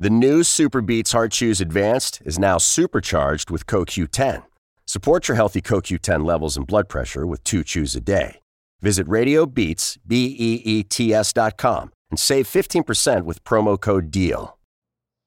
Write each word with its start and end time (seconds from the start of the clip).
The 0.00 0.10
new 0.10 0.44
Super 0.44 0.80
Beets 0.80 1.10
Heart 1.10 1.32
Chews 1.32 1.60
Advanced 1.60 2.22
is 2.24 2.38
now 2.38 2.56
supercharged 2.56 3.50
with 3.50 3.66
CoQ10. 3.66 4.44
Support 4.86 5.26
your 5.26 5.34
healthy 5.34 5.60
CoQ10 5.60 6.24
levels 6.24 6.56
and 6.56 6.64
blood 6.64 6.88
pressure 6.88 7.26
with 7.26 7.42
two 7.42 7.64
chews 7.64 7.96
a 7.96 8.00
day. 8.00 8.38
Visit 8.80 9.08
RadioBeats, 9.08 9.98
B-E-E-T-S 10.06 11.32
dot 11.32 11.56
com 11.56 11.90
and 12.10 12.18
save 12.18 12.46
15% 12.46 13.24
with 13.24 13.42
promo 13.42 13.78
code 13.78 14.12
DEAL. 14.12 14.56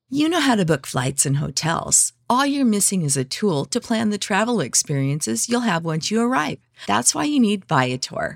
You 0.10 0.30
know 0.30 0.40
how 0.40 0.56
to 0.56 0.64
book 0.64 0.88
flights 0.88 1.26
and 1.26 1.38
hotels. 1.38 2.14
All 2.30 2.46
you're 2.46 2.64
missing 2.64 3.02
is 3.02 3.18
a 3.18 3.26
tool 3.26 3.66
to 3.66 3.82
plan 3.82 4.10
the 4.10 4.18
travel 4.18 4.62
experiences 4.62 5.50
you'll 5.50 5.68
have 5.68 5.84
once 5.84 6.10
you 6.10 6.22
arrive. 6.22 6.60
That's 6.88 7.14
why 7.14 7.26
you 7.26 7.42
need 7.42 7.66
Viator. 7.66 8.36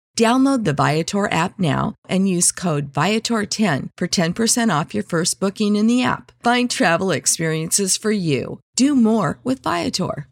Download 0.17 0.65
the 0.65 0.73
Viator 0.73 1.31
app 1.31 1.57
now 1.57 1.95
and 2.09 2.27
use 2.27 2.51
code 2.51 2.91
Viator10 2.91 3.89
for 3.95 4.07
10% 4.07 4.79
off 4.79 4.93
your 4.93 5.03
first 5.03 5.39
booking 5.39 5.77
in 5.77 5.87
the 5.87 6.03
app. 6.03 6.33
Find 6.43 6.69
travel 6.69 7.11
experiences 7.11 7.95
for 7.95 8.11
you. 8.11 8.59
Do 8.75 8.95
more 8.95 9.39
with 9.43 9.63
Viator. 9.63 10.27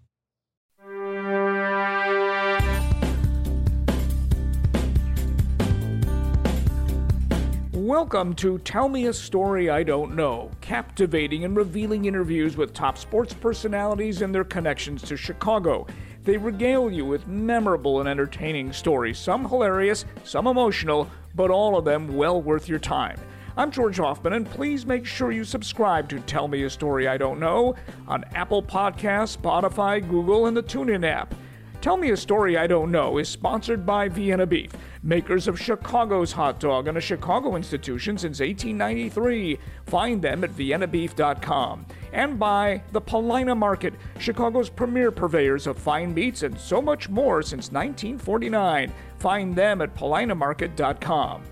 Welcome 7.72 8.35
to 8.35 8.59
Tell 8.59 8.88
Me 8.88 9.07
a 9.07 9.13
Story 9.13 9.69
I 9.69 9.81
Don't 9.81 10.16
Know, 10.16 10.52
captivating 10.61 11.45
and 11.45 11.55
revealing 11.55 12.05
interviews 12.05 12.55
with 12.55 12.73
top 12.73 12.97
sports 12.97 13.33
personalities 13.33 14.22
and 14.22 14.35
their 14.35 14.44
connections 14.44 15.02
to 15.03 15.17
Chicago. 15.17 15.88
They 16.23 16.38
regale 16.38 16.92
you 16.92 17.06
with 17.06 17.28
memorable 17.28 18.02
and 18.02 18.09
entertaining 18.09 18.73
stories, 18.73 19.17
some 19.17 19.48
hilarious, 19.48 20.06
some 20.23 20.48
emotional, 20.48 21.09
but 21.34 21.50
all 21.50 21.78
of 21.78 21.86
them 21.86 22.16
well 22.16 22.42
worth 22.42 22.67
your 22.67 22.80
time. 22.80 23.17
I'm 23.56 23.72
George 23.72 23.98
Hoffman, 23.98 24.34
and 24.34 24.50
please 24.50 24.86
make 24.86 25.06
sure 25.06 25.31
you 25.31 25.44
subscribe 25.44 26.09
to 26.09 26.20
Tell 26.22 26.47
Me 26.47 26.64
a 26.64 26.70
Story 26.70 27.08
I 27.08 27.17
Don't 27.17 27.40
Know 27.40 27.75
on 28.08 28.25
Apple 28.36 28.62
Podcasts, 28.62 29.38
Spotify, 29.38 30.08
Google, 30.08 30.45
and 30.45 30.56
the 30.56 30.64
TuneIn 30.64 31.06
app. 31.06 31.34
Tell 31.81 31.95
Me 31.95 32.09
a 32.09 32.17
Story 32.17 32.58
I 32.58 32.67
Don't 32.67 32.91
Know 32.91 33.19
is 33.19 33.30
sponsored 33.30 33.85
by 33.85 34.09
Vienna 34.09 34.45
Beef, 34.45 34.69
makers 35.02 35.47
of 35.47 35.58
Chicago's 35.58 36.33
hot 36.33 36.59
dog 36.59 36.89
and 36.89 36.97
a 36.97 37.02
Chicago 37.02 37.55
institution 37.55 38.17
since 38.17 38.41
1893. 38.41 39.58
Find 39.85 40.22
them 40.22 40.44
at 40.44 40.50
viennabeef.com. 40.52 41.85
And 42.11 42.38
by 42.38 42.83
the 42.91 43.00
Paulina 43.00 43.55
Market, 43.55 43.94
Chicago's 44.19 44.69
premier 44.69 45.09
purveyors 45.09 45.67
of 45.67 45.77
fine 45.77 46.13
meats 46.13 46.44
and 46.44 46.59
so 46.59 46.81
much 46.81 47.07
more 47.07 47.41
since 47.41 47.72
1949. 47.72 48.91
Find 49.19 49.55
them 49.55 49.81
at 49.81 49.95
paulinamarket.com. 49.95 51.44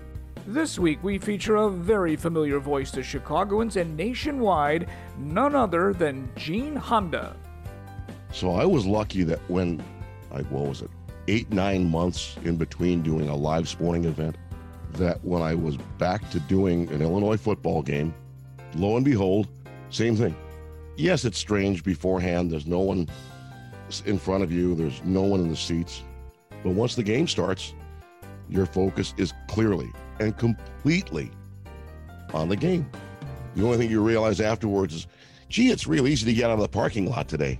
This 0.46 0.78
week 0.78 1.02
we 1.02 1.16
feature 1.16 1.56
a 1.56 1.70
very 1.70 2.16
familiar 2.16 2.58
voice 2.58 2.90
to 2.90 3.02
Chicagoans 3.02 3.76
and 3.76 3.96
nationwide, 3.96 4.90
none 5.16 5.54
other 5.54 5.94
than 5.94 6.30
Gene 6.36 6.76
Honda. 6.76 7.34
So 8.30 8.52
I 8.52 8.66
was 8.66 8.84
lucky 8.84 9.22
that 9.22 9.40
when 9.48 9.82
like 10.30 10.46
what 10.50 10.66
was 10.66 10.82
it, 10.82 10.90
eight, 11.28 11.50
nine 11.52 11.90
months 11.90 12.36
in 12.44 12.56
between 12.56 13.02
doing 13.02 13.28
a 13.28 13.36
live 13.36 13.68
sporting 13.68 14.04
event, 14.04 14.36
that 14.92 15.22
when 15.24 15.42
I 15.42 15.54
was 15.54 15.76
back 15.98 16.28
to 16.30 16.40
doing 16.40 16.88
an 16.90 17.02
Illinois 17.02 17.36
football 17.36 17.82
game, 17.82 18.14
lo 18.74 18.96
and 18.96 19.04
behold, 19.04 19.48
same 19.90 20.16
thing. 20.16 20.34
Yes, 20.96 21.24
it's 21.24 21.38
strange 21.38 21.84
beforehand. 21.84 22.50
There's 22.50 22.66
no 22.66 22.80
one 22.80 23.08
in 24.04 24.18
front 24.18 24.42
of 24.42 24.52
you, 24.52 24.74
there's 24.74 25.02
no 25.04 25.22
one 25.22 25.40
in 25.40 25.48
the 25.48 25.56
seats. 25.56 26.02
But 26.62 26.70
once 26.70 26.94
the 26.94 27.02
game 27.02 27.26
starts, 27.26 27.74
your 28.48 28.66
focus 28.66 29.14
is 29.16 29.32
clearly 29.48 29.90
and 30.20 30.36
completely 30.36 31.30
on 32.34 32.48
the 32.48 32.56
game. 32.56 32.90
The 33.54 33.64
only 33.64 33.78
thing 33.78 33.90
you 33.90 34.02
realize 34.02 34.40
afterwards 34.40 34.94
is, 34.94 35.06
gee, 35.48 35.70
it's 35.70 35.86
real 35.86 36.06
easy 36.06 36.26
to 36.26 36.34
get 36.34 36.46
out 36.46 36.54
of 36.54 36.60
the 36.60 36.68
parking 36.68 37.08
lot 37.08 37.28
today. 37.28 37.58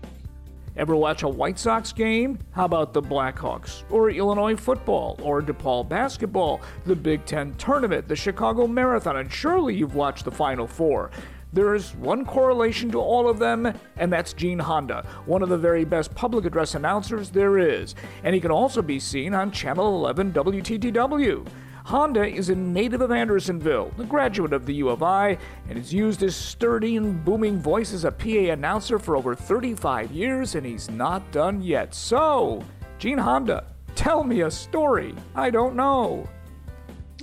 Ever 0.79 0.95
watch 0.95 1.25
a 1.25 1.29
White 1.29 1.59
Sox 1.59 1.91
game? 1.91 2.39
How 2.53 2.65
about 2.65 2.93
the 2.93 3.03
Blackhawks? 3.03 3.83
Or 3.91 4.11
Illinois 4.11 4.55
football? 4.55 5.19
Or 5.25 5.43
DePaul 5.43 5.89
basketball? 5.89 6.61
The 6.87 6.95
Big 6.95 7.25
Ten 7.25 7.53
tournament? 7.55 8.07
The 8.07 8.15
Chicago 8.15 8.69
Marathon? 8.69 9.17
And 9.17 9.33
surely 9.33 9.75
you've 9.75 9.97
watched 9.97 10.25
the 10.25 10.31
Final 10.31 10.69
Four. 10.69 11.11
There's 11.53 11.97
one 11.97 12.25
correlation 12.25 12.93
to 12.93 13.01
all 13.01 13.29
of 13.29 13.41
them, 13.41 13.73
and 13.97 14.13
that's 14.13 14.33
Gene 14.33 14.61
Honda, 14.61 15.05
one 15.27 15.43
of 15.43 15.49
the 15.49 15.59
very 15.59 15.85
best 15.85 16.15
public 16.15 16.45
address 16.45 16.77
announcers 16.77 17.31
there 17.31 17.59
is. 17.59 17.97
And 18.23 18.33
he 18.33 18.41
can 18.41 18.53
also 18.53 18.81
be 18.81 19.01
seen 19.01 19.35
on 19.35 19.51
Channel 19.51 19.97
11 19.97 20.33
WTTW. 20.33 21.45
Honda 21.89 22.27
is 22.27 22.51
a 22.51 22.55
native 22.55 23.01
of 23.01 23.11
Andersonville, 23.11 23.91
a 23.97 24.05
graduate 24.05 24.53
of 24.53 24.67
the 24.67 24.75
U 24.75 24.91
of 24.91 25.03
I, 25.03 25.39
and 25.71 25.79
has 25.79 25.91
used 25.91 26.21
his 26.21 26.37
sturdy 26.37 26.99
and 26.99 27.25
booming 27.25 27.59
voice 27.63 27.95
as 27.95 28.05
a 28.05 28.13
PA 28.13 28.53
announcer 28.53 28.99
for 28.99 29.17
over 29.17 29.35
35 29.35 30.13
years, 30.13 30.55
and 30.55 30.67
he's 30.67 30.91
not 30.91 31.33
done 31.33 31.63
yet. 31.63 31.95
So, 31.95 32.63
Gene 32.99 33.17
Honda, 33.17 33.65
tell 33.95 34.23
me 34.23 34.43
a 34.43 34.51
story. 34.51 35.15
I 35.35 35.49
don't 35.49 35.75
know. 35.77 36.29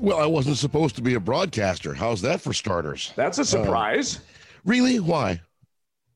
Well, 0.01 0.17
I 0.17 0.25
wasn't 0.25 0.57
supposed 0.57 0.95
to 0.95 1.03
be 1.03 1.13
a 1.13 1.19
broadcaster. 1.19 1.93
How's 1.93 2.23
that 2.23 2.41
for 2.41 2.51
starters? 2.51 3.13
That's 3.15 3.37
a 3.37 3.45
surprise. 3.45 4.17
Uh, 4.17 4.19
really? 4.65 4.99
Why? 4.99 5.41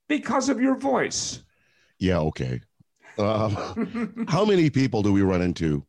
Because 0.07 0.49
of 0.49 0.59
your 0.59 0.75
voice. 0.75 1.43
Yeah, 1.99 2.17
okay. 2.21 2.61
Uh, 3.15 3.75
how 4.27 4.43
many 4.43 4.71
people 4.71 5.03
do 5.03 5.13
we 5.13 5.21
run 5.21 5.43
into 5.43 5.85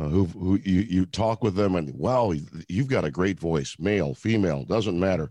uh, 0.00 0.08
who, 0.08 0.24
who 0.24 0.58
you, 0.64 0.80
you 0.80 1.06
talk 1.06 1.42
with 1.42 1.54
them 1.54 1.74
and 1.74 1.92
wow, 1.94 2.32
you've 2.68 2.88
got 2.88 3.04
a 3.04 3.10
great 3.10 3.38
voice, 3.38 3.76
male, 3.78 4.14
female, 4.14 4.64
doesn't 4.64 4.98
matter. 4.98 5.30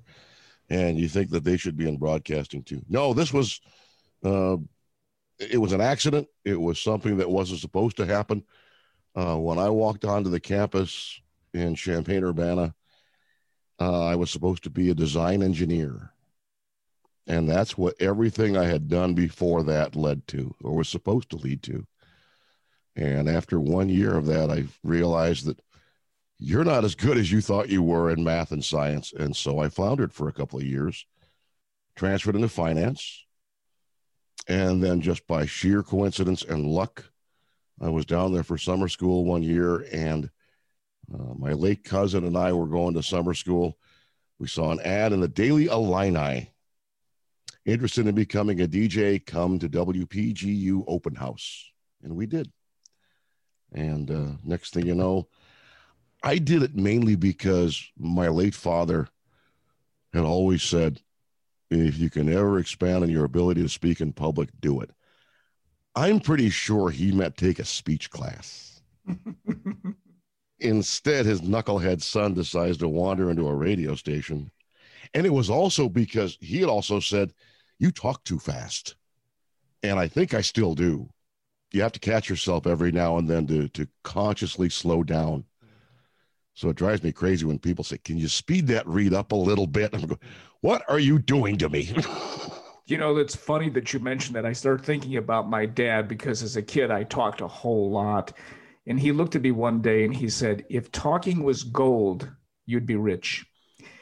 And 0.69 0.99
you 0.99 1.07
think 1.07 1.31
that 1.31 1.43
they 1.43 1.57
should 1.57 1.75
be 1.75 1.87
in 1.87 1.97
broadcasting 1.97 2.63
too. 2.63 2.81
No, 2.87 3.13
this 3.13 3.33
was, 3.33 3.61
uh, 4.23 4.57
it 5.39 5.57
was 5.57 5.73
an 5.73 5.81
accident. 5.81 6.27
It 6.45 6.59
was 6.59 6.79
something 6.79 7.17
that 7.17 7.29
wasn't 7.29 7.61
supposed 7.61 7.97
to 7.97 8.05
happen. 8.05 8.43
Uh, 9.15 9.37
when 9.37 9.57
I 9.57 9.69
walked 9.69 10.05
onto 10.05 10.29
the 10.29 10.39
campus 10.39 11.19
in 11.53 11.73
Champaign 11.73 12.23
Urbana, 12.23 12.75
uh, 13.79 14.05
I 14.05 14.15
was 14.15 14.29
supposed 14.29 14.63
to 14.63 14.69
be 14.69 14.91
a 14.91 14.95
design 14.95 15.41
engineer. 15.41 16.13
And 17.25 17.49
that's 17.49 17.77
what 17.77 17.99
everything 17.99 18.55
I 18.55 18.65
had 18.65 18.87
done 18.87 19.15
before 19.15 19.63
that 19.63 19.95
led 19.95 20.27
to, 20.27 20.53
or 20.63 20.75
was 20.75 20.89
supposed 20.89 21.31
to 21.31 21.37
lead 21.37 21.63
to. 21.63 21.87
And 22.95 23.29
after 23.29 23.59
one 23.59 23.89
year 23.89 24.15
of 24.17 24.25
that, 24.25 24.49
I 24.49 24.65
realized 24.83 25.45
that 25.45 25.61
you're 26.37 26.63
not 26.63 26.85
as 26.85 26.95
good 26.95 27.17
as 27.17 27.31
you 27.31 27.41
thought 27.41 27.69
you 27.69 27.83
were 27.83 28.09
in 28.09 28.23
math 28.23 28.51
and 28.51 28.63
science. 28.63 29.13
And 29.13 29.35
so 29.35 29.59
I 29.59 29.69
floundered 29.69 30.13
for 30.13 30.29
a 30.29 30.33
couple 30.33 30.59
of 30.59 30.65
years, 30.65 31.05
transferred 31.95 32.35
into 32.35 32.49
finance. 32.49 33.25
And 34.47 34.81
then 34.81 35.01
just 35.01 35.27
by 35.27 35.45
sheer 35.45 35.83
coincidence 35.83 36.43
and 36.43 36.65
luck, 36.65 37.11
I 37.81 37.89
was 37.89 38.05
down 38.05 38.33
there 38.33 38.43
for 38.43 38.57
summer 38.57 38.87
school 38.87 39.25
one 39.25 39.43
year. 39.43 39.85
And 39.91 40.29
uh, 41.13 41.33
my 41.37 41.53
late 41.53 41.83
cousin 41.83 42.23
and 42.23 42.37
I 42.37 42.53
were 42.53 42.67
going 42.67 42.93
to 42.95 43.03
summer 43.03 43.33
school. 43.33 43.77
We 44.39 44.47
saw 44.47 44.71
an 44.71 44.79
ad 44.81 45.11
in 45.11 45.19
the 45.19 45.27
Daily 45.27 45.65
Illini. 45.65 46.51
Interested 47.65 48.07
in 48.07 48.15
becoming 48.15 48.61
a 48.61 48.67
DJ, 48.67 49.23
come 49.23 49.59
to 49.59 49.69
WPGU 49.69 50.85
Open 50.87 51.15
House. 51.15 51.69
And 52.01 52.15
we 52.15 52.25
did. 52.25 52.49
And 53.73 54.09
uh, 54.09 54.31
next 54.43 54.73
thing 54.73 54.85
you 54.85 54.95
know, 54.95 55.27
I 56.23 56.37
did 56.37 56.63
it 56.63 56.75
mainly 56.75 57.15
because 57.15 57.83
my 57.97 58.27
late 58.27 58.55
father 58.55 59.07
had 60.13 60.23
always 60.23 60.63
said, 60.63 61.01
if 61.69 61.97
you 61.97 62.09
can 62.09 62.31
ever 62.33 62.57
expand 62.57 63.03
on 63.03 63.09
your 63.09 63.25
ability 63.25 63.61
to 63.61 63.69
speak 63.69 64.01
in 64.01 64.11
public, 64.11 64.49
do 64.59 64.81
it. 64.81 64.89
I'm 65.95 66.19
pretty 66.19 66.49
sure 66.49 66.89
he 66.89 67.11
meant 67.11 67.37
take 67.37 67.59
a 67.59 67.65
speech 67.65 68.09
class. 68.09 68.81
Instead, 70.59 71.25
his 71.25 71.41
knucklehead 71.41 72.01
son 72.01 72.33
decides 72.33 72.77
to 72.77 72.87
wander 72.87 73.29
into 73.29 73.47
a 73.47 73.55
radio 73.55 73.95
station. 73.95 74.51
And 75.13 75.25
it 75.25 75.33
was 75.33 75.49
also 75.49 75.87
because 75.89 76.37
he 76.41 76.59
had 76.59 76.69
also 76.69 76.99
said, 76.99 77.33
You 77.79 77.91
talk 77.91 78.23
too 78.23 78.39
fast. 78.39 78.95
And 79.83 79.97
I 79.97 80.07
think 80.07 80.33
I 80.33 80.41
still 80.41 80.75
do. 80.75 81.09
You 81.71 81.81
have 81.81 81.91
to 81.93 81.99
catch 81.99 82.29
yourself 82.29 82.65
every 82.65 82.91
now 82.91 83.17
and 83.17 83.27
then 83.27 83.47
to 83.47 83.67
to 83.69 83.87
consciously 84.03 84.69
slow 84.69 85.03
down. 85.03 85.45
So 86.53 86.69
it 86.69 86.75
drives 86.75 87.03
me 87.03 87.11
crazy 87.11 87.45
when 87.45 87.59
people 87.59 87.83
say, 87.83 87.97
"Can 87.97 88.17
you 88.17 88.27
speed 88.27 88.67
that 88.67 88.87
read 88.87 89.13
up 89.13 89.31
a 89.31 89.35
little 89.35 89.67
bit?" 89.67 89.93
I'm 89.93 90.01
going, 90.01 90.19
"What 90.61 90.83
are 90.89 90.99
you 90.99 91.19
doing 91.19 91.57
to 91.57 91.69
me?" 91.69 91.93
you 92.85 92.97
know, 92.97 93.17
it's 93.17 93.35
funny 93.35 93.69
that 93.69 93.93
you 93.93 93.99
mentioned 93.99 94.35
that. 94.35 94.45
I 94.45 94.53
started 94.53 94.85
thinking 94.85 95.17
about 95.17 95.49
my 95.49 95.65
dad 95.65 96.07
because 96.07 96.43
as 96.43 96.57
a 96.57 96.61
kid 96.61 96.91
I 96.91 97.03
talked 97.03 97.41
a 97.41 97.47
whole 97.47 97.91
lot, 97.91 98.33
and 98.87 98.99
he 98.99 99.11
looked 99.11 99.35
at 99.35 99.41
me 99.41 99.51
one 99.51 99.81
day 99.81 100.03
and 100.03 100.15
he 100.15 100.27
said, 100.27 100.65
"If 100.69 100.91
talking 100.91 101.43
was 101.43 101.63
gold, 101.63 102.29
you'd 102.65 102.85
be 102.87 102.95
rich." 102.95 103.45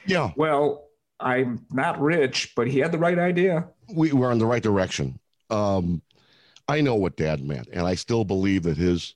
Yeah. 0.05 0.31
Well, 0.35 0.87
I'm 1.19 1.65
not 1.71 1.99
rich, 1.99 2.53
but 2.55 2.67
he 2.67 2.79
had 2.79 2.91
the 2.91 2.97
right 2.97 3.19
idea. 3.19 3.67
We 3.93 4.13
were 4.13 4.31
in 4.31 4.39
the 4.39 4.45
right 4.45 4.63
direction. 4.63 5.19
Um, 5.49 6.01
I 6.67 6.81
know 6.81 6.95
what 6.95 7.17
dad 7.17 7.43
meant, 7.43 7.69
and 7.71 7.87
I 7.87 7.95
still 7.95 8.25
believe 8.25 8.63
that 8.63 8.77
his 8.77 9.15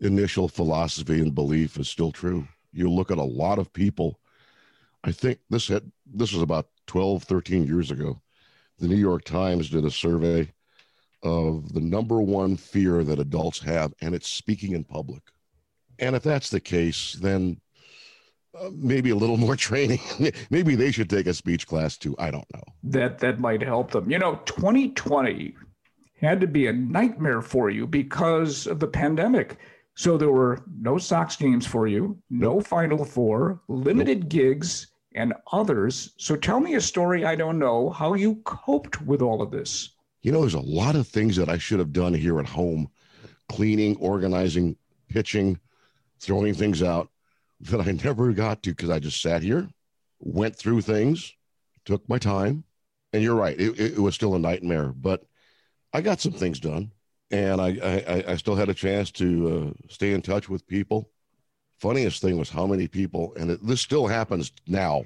initial 0.00 0.48
philosophy 0.48 1.20
and 1.20 1.34
belief 1.34 1.78
is 1.78 1.88
still 1.88 2.10
true. 2.10 2.46
You 2.72 2.90
look 2.90 3.10
at 3.10 3.18
a 3.18 3.22
lot 3.22 3.58
of 3.58 3.72
people. 3.72 4.18
I 5.04 5.12
think 5.12 5.38
this 5.48 5.68
had 5.68 5.90
this 6.06 6.32
was 6.32 6.42
about 6.42 6.68
12, 6.86 7.22
13 7.22 7.66
years 7.66 7.90
ago. 7.90 8.20
The 8.78 8.88
New 8.88 8.96
York 8.96 9.24
Times 9.24 9.70
did 9.70 9.84
a 9.84 9.90
survey 9.90 10.52
of 11.22 11.72
the 11.72 11.80
number 11.80 12.20
one 12.20 12.56
fear 12.56 13.04
that 13.04 13.18
adults 13.18 13.60
have, 13.60 13.92
and 14.00 14.14
it's 14.14 14.28
speaking 14.28 14.72
in 14.72 14.84
public. 14.84 15.22
And 15.98 16.16
if 16.16 16.22
that's 16.22 16.50
the 16.50 16.60
case, 16.60 17.12
then 17.20 17.60
uh, 18.58 18.70
maybe 18.72 19.10
a 19.10 19.16
little 19.16 19.36
more 19.46 19.56
training. 19.56 20.00
maybe 20.50 20.74
they 20.74 20.90
should 20.90 21.10
take 21.10 21.26
a 21.26 21.34
speech 21.34 21.66
class 21.66 21.96
too. 21.96 22.16
I 22.18 22.30
don't 22.30 22.52
know. 22.52 22.64
That 22.84 23.18
that 23.20 23.38
might 23.38 23.62
help 23.62 23.92
them. 23.92 24.10
You 24.10 24.18
know, 24.18 24.40
2020 24.46 25.54
had 26.20 26.40
to 26.40 26.46
be 26.46 26.66
a 26.66 26.72
nightmare 26.72 27.42
for 27.42 27.70
you 27.70 27.86
because 27.86 28.66
of 28.66 28.78
the 28.78 28.86
pandemic. 28.86 29.58
So 29.94 30.16
there 30.16 30.30
were 30.30 30.62
no 30.80 30.98
Sox 30.98 31.36
games 31.36 31.66
for 31.66 31.86
you, 31.86 32.18
no 32.30 32.60
Final 32.60 33.04
Four, 33.04 33.60
limited 33.68 34.28
gigs, 34.28 34.88
and 35.14 35.34
others. 35.52 36.12
So 36.18 36.36
tell 36.36 36.60
me 36.60 36.74
a 36.74 36.80
story 36.80 37.24
I 37.24 37.34
don't 37.34 37.58
know 37.58 37.90
how 37.90 38.14
you 38.14 38.36
coped 38.44 39.02
with 39.02 39.22
all 39.22 39.42
of 39.42 39.50
this. 39.50 39.90
You 40.22 40.32
know, 40.32 40.40
there's 40.40 40.54
a 40.54 40.60
lot 40.60 40.94
of 40.94 41.08
things 41.08 41.36
that 41.36 41.48
I 41.48 41.58
should 41.58 41.78
have 41.78 41.92
done 41.92 42.14
here 42.14 42.38
at 42.38 42.46
home 42.46 42.90
cleaning, 43.48 43.96
organizing, 43.96 44.76
pitching, 45.08 45.58
throwing 46.20 46.54
things 46.54 46.82
out 46.82 47.08
that 47.60 47.80
I 47.80 47.90
never 48.04 48.32
got 48.32 48.62
to 48.62 48.70
because 48.70 48.90
I 48.90 49.00
just 49.00 49.20
sat 49.20 49.42
here, 49.42 49.68
went 50.20 50.54
through 50.54 50.82
things, 50.82 51.34
took 51.84 52.08
my 52.08 52.18
time. 52.18 52.64
And 53.12 53.22
you're 53.24 53.34
right, 53.34 53.58
it, 53.58 53.80
it 53.80 53.98
was 53.98 54.14
still 54.14 54.36
a 54.36 54.38
nightmare, 54.38 54.92
but 54.94 55.24
I 55.92 56.00
got 56.00 56.20
some 56.20 56.32
things 56.32 56.60
done, 56.60 56.92
and 57.30 57.60
I 57.60 57.68
I, 57.68 58.24
I 58.32 58.36
still 58.36 58.56
had 58.56 58.68
a 58.68 58.74
chance 58.74 59.10
to 59.12 59.74
uh, 59.78 59.88
stay 59.88 60.12
in 60.12 60.22
touch 60.22 60.48
with 60.48 60.66
people. 60.66 61.10
Funniest 61.78 62.20
thing 62.20 62.38
was 62.38 62.50
how 62.50 62.66
many 62.66 62.86
people, 62.86 63.34
and 63.36 63.52
it, 63.52 63.66
this 63.66 63.80
still 63.80 64.06
happens 64.06 64.52
now. 64.66 65.04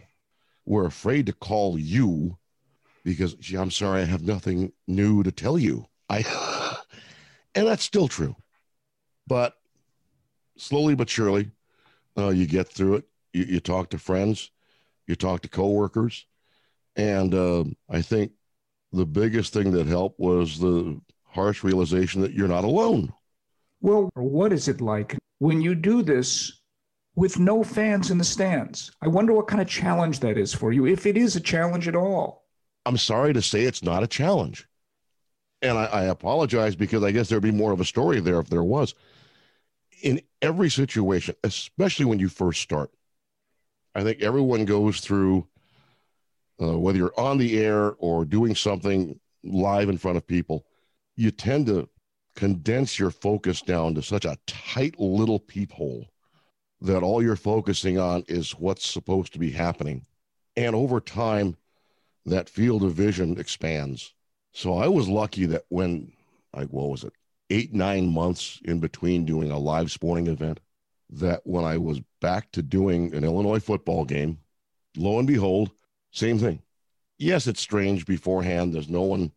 Were 0.66 0.86
afraid 0.86 1.26
to 1.26 1.32
call 1.32 1.78
you 1.78 2.38
because 3.04 3.34
gee, 3.34 3.56
I'm 3.56 3.70
sorry, 3.70 4.02
I 4.02 4.06
have 4.06 4.22
nothing 4.22 4.72
new 4.88 5.22
to 5.22 5.30
tell 5.30 5.58
you. 5.58 5.86
I, 6.08 6.24
and 7.54 7.66
that's 7.66 7.84
still 7.84 8.08
true, 8.08 8.34
but 9.26 9.54
slowly 10.56 10.94
but 10.94 11.10
surely, 11.10 11.50
uh, 12.16 12.30
you 12.30 12.46
get 12.46 12.68
through 12.68 12.96
it. 12.96 13.04
You, 13.32 13.44
you, 13.44 13.60
talk 13.60 13.90
to 13.90 13.98
friends, 13.98 14.50
you 15.06 15.16
talk 15.16 15.42
to 15.42 15.48
coworkers, 15.48 16.26
and 16.96 17.34
uh, 17.34 17.64
I 17.90 18.00
think 18.00 18.32
the 18.94 19.06
biggest 19.06 19.52
thing 19.52 19.70
that 19.72 19.86
helped 19.86 20.18
was 20.18 20.58
the 20.58 21.00
harsh 21.24 21.64
realization 21.64 22.20
that 22.22 22.32
you're 22.32 22.48
not 22.48 22.64
alone. 22.64 23.12
Well, 23.80 24.10
what 24.14 24.52
is 24.52 24.68
it 24.68 24.80
like 24.80 25.18
when 25.38 25.60
you 25.60 25.74
do 25.74 26.02
this 26.02 26.60
with 27.16 27.38
no 27.38 27.62
fans 27.62 28.10
in 28.10 28.18
the 28.18 28.24
stands? 28.24 28.90
I 29.02 29.08
wonder 29.08 29.32
what 29.32 29.48
kind 29.48 29.60
of 29.60 29.68
challenge 29.68 30.20
that 30.20 30.38
is 30.38 30.54
for 30.54 30.72
you, 30.72 30.86
if 30.86 31.06
it 31.06 31.16
is 31.16 31.36
a 31.36 31.40
challenge 31.40 31.88
at 31.88 31.96
all. 31.96 32.44
I'm 32.86 32.96
sorry 32.96 33.32
to 33.32 33.42
say 33.42 33.62
it's 33.62 33.82
not 33.82 34.02
a 34.02 34.06
challenge. 34.06 34.66
And 35.62 35.78
I, 35.78 35.84
I 35.86 36.04
apologize 36.04 36.76
because 36.76 37.02
I 37.02 37.10
guess 37.10 37.28
there'd 37.28 37.42
be 37.42 37.50
more 37.50 37.72
of 37.72 37.80
a 37.80 37.84
story 37.84 38.20
there 38.20 38.40
if 38.40 38.48
there 38.48 38.64
was. 38.64 38.94
In 40.02 40.20
every 40.42 40.68
situation, 40.70 41.34
especially 41.42 42.04
when 42.04 42.18
you 42.18 42.28
first 42.28 42.60
start, 42.60 42.90
I 43.94 44.02
think 44.02 44.20
everyone 44.20 44.66
goes 44.66 45.00
through 45.00 45.46
uh, 46.60 46.78
whether 46.78 46.98
you're 46.98 47.18
on 47.18 47.38
the 47.38 47.58
air 47.58 47.94
or 47.98 48.24
doing 48.24 48.54
something 48.54 49.18
live 49.42 49.88
in 49.88 49.98
front 49.98 50.16
of 50.16 50.26
people, 50.26 50.66
you 51.16 51.30
tend 51.30 51.66
to 51.66 51.88
condense 52.34 52.98
your 52.98 53.10
focus 53.10 53.60
down 53.60 53.94
to 53.94 54.02
such 54.02 54.24
a 54.24 54.38
tight 54.46 54.98
little 54.98 55.38
peephole 55.38 56.06
that 56.80 57.02
all 57.02 57.22
you're 57.22 57.36
focusing 57.36 57.98
on 57.98 58.24
is 58.28 58.52
what's 58.52 58.88
supposed 58.88 59.32
to 59.32 59.38
be 59.38 59.50
happening. 59.50 60.04
And 60.56 60.74
over 60.74 61.00
time, 61.00 61.56
that 62.26 62.48
field 62.48 62.82
of 62.82 62.94
vision 62.94 63.38
expands. 63.38 64.12
So 64.52 64.78
I 64.78 64.88
was 64.88 65.08
lucky 65.08 65.46
that 65.46 65.64
when, 65.68 66.12
like, 66.54 66.68
what 66.68 66.90
was 66.90 67.04
it, 67.04 67.12
eight, 67.50 67.72
nine 67.72 68.12
months 68.12 68.60
in 68.64 68.80
between 68.80 69.24
doing 69.24 69.50
a 69.50 69.58
live 69.58 69.90
sporting 69.90 70.26
event, 70.26 70.60
that 71.10 71.40
when 71.44 71.64
I 71.64 71.78
was 71.78 72.00
back 72.20 72.50
to 72.52 72.62
doing 72.62 73.14
an 73.14 73.24
Illinois 73.24 73.60
football 73.60 74.04
game, 74.04 74.38
lo 74.96 75.18
and 75.18 75.28
behold, 75.28 75.70
same 76.14 76.38
thing. 76.38 76.62
Yes, 77.18 77.46
it's 77.46 77.60
strange 77.60 78.06
beforehand. 78.06 78.72
There's 78.72 78.88
no 78.88 79.02
one 79.02 79.32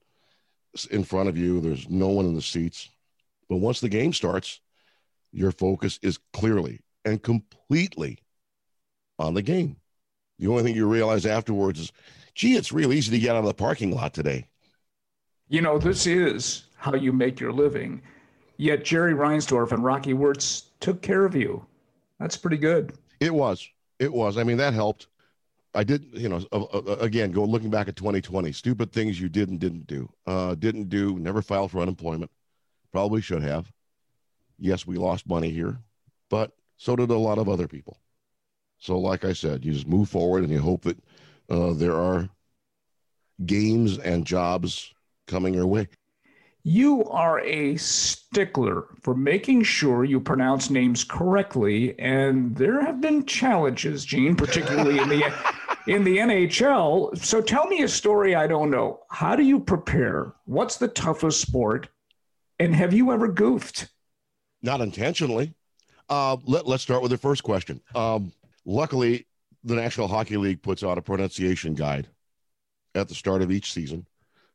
in 0.91 1.03
front 1.03 1.27
of 1.27 1.37
you, 1.37 1.59
there's 1.59 1.89
no 1.89 2.09
one 2.09 2.25
in 2.25 2.35
the 2.35 2.41
seats. 2.41 2.89
But 3.49 3.57
once 3.57 3.79
the 3.79 3.89
game 3.89 4.13
starts, 4.13 4.61
your 5.31 5.51
focus 5.51 5.99
is 6.03 6.19
clearly 6.33 6.81
and 7.03 7.21
completely 7.21 8.19
on 9.17 9.33
the 9.33 9.41
game. 9.41 9.77
The 10.37 10.47
only 10.47 10.63
thing 10.63 10.75
you 10.75 10.87
realize 10.87 11.25
afterwards 11.25 11.79
is, 11.79 11.91
gee, 12.35 12.55
it's 12.55 12.71
real 12.71 12.93
easy 12.93 13.11
to 13.11 13.19
get 13.19 13.35
out 13.35 13.39
of 13.39 13.45
the 13.45 13.53
parking 13.53 13.91
lot 13.91 14.13
today. 14.13 14.47
You 15.49 15.61
know, 15.61 15.79
this 15.79 16.05
is 16.05 16.65
how 16.75 16.93
you 16.93 17.11
make 17.11 17.39
your 17.39 17.51
living. 17.51 18.01
Yet 18.57 18.85
Jerry 18.85 19.13
Reinsdorf 19.13 19.71
and 19.71 19.83
Rocky 19.83 20.13
Wirtz 20.13 20.65
took 20.79 21.01
care 21.01 21.25
of 21.25 21.35
you. 21.35 21.65
That's 22.19 22.37
pretty 22.37 22.57
good. 22.57 22.93
It 23.19 23.33
was. 23.33 23.67
It 23.97 24.13
was. 24.13 24.37
I 24.37 24.43
mean, 24.43 24.57
that 24.57 24.73
helped. 24.73 25.07
I 25.77 25.83
did, 25.83 26.07
you 26.11 26.27
know, 26.27 26.41
uh, 26.51 26.63
uh, 26.63 26.97
again, 27.01 27.31
go 27.31 27.43
looking 27.43 27.69
back 27.69 27.87
at 27.87 27.95
2020, 27.95 28.51
stupid 28.51 28.91
things 28.91 29.21
you 29.21 29.29
did 29.29 29.49
and 29.49 29.59
didn't 29.59 29.85
do. 29.85 30.09
Uh, 30.25 30.55
didn't 30.55 30.89
do, 30.89 31.19
never 31.19 31.43
filed 31.43 31.69
for 31.69 31.81
unemployment. 31.81 32.31
Probably 32.91 33.21
should 33.21 33.43
have. 33.43 33.71
Yes, 34.57 34.87
we 34.87 34.97
lost 34.97 35.29
money 35.29 35.51
here, 35.51 35.77
but 36.31 36.51
so 36.77 36.95
did 36.95 37.11
a 37.11 37.17
lot 37.17 37.37
of 37.37 37.47
other 37.47 37.67
people. 37.67 37.99
So, 38.79 38.97
like 38.97 39.23
I 39.23 39.33
said, 39.33 39.63
you 39.63 39.71
just 39.71 39.87
move 39.87 40.09
forward 40.09 40.41
and 40.41 40.51
you 40.51 40.59
hope 40.59 40.81
that 40.81 40.97
uh, 41.47 41.73
there 41.73 41.95
are 41.95 42.27
games 43.45 43.99
and 43.99 44.25
jobs 44.25 44.95
coming 45.27 45.53
your 45.53 45.67
way. 45.67 45.89
You 46.63 47.05
are 47.05 47.39
a 47.41 47.77
stickler 47.77 48.87
for 49.01 49.13
making 49.13 49.61
sure 49.61 50.03
you 50.03 50.19
pronounce 50.19 50.71
names 50.71 51.03
correctly, 51.03 51.97
and 51.99 52.55
there 52.55 52.81
have 52.81 52.99
been 52.99 53.25
challenges, 53.25 54.03
Gene, 54.03 54.35
particularly 54.35 54.99
in 54.99 55.07
the 55.07 55.23
in 55.87 56.03
the 56.03 56.17
NHL. 56.17 57.17
So 57.17 57.41
tell 57.41 57.67
me 57.67 57.83
a 57.83 57.87
story 57.87 58.35
I 58.35 58.47
don't 58.47 58.69
know. 58.69 58.99
How 59.09 59.35
do 59.35 59.43
you 59.43 59.59
prepare? 59.59 60.33
What's 60.45 60.77
the 60.77 60.87
toughest 60.87 61.41
sport? 61.41 61.89
And 62.59 62.75
have 62.75 62.93
you 62.93 63.11
ever 63.11 63.27
goofed? 63.27 63.87
Not 64.61 64.81
intentionally. 64.81 65.53
Uh, 66.09 66.37
let, 66.45 66.67
us 66.67 66.81
start 66.81 67.01
with 67.01 67.11
the 67.11 67.17
first 67.17 67.43
question. 67.43 67.81
Um, 67.93 68.31
luckily, 68.65 69.27
the 69.63 69.75
National 69.75 70.07
Hockey 70.07 70.37
League 70.37 70.61
puts 70.61 70.83
out 70.83 70.97
a 70.97 71.01
pronunciation 71.01 71.73
guide 71.73 72.07
at 72.95 73.07
the 73.07 73.15
start 73.15 73.41
of 73.41 73.51
each 73.51 73.73
season 73.73 74.05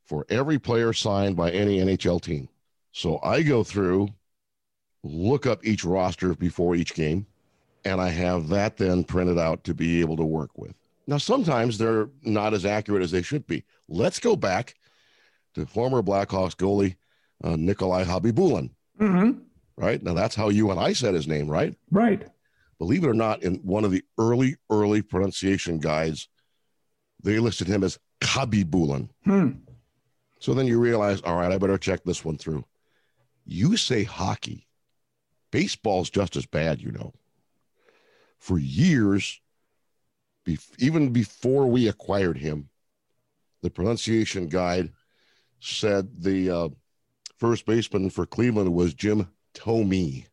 for 0.04 0.26
every 0.28 0.58
player 0.58 0.92
signed 0.92 1.36
by 1.36 1.50
any 1.50 1.78
NHL 1.78 2.20
team. 2.20 2.48
So 2.92 3.20
I 3.22 3.42
go 3.42 3.62
through, 3.62 4.08
look 5.02 5.46
up 5.46 5.64
each 5.64 5.84
roster 5.84 6.34
before 6.34 6.74
each 6.74 6.94
game, 6.94 7.26
and 7.84 8.00
I 8.00 8.08
have 8.08 8.48
that 8.48 8.76
then 8.76 9.04
printed 9.04 9.38
out 9.38 9.64
to 9.64 9.74
be 9.74 10.00
able 10.00 10.16
to 10.16 10.24
work 10.24 10.50
with. 10.56 10.74
Now, 11.06 11.18
sometimes 11.18 11.78
they're 11.78 12.08
not 12.22 12.54
as 12.54 12.64
accurate 12.64 13.02
as 13.02 13.10
they 13.10 13.22
should 13.22 13.46
be. 13.46 13.64
Let's 13.88 14.20
go 14.20 14.36
back 14.36 14.74
to 15.54 15.66
former 15.66 16.02
Blackhawks 16.02 16.54
goalie 16.54 16.96
uh, 17.42 17.56
Nikolai 17.56 18.04
Khabibulin. 18.04 18.70
Mm-hmm. 19.00 19.40
Right 19.76 20.02
now, 20.02 20.14
that's 20.14 20.34
how 20.36 20.48
you 20.48 20.70
and 20.70 20.78
I 20.78 20.92
said 20.92 21.14
his 21.14 21.26
name, 21.26 21.48
right? 21.48 21.74
Right. 21.90 22.28
Believe 22.78 23.04
it 23.04 23.08
or 23.08 23.14
not, 23.14 23.42
in 23.42 23.56
one 23.56 23.84
of 23.84 23.90
the 23.90 24.04
early, 24.18 24.56
early 24.70 25.02
pronunciation 25.02 25.78
guides, 25.78 26.28
they 27.22 27.38
listed 27.38 27.66
him 27.66 27.82
as 27.84 27.98
Khabibulin. 28.20 29.08
Hmm. 29.24 29.50
So 30.38 30.54
then 30.54 30.66
you 30.66 30.78
realize, 30.78 31.20
all 31.22 31.36
right, 31.36 31.52
I 31.52 31.58
better 31.58 31.78
check 31.78 32.02
this 32.04 32.24
one 32.24 32.36
through. 32.36 32.64
You 33.44 33.76
say 33.76 34.04
hockey, 34.04 34.66
baseball's 35.50 36.10
just 36.10 36.36
as 36.36 36.46
bad, 36.46 36.80
you 36.80 36.90
know. 36.90 37.12
For 38.38 38.58
years, 38.58 39.40
even 40.78 41.12
before 41.12 41.66
we 41.66 41.88
acquired 41.88 42.38
him, 42.38 42.68
the 43.62 43.70
pronunciation 43.70 44.48
guide 44.48 44.90
said 45.60 46.08
the 46.22 46.50
uh, 46.50 46.68
first 47.38 47.64
baseman 47.66 48.10
for 48.10 48.26
Cleveland 48.26 48.72
was 48.74 48.94
Jim 48.94 49.28
Thome. 49.54 50.26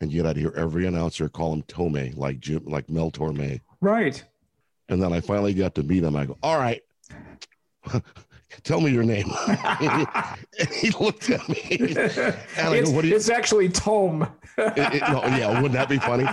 And 0.00 0.12
yet 0.12 0.26
I'd 0.26 0.36
hear 0.36 0.52
every 0.56 0.86
announcer 0.86 1.28
call 1.28 1.52
him 1.52 1.62
Tome, 1.62 2.12
like 2.14 2.40
Jim, 2.40 2.64
like 2.66 2.88
Mel 2.88 3.10
Torme. 3.10 3.60
Right. 3.80 4.22
And 4.88 5.02
then 5.02 5.12
I 5.12 5.20
finally 5.20 5.54
got 5.54 5.74
to 5.76 5.82
meet 5.82 6.02
him. 6.04 6.16
I 6.16 6.26
go, 6.26 6.36
all 6.42 6.58
right, 6.58 6.82
tell 8.62 8.80
me 8.80 8.90
your 8.90 9.02
name. 9.04 9.30
and 9.48 10.68
he 10.72 10.90
looked 10.90 11.30
at 11.30 11.46
me. 11.48 11.60
It's, 11.70 12.16
go, 12.90 13.00
it's 13.00 13.28
actually 13.28 13.68
Tome. 13.68 14.22
it, 14.56 14.94
it- 14.94 15.02
no, 15.10 15.22
yeah, 15.26 15.48
wouldn't 15.60 15.72
that 15.74 15.88
be 15.88 15.98
funny? 15.98 16.26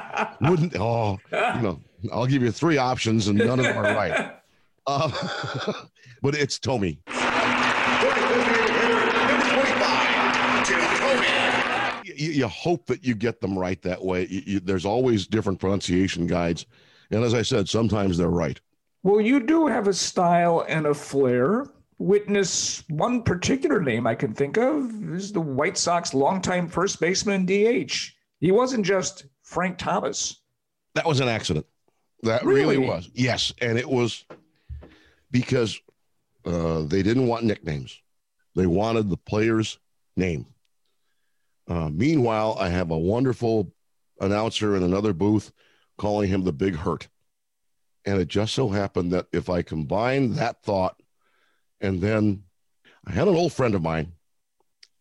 Wouldn't, 0.50 0.76
oh, 0.80 1.20
you 1.32 1.62
know, 1.62 1.80
I'll 2.12 2.26
give 2.26 2.42
you 2.42 2.52
three 2.52 2.78
options 2.78 3.28
and 3.28 3.38
none 3.38 3.60
of 3.60 3.66
them 3.66 3.78
are 3.78 3.96
right. 3.96 4.32
Uh, 4.88 5.10
but 6.22 6.36
it's 6.36 6.60
Tommy. 6.60 7.00
You, 12.04 12.30
you 12.30 12.48
hope 12.48 12.86
that 12.86 13.04
you 13.04 13.16
get 13.16 13.42
them 13.42 13.58
right 13.58 13.82
that 13.82 14.06
way. 14.06 14.28
You, 14.28 14.44
you, 14.46 14.60
there's 14.60 14.86
always 14.86 15.26
different 15.26 15.60
pronunciation 15.60 16.28
guides. 16.28 16.68
And 17.10 17.24
as 17.24 17.34
I 17.34 17.42
said, 17.42 17.68
sometimes 17.68 18.16
they're 18.16 18.30
right. 18.30 18.62
Well, 19.04 19.22
you 19.22 19.40
do 19.40 19.68
have 19.68 19.88
a 19.88 19.94
style 19.94 20.66
and 20.68 20.86
a 20.88 20.94
flair. 20.94 21.68
Witness 21.98 22.84
one 22.90 23.24
particular 23.24 23.82
name 23.82 24.06
I 24.06 24.16
can 24.16 24.34
think 24.34 24.58
of 24.58 25.14
is 25.14 25.32
the 25.32 25.42
White 25.42 25.78
Sox 25.78 26.14
longtime 26.14 26.68
first 26.68 27.00
baseman 27.00 27.46
DH. 27.46 27.94
He 28.40 28.52
wasn't 28.52 28.86
just 28.86 29.26
Frank 29.44 29.78
Thomas. 29.78 30.42
That 30.96 31.06
was 31.06 31.20
an 31.20 31.28
accident. 31.28 31.66
That 32.26 32.44
really, 32.44 32.78
Really? 32.78 32.88
was. 32.88 33.10
Yes. 33.14 33.54
And 33.62 33.78
it 33.78 33.88
was 33.88 34.26
because 35.32 35.80
uh, 36.44 36.82
they 36.82 37.04
didn't 37.04 37.28
want 37.28 37.46
nicknames, 37.46 38.02
they 38.56 38.66
wanted 38.66 39.10
the 39.10 39.18
player's 39.18 39.80
name. 40.18 40.48
Uh, 41.68 41.90
meanwhile, 41.90 42.58
I 42.60 42.70
have 42.70 42.92
a 42.92 42.98
wonderful 42.98 43.72
announcer 44.20 44.76
in 44.76 44.84
another 44.84 45.14
booth 45.14 45.52
calling 45.98 46.30
him 46.30 46.44
the 46.44 46.54
Big 46.54 46.76
Hurt. 46.76 47.08
And 48.06 48.20
it 48.20 48.28
just 48.28 48.54
so 48.54 48.70
happened 48.70 49.12
that 49.14 49.28
if 49.32 49.50
I 49.50 49.62
combine 49.62 50.34
that 50.34 50.62
thought 50.64 51.02
and 51.82 52.02
then 52.02 52.44
I 53.08 53.12
had 53.12 53.28
an 53.28 53.36
old 53.36 53.54
friend 53.54 53.74
of 53.76 53.82
mine, 53.82 54.14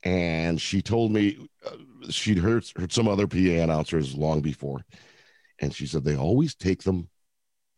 and 0.02 0.60
she 0.60 0.82
told 0.82 1.12
me 1.12 1.48
uh, 1.66 1.76
she'd 2.10 2.38
heard, 2.38 2.64
heard 2.76 2.92
some 2.92 3.08
other 3.08 3.26
PA 3.26 3.36
announcers 3.38 4.14
long 4.14 4.40
before 4.42 4.84
and 5.60 5.74
she 5.74 5.86
said 5.86 6.04
they 6.04 6.16
always 6.16 6.54
take 6.54 6.82
them 6.82 7.08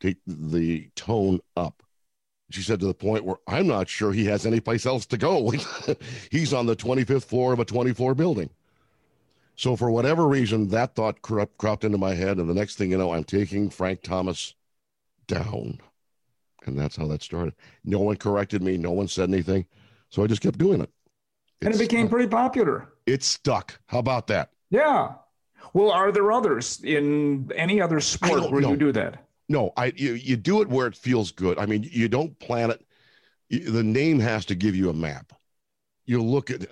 take 0.00 0.18
the 0.26 0.88
tone 0.94 1.40
up. 1.56 1.82
She 2.50 2.62
said 2.62 2.78
to 2.80 2.86
the 2.86 2.94
point 2.94 3.24
where 3.24 3.38
i'm 3.48 3.66
not 3.66 3.88
sure 3.88 4.12
he 4.12 4.26
has 4.26 4.46
any 4.46 4.60
place 4.60 4.86
else 4.86 5.06
to 5.06 5.16
go. 5.16 5.52
He's 6.30 6.52
on 6.52 6.66
the 6.66 6.76
25th 6.76 7.24
floor 7.24 7.52
of 7.52 7.60
a 7.60 7.64
20 7.64 7.92
floor 7.92 8.14
building. 8.14 8.50
So 9.56 9.74
for 9.74 9.90
whatever 9.90 10.28
reason 10.28 10.68
that 10.68 10.94
thought 10.94 11.22
cropped, 11.22 11.56
cropped 11.58 11.84
into 11.84 11.98
my 11.98 12.14
head 12.14 12.38
and 12.38 12.48
the 12.48 12.54
next 12.54 12.76
thing 12.76 12.92
you 12.92 12.98
know 12.98 13.12
i'm 13.12 13.24
taking 13.24 13.70
frank 13.70 14.02
thomas 14.02 14.54
down. 15.26 15.80
And 16.66 16.78
that's 16.78 16.96
how 16.96 17.06
that 17.06 17.22
started. 17.22 17.54
No 17.84 18.00
one 18.00 18.16
corrected 18.16 18.62
me. 18.62 18.76
No 18.76 18.90
one 18.90 19.08
said 19.08 19.28
anything. 19.28 19.66
So 20.10 20.22
i 20.22 20.26
just 20.26 20.42
kept 20.42 20.58
doing 20.58 20.80
it. 20.80 20.90
And 21.62 21.74
it 21.74 21.78
became 21.78 22.08
pretty 22.08 22.28
popular. 22.28 22.92
it 23.06 23.22
stuck. 23.22 23.80
How 23.86 23.98
about 23.98 24.26
that? 24.28 24.50
Yeah. 24.70 25.14
Well, 25.72 25.90
are 25.90 26.12
there 26.12 26.32
others 26.32 26.80
in 26.84 27.50
any 27.54 27.80
other 27.80 28.00
sport 28.00 28.50
where 28.50 28.60
know. 28.60 28.70
you 28.70 28.76
do 28.76 28.92
that? 28.92 29.25
No, 29.48 29.72
I 29.76 29.92
you, 29.96 30.14
you 30.14 30.36
do 30.36 30.60
it 30.60 30.68
where 30.68 30.86
it 30.86 30.96
feels 30.96 31.30
good. 31.30 31.58
I 31.58 31.66
mean, 31.66 31.88
you 31.90 32.08
don't 32.08 32.38
plan 32.38 32.70
it. 32.70 32.84
The 33.48 33.82
name 33.82 34.18
has 34.18 34.44
to 34.46 34.54
give 34.54 34.74
you 34.74 34.90
a 34.90 34.94
map. 34.94 35.32
You 36.04 36.22
look 36.22 36.50
at, 36.50 36.66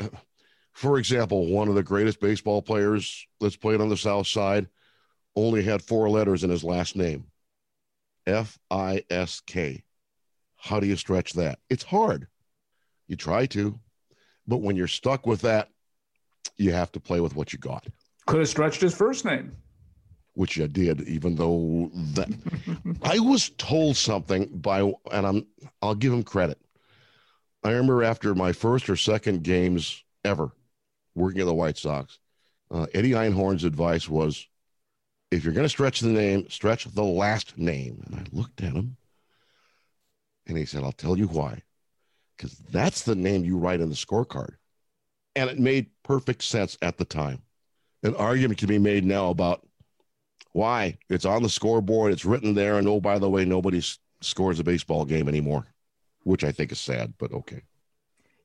for 0.73 0.99
example, 0.99 1.47
one 1.47 1.69
of 1.69 1.77
the 1.77 1.83
greatest 1.83 2.21
baseball 2.21 2.63
players 2.63 3.27
that's 3.41 3.57
played 3.57 3.81
on 3.81 3.89
the 3.89 3.97
South 3.97 4.27
Side 4.27 4.67
only 5.37 5.63
had 5.63 5.83
four 5.83 6.09
letters 6.11 6.45
in 6.45 6.51
his 6.51 6.65
last 6.65 6.97
name, 6.97 7.27
F 8.27 8.59
I 8.71 9.05
S 9.11 9.41
K. 9.41 9.85
How 10.57 10.81
do 10.81 10.87
you 10.87 10.97
stretch 10.97 11.35
that? 11.35 11.59
It's 11.69 11.85
hard. 11.85 12.27
You 13.07 13.17
try 13.17 13.47
to, 13.47 13.79
but 14.47 14.63
when 14.63 14.77
you're 14.77 14.89
stuck 14.89 15.27
with 15.27 15.43
that, 15.43 15.69
you 16.57 16.73
have 16.73 16.91
to 16.93 17.01
play 17.01 17.21
with 17.21 17.37
what 17.37 17.53
you 17.53 17.59
got 17.59 17.87
Could 18.27 18.41
have 18.41 18.49
stretched 18.49 18.81
his 18.81 18.95
first 18.95 19.25
name. 19.25 19.53
Which 20.35 20.61
I 20.61 20.67
did, 20.67 21.03
even 21.03 21.37
though 21.37 21.91
that 21.95 22.29
I 23.03 23.19
was 23.19 23.51
told 23.51 23.97
something 23.97 24.49
by, 24.53 24.81
and 25.13 25.27
I'm, 25.27 25.47
I'll 25.81 25.95
give 25.95 26.13
him 26.13 26.23
credit. 26.23 26.59
I 27.63 27.71
remember 27.71 28.05
after 28.05 28.35
my 28.35 28.53
first 28.53 28.91
or 28.91 28.97
second 28.97 29.43
games 29.43 30.05
ever 30.25 30.53
working 31.15 31.41
at 31.41 31.47
the 31.47 31.55
White 31.55 31.79
Sox, 31.79 32.19
uh, 32.71 32.87
Eddie 32.93 33.13
Einhorn's 33.13 33.65
advice 33.65 34.09
was, 34.09 34.47
if 35.31 35.45
you're 35.45 35.55
going 35.55 35.65
to 35.65 35.69
stretch 35.71 36.01
the 36.01 36.09
name, 36.09 36.49
stretch 36.51 36.85
the 36.85 37.05
last 37.05 37.57
name. 37.57 38.03
And 38.07 38.17
I 38.17 38.25
looked 38.37 38.63
at 38.63 38.73
him 38.73 38.97
and 40.47 40.59
he 40.59 40.67
said, 40.67 40.83
I'll 40.83 40.93
tell 40.93 41.17
you 41.17 41.29
why. 41.29 41.63
Because 42.37 42.59
that's 42.71 43.03
the 43.03 43.15
name 43.15 43.45
you 43.45 43.57
write 43.57 43.81
in 43.81 43.89
the 43.89 43.95
scorecard. 43.95 44.57
And 45.37 45.49
it 45.49 45.59
made 45.59 45.91
perfect 46.03 46.43
sense 46.43 46.77
at 46.83 46.99
the 46.99 47.05
time. 47.05 47.43
An 48.03 48.15
argument 48.17 48.59
can 48.59 48.69
be 48.69 48.79
made 48.79 49.05
now 49.05 49.31
about 49.31 49.67
why 50.55 50.97
it's 51.11 51.25
on 51.25 51.43
the 51.43 51.49
scoreboard, 51.49 52.13
it's 52.13 52.25
written 52.25 52.55
there, 52.55 52.79
and 52.79 52.89
oh, 52.89 53.01
by 53.01 53.19
the 53.19 53.29
way, 53.29 53.45
nobody 53.45 53.79
s- 53.79 53.99
scores 54.21 54.61
a 54.61 54.65
baseball 54.65 55.05
game 55.05 55.29
anymore, 55.29 55.67
which 56.23 56.45
I 56.45 56.53
think 56.53 56.71
is 56.71 56.79
sad, 56.81 57.13
but 57.19 57.33
okay. 57.33 57.61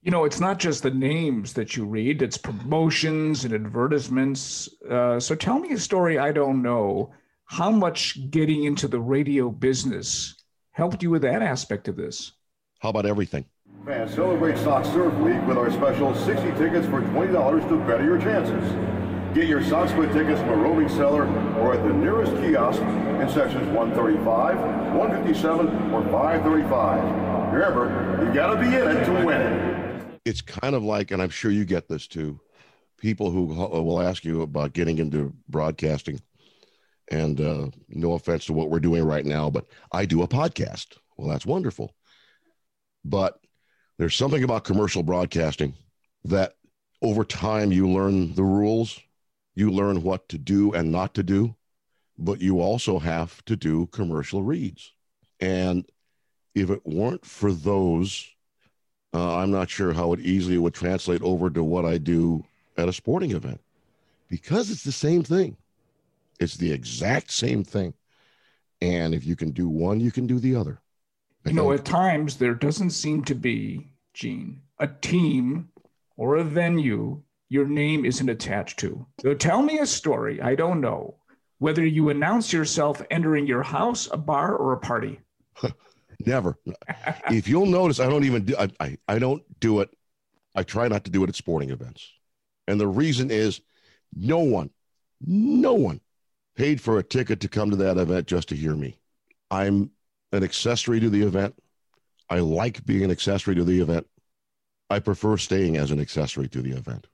You 0.01 0.09
know, 0.09 0.25
it's 0.25 0.39
not 0.39 0.57
just 0.57 0.81
the 0.81 0.89
names 0.89 1.53
that 1.53 1.75
you 1.75 1.85
read, 1.85 2.23
it's 2.23 2.37
promotions 2.37 3.45
and 3.45 3.53
advertisements. 3.53 4.67
Uh, 4.89 5.19
so 5.19 5.35
tell 5.35 5.59
me 5.59 5.71
a 5.73 5.77
story 5.77 6.17
I 6.17 6.31
don't 6.31 6.63
know. 6.63 7.13
How 7.45 7.69
much 7.69 8.29
getting 8.31 8.63
into 8.63 8.87
the 8.87 8.99
radio 8.99 9.49
business 9.49 10.35
helped 10.71 11.03
you 11.03 11.11
with 11.11 11.21
that 11.21 11.43
aspect 11.43 11.87
of 11.87 11.95
this? 11.95 12.31
How 12.79 12.89
about 12.89 13.05
everything? 13.05 13.45
Man, 13.85 14.09
celebrate 14.09 14.57
Sox 14.57 14.87
Surf 14.89 15.13
Week 15.15 15.41
with 15.45 15.57
our 15.57 15.71
special 15.71 16.15
60 16.15 16.51
tickets 16.53 16.87
for 16.87 17.01
$20 17.01 17.69
to 17.69 17.77
better 17.85 18.03
your 18.03 18.19
chances. 18.19 18.98
Get 19.33 19.47
your 19.47 19.63
Sox 19.63 19.91
Split 19.91 20.11
tickets 20.11 20.39
from 20.39 20.49
a 20.49 20.55
roaming 20.55 20.89
seller 20.89 21.27
or 21.59 21.75
at 21.75 21.83
the 21.83 21.93
nearest 21.93 22.31
kiosk 22.37 22.81
in 22.81 23.29
sections 23.29 23.67
135, 23.67 24.57
157, 24.95 25.67
or 25.93 26.03
535. 26.05 27.53
Remember, 27.53 28.25
you 28.25 28.33
gotta 28.33 28.59
be 28.59 28.65
in 28.65 28.97
it 28.97 29.05
to 29.05 29.25
win 29.25 29.39
it. 29.39 30.19
It's 30.25 30.41
kind 30.41 30.73
of 30.73 30.83
like, 30.83 31.11
and 31.11 31.21
I'm 31.21 31.29
sure 31.29 31.51
you 31.51 31.63
get 31.63 31.87
this 31.87 32.07
too, 32.07 32.39
people 32.97 33.29
who 33.29 33.45
will 33.45 34.01
ask 34.01 34.25
you 34.25 34.41
about 34.41 34.73
getting 34.73 34.97
into 34.97 35.31
broadcasting. 35.47 36.19
And 37.11 37.39
uh, 37.39 37.67
no 37.87 38.13
offense 38.13 38.45
to 38.45 38.53
what 38.53 38.71
we're 38.71 38.79
doing 38.79 39.03
right 39.03 39.25
now, 39.25 39.51
but 39.51 39.65
I 39.91 40.05
do 40.05 40.23
a 40.23 40.27
podcast. 40.27 40.97
Well, 41.17 41.29
that's 41.29 41.45
wonderful. 41.45 41.93
But 43.05 43.39
there's 43.99 44.15
something 44.15 44.43
about 44.43 44.63
commercial 44.63 45.03
broadcasting 45.03 45.75
that 46.25 46.53
over 47.03 47.23
time 47.23 47.71
you 47.71 47.87
learn 47.89 48.33
the 48.33 48.43
rules, 48.43 48.99
you 49.59 49.69
learn 49.69 50.01
what 50.03 50.29
to 50.29 50.37
do 50.37 50.71
and 50.73 50.89
not 50.89 51.13
to 51.13 51.21
do, 51.21 51.53
but 52.17 52.39
you 52.39 52.61
also 52.61 52.97
have 52.97 53.43
to 53.43 53.57
do 53.57 53.87
commercial 53.87 54.41
reads. 54.41 54.93
And 55.41 55.85
if 56.55 56.69
it 56.69 56.81
weren't 56.85 57.25
for 57.25 57.51
those, 57.51 58.25
uh, 59.13 59.37
I'm 59.37 59.51
not 59.51 59.69
sure 59.69 59.91
how 59.93 60.13
it 60.13 60.21
easily 60.21 60.57
would 60.57 60.73
translate 60.73 61.21
over 61.21 61.49
to 61.49 61.63
what 61.63 61.85
I 61.85 61.97
do 61.97 62.45
at 62.77 62.87
a 62.87 62.93
sporting 62.93 63.31
event 63.31 63.59
because 64.29 64.71
it's 64.71 64.83
the 64.83 64.93
same 64.93 65.23
thing. 65.23 65.57
It's 66.39 66.55
the 66.55 66.71
exact 66.71 67.31
same 67.31 67.65
thing. 67.65 67.93
And 68.81 69.13
if 69.13 69.25
you 69.25 69.35
can 69.35 69.51
do 69.51 69.67
one, 69.67 69.99
you 69.99 70.11
can 70.11 70.25
do 70.25 70.39
the 70.39 70.55
other. 70.55 70.79
You 71.45 71.53
know, 71.53 71.73
at 71.73 71.83
times 71.83 72.37
there 72.37 72.53
doesn't 72.53 72.91
seem 72.91 73.23
to 73.25 73.35
be, 73.35 73.91
Gene, 74.13 74.61
a 74.77 74.87
team 74.87 75.69
or 76.15 76.37
a 76.37 76.43
venue 76.43 77.23
your 77.49 77.65
name 77.65 78.05
isn't 78.05 78.29
attached 78.29 78.79
to. 78.79 79.05
So 79.21 79.33
tell 79.33 79.61
me 79.61 79.79
a 79.79 79.85
story 79.85 80.41
I 80.41 80.55
don't 80.55 80.81
know, 80.81 81.17
whether 81.57 81.85
you 81.85 82.09
announce 82.09 82.53
yourself 82.53 83.01
entering 83.09 83.47
your 83.47 83.63
house, 83.63 84.07
a 84.11 84.17
bar, 84.17 84.55
or 84.55 84.73
a 84.73 84.79
party. 84.79 85.19
Never. 86.25 86.57
if 87.31 87.47
you'll 87.47 87.65
notice, 87.65 87.99
I 87.99 88.09
don't 88.09 88.25
even 88.25 88.45
do 88.45 88.55
I, 88.57 88.69
I, 88.79 88.97
I 89.07 89.19
don't 89.19 89.43
do 89.59 89.79
it. 89.79 89.89
I 90.55 90.63
try 90.63 90.87
not 90.87 91.05
to 91.05 91.11
do 91.11 91.23
it 91.23 91.29
at 91.29 91.35
sporting 91.35 91.69
events. 91.69 92.11
And 92.67 92.79
the 92.79 92.87
reason 92.87 93.31
is 93.31 93.61
no 94.13 94.39
one, 94.39 94.69
no 95.21 95.73
one 95.73 96.01
paid 96.55 96.81
for 96.81 96.99
a 96.99 97.03
ticket 97.03 97.39
to 97.39 97.47
come 97.47 97.71
to 97.71 97.77
that 97.77 97.97
event 97.97 98.27
just 98.27 98.49
to 98.49 98.55
hear 98.55 98.75
me. 98.75 98.99
I'm 99.49 99.91
an 100.31 100.43
accessory 100.43 100.99
to 100.99 101.09
the 101.09 101.21
event. 101.21 101.55
I 102.29 102.39
like 102.39 102.85
being 102.85 103.03
an 103.03 103.11
accessory 103.11 103.55
to 103.55 103.63
the 103.63 103.79
event. 103.79 104.05
I 104.89 104.99
prefer 104.99 105.37
staying 105.37 105.77
as 105.77 105.91
an 105.91 105.99
accessory 105.99 106.47
to 106.49 106.61
the 106.61 106.71
event. 106.71 107.07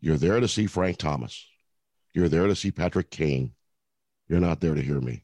You're 0.00 0.16
there 0.16 0.40
to 0.40 0.48
see 0.48 0.66
Frank 0.66 0.98
Thomas. 0.98 1.46
You're 2.14 2.28
there 2.28 2.46
to 2.46 2.56
see 2.56 2.70
Patrick 2.70 3.10
Kane. 3.10 3.52
You're 4.28 4.40
not 4.40 4.60
there 4.60 4.74
to 4.74 4.82
hear 4.82 5.00
me. 5.00 5.22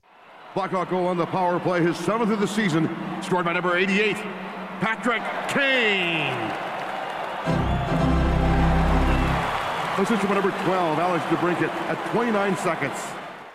Blackhawk 0.55 0.91
goal 0.91 1.07
on 1.07 1.17
the 1.17 1.27
power 1.27 1.59
play, 1.59 1.83
his 1.83 1.97
seventh 1.97 2.31
of 2.31 2.41
the 2.41 2.47
season, 2.47 2.95
scored 3.23 3.45
by 3.45 3.53
number 3.55 3.77
88, 3.77 4.17
Patrick 4.81 5.23
Kane. 5.49 6.53
Position 9.97 10.29
number 10.31 10.51
12, 10.65 10.99
Alex 10.99 11.25
DeBrincat 11.27 11.71
at 11.89 12.13
29 12.13 12.57
seconds. 12.57 12.99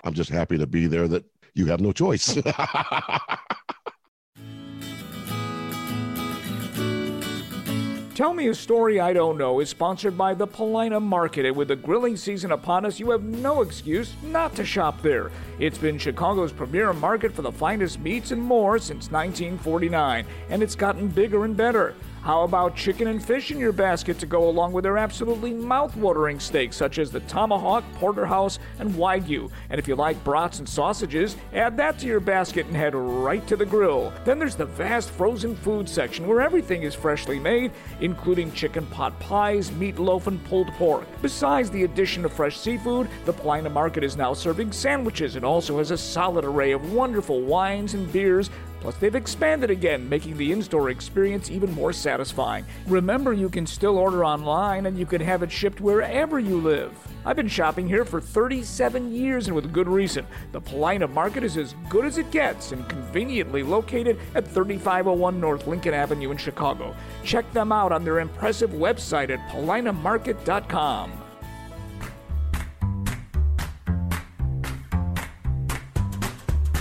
I'm 0.03 0.13
just 0.13 0.29
happy 0.29 0.57
to 0.57 0.67
be 0.67 0.87
there 0.87 1.07
that 1.07 1.25
you 1.53 1.65
have 1.67 1.81
no 1.81 1.91
choice. 1.91 2.37
Tell 8.17 8.33
Me 8.33 8.47
a 8.47 8.55
Story 8.55 8.99
I 8.99 9.13
Don't 9.13 9.37
Know 9.37 9.59
is 9.59 9.69
sponsored 9.69 10.17
by 10.17 10.33
the 10.33 10.47
Paulina 10.47 10.99
Market, 10.99 11.45
and 11.45 11.55
with 11.55 11.67
the 11.67 11.75
grilling 11.75 12.17
season 12.17 12.51
upon 12.51 12.83
us, 12.83 12.99
you 12.99 13.11
have 13.11 13.21
no 13.21 13.61
excuse 13.61 14.15
not 14.23 14.55
to 14.55 14.65
shop 14.65 15.03
there. 15.03 15.29
It's 15.59 15.77
been 15.77 15.99
Chicago's 15.99 16.51
premier 16.51 16.93
market 16.93 17.31
for 17.31 17.43
the 17.43 17.51
finest 17.51 17.99
meats 17.99 18.31
and 18.31 18.41
more 18.41 18.79
since 18.79 19.11
1949, 19.11 20.25
and 20.49 20.63
it's 20.63 20.73
gotten 20.73 21.09
bigger 21.09 21.45
and 21.45 21.55
better. 21.55 21.93
How 22.27 22.43
about 22.43 22.75
chicken 22.75 23.07
and 23.07 23.23
fish 23.23 23.51
in 23.51 23.57
your 23.57 23.71
basket 23.71 24.19
to 24.19 24.25
go 24.25 24.49
along 24.49 24.73
with 24.73 24.83
their 24.83 24.97
absolutely 24.97 25.53
mouth-watering 25.53 26.41
steaks 26.41 26.75
such 26.75 26.99
as 26.99 27.09
the 27.09 27.21
tomahawk, 27.21 27.85
porterhouse, 27.93 28.59
and 28.79 28.93
wagyu? 28.95 29.49
And 29.69 29.79
if 29.79 29.87
you 29.87 29.95
like 29.95 30.21
brats 30.25 30.59
and 30.59 30.67
sausages, 30.67 31.37
add 31.53 31.77
that 31.77 31.97
to 31.99 32.05
your 32.05 32.19
basket 32.19 32.65
and 32.65 32.75
head 32.75 32.95
right 32.95 33.47
to 33.47 33.55
the 33.55 33.65
grill. 33.65 34.11
Then 34.25 34.39
there's 34.39 34.57
the 34.57 34.65
vast 34.65 35.09
frozen 35.11 35.55
food 35.55 35.87
section 35.87 36.27
where 36.27 36.41
everything 36.41 36.83
is 36.83 36.93
freshly 36.93 37.39
made, 37.39 37.71
including 38.01 38.51
chicken 38.51 38.85
pot 38.87 39.17
pies, 39.21 39.71
meatloaf, 39.71 40.27
and 40.27 40.43
pulled 40.47 40.67
pork. 40.73 41.05
Besides 41.21 41.69
the 41.69 41.85
addition 41.85 42.25
of 42.25 42.33
fresh 42.33 42.57
seafood, 42.57 43.07
the 43.23 43.31
Paulina 43.31 43.69
Market 43.69 44.03
is 44.03 44.17
now 44.17 44.33
serving 44.33 44.73
sandwiches 44.73 45.37
and 45.37 45.45
also 45.45 45.77
has 45.77 45.91
a 45.91 45.97
solid 45.97 46.43
array 46.43 46.73
of 46.73 46.91
wonderful 46.91 47.39
wines 47.39 47.93
and 47.93 48.11
beers 48.11 48.49
Plus, 48.87 48.95
they've 48.99 49.15
expanded 49.15 49.69
again, 49.69 50.07
making 50.07 50.37
the 50.37 50.49
in 50.53 50.63
store 50.63 50.89
experience 50.91 51.51
even 51.51 51.69
more 51.73 51.91
satisfying. 51.91 52.63
Remember, 52.85 53.33
you 53.33 53.49
can 53.49 53.67
still 53.67 53.97
order 53.97 54.23
online 54.23 54.85
and 54.85 54.97
you 54.97 55.05
can 55.05 55.19
have 55.19 55.43
it 55.43 55.51
shipped 55.51 55.81
wherever 55.81 56.39
you 56.39 56.57
live. 56.57 56.93
I've 57.25 57.35
been 57.35 57.49
shopping 57.49 57.85
here 57.85 58.05
for 58.05 58.21
37 58.21 59.13
years 59.13 59.47
and 59.47 59.55
with 59.57 59.73
good 59.73 59.89
reason. 59.89 60.25
The 60.53 60.61
Paulina 60.61 61.05
Market 61.05 61.43
is 61.43 61.57
as 61.57 61.75
good 61.89 62.05
as 62.05 62.17
it 62.17 62.31
gets 62.31 62.71
and 62.71 62.87
conveniently 62.87 63.61
located 63.61 64.21
at 64.35 64.47
3501 64.47 65.37
North 65.37 65.67
Lincoln 65.67 65.93
Avenue 65.93 66.31
in 66.31 66.37
Chicago. 66.37 66.95
Check 67.25 67.51
them 67.51 67.73
out 67.73 67.91
on 67.91 68.05
their 68.05 68.21
impressive 68.21 68.69
website 68.69 69.29
at 69.29 69.49
paulinamarket.com. 69.49 71.26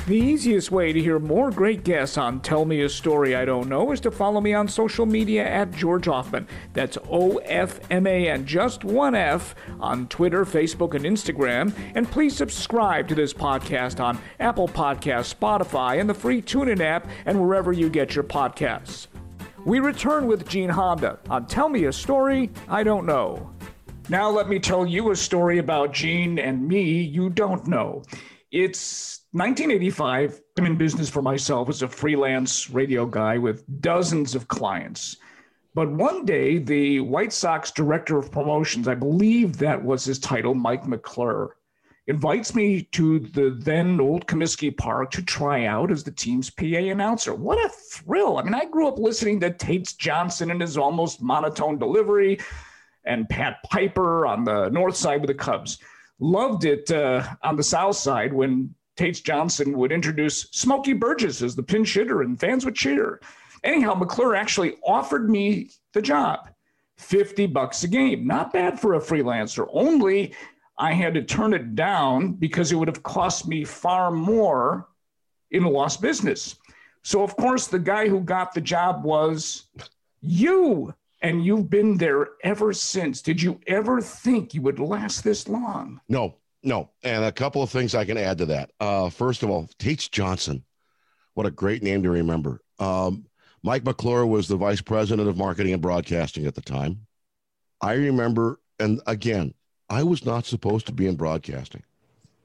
The 0.06 0.14
easiest 0.14 0.70
way 0.70 0.92
to 0.92 1.02
hear 1.02 1.18
more 1.18 1.50
great 1.50 1.82
guests 1.82 2.16
on 2.16 2.38
Tell 2.38 2.64
Me 2.64 2.82
a 2.82 2.88
Story 2.88 3.34
I 3.34 3.44
Don't 3.44 3.68
Know 3.68 3.90
is 3.90 3.98
to 4.02 4.12
follow 4.12 4.40
me 4.40 4.54
on 4.54 4.68
social 4.68 5.04
media 5.04 5.44
at 5.44 5.72
George 5.72 6.04
Hoffman. 6.04 6.46
That's 6.74 6.96
O 7.10 7.38
F 7.38 7.80
M 7.90 8.06
A 8.06 8.28
N, 8.28 8.46
just 8.46 8.84
one 8.84 9.16
F, 9.16 9.56
on 9.80 10.06
Twitter, 10.06 10.44
Facebook, 10.44 10.94
and 10.94 11.04
Instagram. 11.04 11.74
And 11.96 12.08
please 12.08 12.36
subscribe 12.36 13.08
to 13.08 13.16
this 13.16 13.34
podcast 13.34 13.98
on 13.98 14.20
Apple 14.38 14.68
Podcasts, 14.68 15.34
Spotify, 15.34 15.98
and 15.98 16.08
the 16.08 16.14
free 16.14 16.40
TuneIn 16.40 16.78
app, 16.78 17.08
and 17.24 17.40
wherever 17.40 17.72
you 17.72 17.90
get 17.90 18.14
your 18.14 18.22
podcasts. 18.22 19.08
We 19.64 19.80
return 19.80 20.28
with 20.28 20.48
Gene 20.48 20.70
Honda 20.70 21.18
on 21.28 21.46
Tell 21.46 21.68
Me 21.68 21.86
a 21.86 21.92
Story 21.92 22.52
I 22.68 22.84
Don't 22.84 23.06
Know. 23.06 23.50
Now, 24.08 24.30
let 24.30 24.48
me 24.48 24.60
tell 24.60 24.86
you 24.86 25.10
a 25.10 25.16
story 25.16 25.58
about 25.58 25.92
Gene 25.92 26.38
and 26.38 26.68
me 26.68 27.02
you 27.02 27.28
don't 27.28 27.66
know. 27.66 28.04
It's 28.52 29.22
1985. 29.36 30.40
I'm 30.56 30.64
in 30.64 30.76
business 30.78 31.10
for 31.10 31.20
myself 31.20 31.68
as 31.68 31.82
a 31.82 31.88
freelance 31.88 32.70
radio 32.70 33.04
guy 33.04 33.36
with 33.36 33.66
dozens 33.82 34.34
of 34.34 34.48
clients. 34.48 35.18
But 35.74 35.90
one 35.90 36.24
day, 36.24 36.56
the 36.56 37.00
White 37.00 37.34
Sox 37.34 37.70
director 37.70 38.16
of 38.16 38.32
promotions, 38.32 38.88
I 38.88 38.94
believe 38.94 39.58
that 39.58 39.84
was 39.84 40.06
his 40.06 40.18
title, 40.18 40.54
Mike 40.54 40.86
McClure, 40.86 41.56
invites 42.06 42.54
me 42.54 42.84
to 42.92 43.18
the 43.18 43.58
then 43.60 44.00
old 44.00 44.26
Comiskey 44.26 44.74
Park 44.74 45.10
to 45.10 45.22
try 45.22 45.66
out 45.66 45.90
as 45.90 46.02
the 46.02 46.12
team's 46.12 46.48
PA 46.48 46.64
announcer. 46.64 47.34
What 47.34 47.62
a 47.62 47.68
thrill! 47.68 48.38
I 48.38 48.42
mean, 48.42 48.54
I 48.54 48.64
grew 48.64 48.88
up 48.88 48.98
listening 48.98 49.38
to 49.40 49.50
Tates 49.50 49.92
Johnson 49.92 50.50
and 50.50 50.62
his 50.62 50.78
almost 50.78 51.20
monotone 51.20 51.78
delivery, 51.78 52.38
and 53.04 53.28
Pat 53.28 53.58
Piper 53.70 54.26
on 54.26 54.44
the 54.44 54.70
north 54.70 54.96
side 54.96 55.20
with 55.20 55.28
the 55.28 55.34
Cubs 55.34 55.76
loved 56.18 56.64
it 56.64 56.90
uh, 56.90 57.22
on 57.42 57.56
the 57.56 57.62
south 57.62 57.96
side 57.96 58.32
when 58.32 58.74
Tates 58.96 59.20
Johnson 59.20 59.76
would 59.76 59.92
introduce 59.92 60.48
Smokey 60.52 60.94
Burgess 60.94 61.42
as 61.42 61.54
the 61.54 61.62
pinch 61.62 61.94
hitter 61.94 62.22
and 62.22 62.38
fans 62.38 62.64
would 62.64 62.74
cheer. 62.74 63.20
Anyhow, 63.62 63.94
McClure 63.94 64.34
actually 64.34 64.76
offered 64.86 65.28
me 65.28 65.70
the 65.92 66.02
job 66.02 66.48
50 66.98 67.46
bucks 67.46 67.84
a 67.84 67.88
game. 67.88 68.26
Not 68.26 68.52
bad 68.52 68.80
for 68.80 68.94
a 68.94 69.00
freelancer. 69.00 69.68
Only 69.72 70.34
I 70.78 70.92
had 70.92 71.14
to 71.14 71.22
turn 71.22 71.52
it 71.52 71.74
down 71.74 72.32
because 72.32 72.72
it 72.72 72.76
would 72.76 72.88
have 72.88 73.02
cost 73.02 73.48
me 73.48 73.64
far 73.64 74.10
more 74.10 74.88
in 75.50 75.64
lost 75.64 76.00
business. 76.00 76.56
So, 77.02 77.22
of 77.22 77.36
course, 77.36 77.66
the 77.66 77.78
guy 77.78 78.08
who 78.08 78.20
got 78.20 78.52
the 78.52 78.60
job 78.60 79.04
was 79.04 79.64
you. 80.20 80.94
And 81.22 81.44
you've 81.44 81.70
been 81.70 81.96
there 81.96 82.28
ever 82.44 82.72
since. 82.72 83.22
Did 83.22 83.40
you 83.40 83.58
ever 83.66 84.00
think 84.00 84.54
you 84.54 84.62
would 84.62 84.78
last 84.78 85.24
this 85.24 85.48
long? 85.48 86.00
No, 86.08 86.36
no. 86.66 86.90
And 87.02 87.24
a 87.24 87.32
couple 87.32 87.62
of 87.62 87.70
things 87.70 87.94
I 87.94 88.04
can 88.04 88.18
add 88.18 88.38
to 88.38 88.46
that. 88.46 88.72
Uh, 88.80 89.08
first 89.08 89.42
of 89.42 89.48
all, 89.48 89.70
Tates 89.78 90.08
Johnson. 90.08 90.64
What 91.34 91.46
a 91.46 91.50
great 91.50 91.82
name 91.82 92.02
to 92.02 92.10
remember. 92.10 92.60
Um, 92.78 93.26
Mike 93.62 93.84
McClure 93.84 94.26
was 94.26 94.48
the 94.48 94.56
vice 94.56 94.80
president 94.80 95.28
of 95.28 95.36
marketing 95.36 95.72
and 95.72 95.82
broadcasting 95.82 96.46
at 96.46 96.54
the 96.54 96.60
time. 96.60 97.06
I 97.80 97.94
remember, 97.94 98.60
and 98.80 99.00
again, 99.06 99.54
I 99.88 100.02
was 100.02 100.24
not 100.24 100.44
supposed 100.44 100.86
to 100.86 100.92
be 100.92 101.06
in 101.06 101.16
broadcasting. 101.16 101.82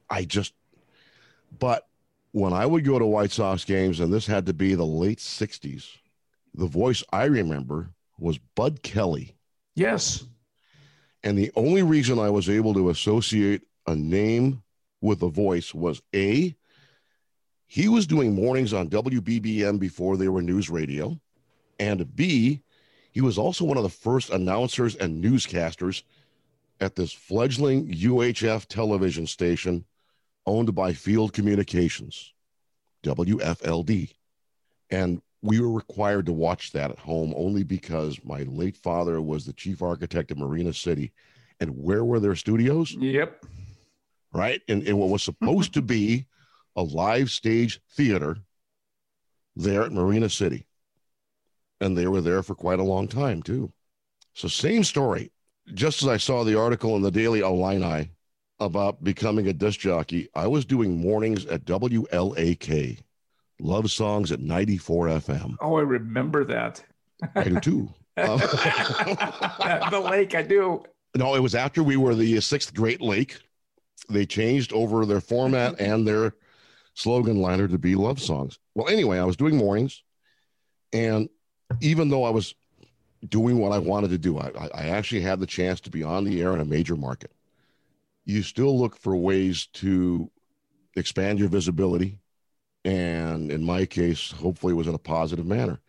I 0.10 0.25
just, 0.25 0.53
but 1.57 1.88
when 2.31 2.53
I 2.53 2.65
would 2.65 2.86
go 2.86 2.99
to 2.99 3.05
White 3.05 3.31
Sox 3.31 3.65
games, 3.65 3.99
and 3.99 4.13
this 4.13 4.27
had 4.27 4.45
to 4.45 4.53
be 4.53 4.75
the 4.75 4.86
late 4.86 5.19
60s, 5.19 5.97
the 6.53 6.67
voice 6.67 7.03
I 7.12 7.25
remember 7.25 7.89
was 8.19 8.38
Bud 8.55 8.84
Kelly. 8.84 9.36
Yes. 9.73 10.25
And 11.23 11.38
the 11.38 11.51
only 11.55 11.81
reason 11.81 12.19
I 12.19 12.29
was 12.29 12.49
able 12.49 12.73
to 12.73 12.89
associate 12.89 13.62
a 13.88 13.96
name 13.96 14.63
with 15.02 15.22
a 15.24 15.30
voice 15.30 15.74
was 15.74 16.02
A, 16.13 16.56
he 17.67 17.88
was 17.88 18.06
doing 18.06 18.36
mornings 18.36 18.74
on 18.74 18.89
WBBM 18.89 19.80
before 19.80 20.17
they 20.17 20.28
were 20.28 20.41
news 20.41 20.70
radio. 20.70 21.20
And 21.80 22.15
B, 22.15 22.62
he 23.12 23.22
was 23.22 23.38
also 23.38 23.65
one 23.65 23.78
of 23.78 23.84
the 23.84 23.89
first 23.89 24.30
announcers 24.30 24.96
and 24.96 25.24
newscasters 25.24 26.04
at 26.80 26.96
this 26.96 27.13
fledgling 27.13 27.88
UHF 27.91 28.65
television 28.65 29.26
station 29.26 29.86
owned 30.46 30.74
by 30.76 30.94
Field 30.94 31.34
Communications, 31.34 32.34
WFLD. 33.04 34.12
And 34.89 35.22
we 35.41 35.60
were 35.60 35.72
required 35.72 36.26
to 36.28 36.34
watch 36.34 36.72
that 36.72 36.91
at 36.91 37.00
home 37.00 37.34
only 37.36 37.63
because 37.63 38.20
my 38.24 38.44
late 38.44 38.76
father 38.76 39.22
was 39.22 39.46
the 39.46 39.54
chief 39.54 39.82
architect 39.82 40.32
of 40.32 40.38
Marina 40.38 40.74
City. 40.74 41.13
And 41.60 41.82
where 41.82 42.04
were 42.04 42.20
their 42.20 42.36
studios? 42.36 42.91
Yep. 42.94 43.46
Right. 44.34 44.62
In, 44.67 44.82
in 44.84 44.98
what 44.98 45.10
was 45.10 45.24
supposed 45.24 45.74
to 45.74 45.82
be 45.82 46.26
a 46.76 46.84
live 46.84 47.30
stage 47.30 47.82
theater 47.91 48.38
there 49.56 49.84
at 49.84 49.91
Marina 49.91 50.30
City. 50.30 50.65
And 51.80 51.98
they 51.98 52.08
were 52.08 52.22
there 52.22 52.44
for 52.44 52.56
quite 52.56 52.80
a 52.80 52.84
long 52.84 53.08
time, 53.08 53.41
too. 53.41 53.72
So, 54.34 54.48
same 54.48 54.84
story. 54.84 55.32
Just 55.74 56.02
as 56.02 56.08
I 56.08 56.17
saw 56.17 56.44
the 56.44 56.58
article 56.58 56.96
in 56.96 57.02
the 57.02 57.12
Daily 57.12 57.41
Illini 57.41 58.12
about 58.60 59.04
becoming 59.04 59.48
a 59.48 59.54
disc 59.54 59.80
jockey, 59.80 60.30
I 60.36 60.48
was 60.48 60.65
doing 60.65 60.98
mornings 60.98 61.46
at 61.48 61.65
WLAK 61.65 63.00
Love 63.60 63.91
Songs 63.91 64.32
at 64.32 64.39
94 64.39 65.08
FM. 65.08 65.56
Oh, 65.60 65.78
I 65.78 65.82
remember 65.82 66.44
that. 66.46 66.84
I 67.36 67.44
do 67.44 67.60
too. 67.60 67.94
Um, 68.17 68.38
the 68.39 70.02
lake, 70.04 70.36
I 70.36 70.41
do. 70.41 70.84
No, 71.15 71.36
it 71.36 71.39
was 71.39 71.56
after 71.56 71.84
we 71.84 71.98
were 71.98 72.15
the 72.15 72.39
sixth 72.41 72.74
Great 72.74 73.02
Lake. 73.02 73.39
They 74.10 74.26
changed 74.26 74.74
over 74.74 75.06
their 75.06 75.22
format 75.22 75.74
mm-hmm. 75.74 75.92
and 75.92 76.08
their 76.08 76.36
slogan 76.94 77.38
liner 77.38 77.68
to 77.68 77.78
be 77.78 77.96
love 77.96 78.20
songs. 78.20 78.60
Well, 78.76 78.90
anyway, 78.90 79.20
I 79.20 79.24
was 79.24 79.38
doing 79.38 79.56
mornings, 79.56 80.04
and 80.94 81.30
even 81.80 82.10
though 82.10 82.24
I 82.24 82.30
was 82.30 82.56
doing 83.28 83.60
what 83.60 83.72
I 83.72 83.78
wanted 83.78 84.10
to 84.10 84.18
do, 84.18 84.40
I, 84.40 84.52
I 84.74 84.88
actually 84.90 85.22
had 85.22 85.40
the 85.40 85.46
chance 85.46 85.80
to 85.82 85.90
be 85.90 86.04
on 86.04 86.24
the 86.24 86.42
air 86.42 86.54
in 86.54 86.60
a 86.60 86.66
major 86.66 86.96
market. 86.96 87.32
You 88.26 88.44
still 88.44 88.78
look 88.78 88.98
for 88.98 89.16
ways 89.16 89.68
to 89.74 90.30
expand 90.96 91.40
your 91.40 91.50
visibility, 91.50 92.20
and 92.84 93.52
in 93.52 93.64
my 93.64 93.86
case, 93.86 94.32
hopefully, 94.32 94.74
it 94.74 94.78
was 94.78 94.88
in 94.88 94.96
a 94.96 95.00
positive 95.00 95.46
manner. 95.46 95.80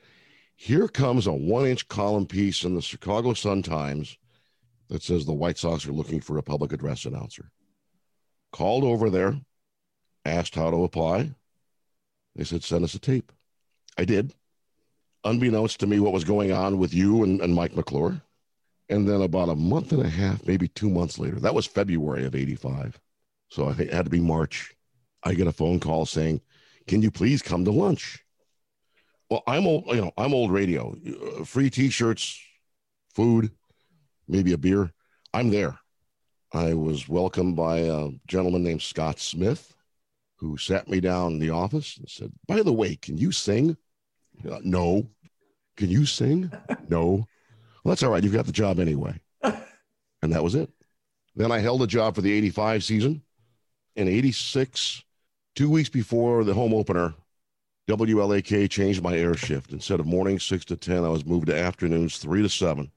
Here 0.57 0.87
comes 0.87 1.27
a 1.27 1.33
one 1.33 1.67
inch 1.67 1.89
column 1.89 2.27
piece 2.27 2.65
in 2.65 2.75
the 2.75 2.83
Chicago 2.83 3.35
Sun 3.35 3.63
Times 3.63 4.17
that 4.89 5.03
says 5.03 5.25
the 5.25 5.33
White 5.33 5.59
Sox 5.59 5.87
are 5.87 5.93
looking 5.93 6.21
for 6.21 6.39
a 6.39 6.43
public 6.43 6.73
address 6.73 7.05
announcer. 7.05 7.51
Called 8.53 8.85
over 8.85 9.11
there, 9.11 9.41
asked 10.25 10.55
how 10.55 10.71
to 10.71 10.85
apply. 10.85 11.31
They 12.37 12.45
said, 12.45 12.63
send 12.63 12.85
us 12.85 12.95
a 12.95 12.99
tape. 12.99 13.33
I 13.97 14.05
did. 14.05 14.35
Unbeknownst 15.25 15.81
to 15.81 15.87
me, 15.87 16.01
what 16.01 16.13
was 16.13 16.25
going 16.25 16.53
on 16.53 16.79
with 16.79 16.95
you 16.95 17.23
and, 17.23 17.41
and 17.41 17.55
Mike 17.55 17.77
McClure. 17.77 18.23
And 18.89 19.09
then 19.09 19.23
about 19.23 19.49
a 19.49 19.55
month 19.55 19.93
and 19.93 20.03
a 20.03 20.09
half, 20.09 20.47
maybe 20.47 20.69
two 20.69 20.91
months 20.91 21.19
later, 21.19 21.39
that 21.41 21.55
was 21.55 21.67
February 21.67 22.25
of 22.25 22.35
85. 22.35 23.01
So 23.49 23.69
I 23.69 23.75
think 23.75 23.91
it 23.91 23.95
had 23.95 24.07
to 24.07 24.11
be 24.11 24.21
March. 24.21 24.75
I 25.23 25.35
get 25.35 25.47
a 25.47 25.53
phone 25.53 25.79
call 25.79 26.05
saying, 26.05 26.41
Can 26.87 27.03
you 27.03 27.11
please 27.11 27.43
come 27.43 27.65
to 27.65 27.71
lunch? 27.71 28.25
Well, 29.31 29.43
I'm 29.47 29.67
old, 29.67 29.87
you 29.87 30.01
know, 30.01 30.13
I'm 30.19 30.35
old 30.35 30.53
radio, 30.53 30.95
uh, 31.41 31.45
free 31.45 31.71
t 31.71 31.89
shirts, 31.89 32.39
food, 33.15 33.51
maybe 34.29 34.53
a 34.53 34.59
beer. 34.59 34.91
I'm 35.33 35.51
there. 35.51 35.79
I 36.55 36.75
was 36.75 37.09
welcomed 37.09 37.57
by 37.57 37.79
a 37.79 38.11
gentleman 38.27 38.63
named 38.63 38.83
Scott 38.83 39.19
Smith, 39.19 39.75
who 40.37 40.57
sat 40.59 40.89
me 40.89 41.01
down 41.01 41.33
in 41.35 41.39
the 41.39 41.51
office 41.51 41.97
and 41.97 42.09
said, 42.09 42.33
By 42.47 42.63
the 42.63 42.73
way, 42.73 42.97
can 42.97 43.17
you 43.17 43.33
sing? 43.33 43.77
Uh, 44.49 44.59
no. 44.63 45.09
Can 45.77 45.89
you 45.89 46.05
sing? 46.05 46.53
no. 46.89 47.27
Well, 47.83 47.93
that's 47.93 48.03
all 48.03 48.11
right. 48.11 48.23
You've 48.23 48.35
got 48.35 48.47
the 48.47 48.53
job 48.53 48.79
anyway. 48.79 49.21
And 50.25 50.33
that 50.33 50.45
was 50.45 50.55
it. 50.55 50.71
Then 51.35 51.51
I 51.51 51.59
held 51.59 51.83
a 51.83 51.87
job 51.89 52.15
for 52.15 52.21
the 52.21 52.33
85 52.33 52.85
season. 52.85 53.23
In 53.97 54.07
86, 54.07 55.03
two 55.57 55.69
weeks 55.69 55.89
before 55.89 56.45
the 56.45 56.55
home 56.55 56.73
opener, 56.73 57.15
WLAK 57.89 58.71
changed 58.71 59.03
my 59.03 59.17
air 59.17 59.35
shift. 59.35 59.73
Instead 59.73 59.99
of 59.99 60.07
morning 60.07 60.39
six 60.39 60.65
to 60.67 60.77
10, 60.77 61.05
I 61.05 61.09
was 61.09 61.27
moved 61.27 61.49
to 61.49 61.59
afternoons 61.59 62.19
three 62.19 62.41
to 62.41 62.49
seven. 62.49 62.93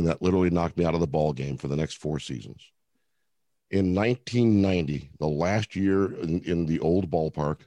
And 0.00 0.08
that 0.08 0.22
literally 0.22 0.48
knocked 0.48 0.78
me 0.78 0.86
out 0.86 0.94
of 0.94 1.00
the 1.00 1.06
ball 1.06 1.34
game 1.34 1.58
for 1.58 1.68
the 1.68 1.76
next 1.76 1.98
four 1.98 2.18
seasons. 2.18 2.72
In 3.70 3.94
1990, 3.94 5.10
the 5.18 5.28
last 5.28 5.76
year 5.76 6.14
in, 6.14 6.40
in 6.40 6.64
the 6.64 6.80
old 6.80 7.10
ballpark, 7.10 7.60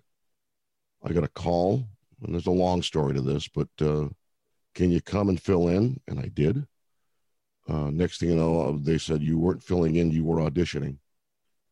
I 1.04 1.14
got 1.14 1.24
a 1.24 1.28
call, 1.28 1.86
and 2.24 2.34
there's 2.34 2.48
a 2.48 2.52
long 2.52 2.82
story 2.82 3.14
to 3.14 3.22
this, 3.22 3.48
but 3.48 3.68
uh, 3.80 4.08
can 4.74 4.90
you 4.90 5.00
come 5.00 5.30
and 5.30 5.40
fill 5.40 5.68
in? 5.68 6.00
And 6.08 6.20
I 6.20 6.32
did. 6.34 6.66
Uh, 7.70 7.92
next 7.92 8.20
thing 8.20 8.30
you 8.30 8.36
know, 8.36 8.80
they 8.80 8.98
said 8.98 9.22
you 9.22 9.38
weren't 9.38 9.62
filling 9.62 9.98
in, 9.98 10.10
you 10.10 10.24
were 10.24 10.38
auditioning. 10.38 10.98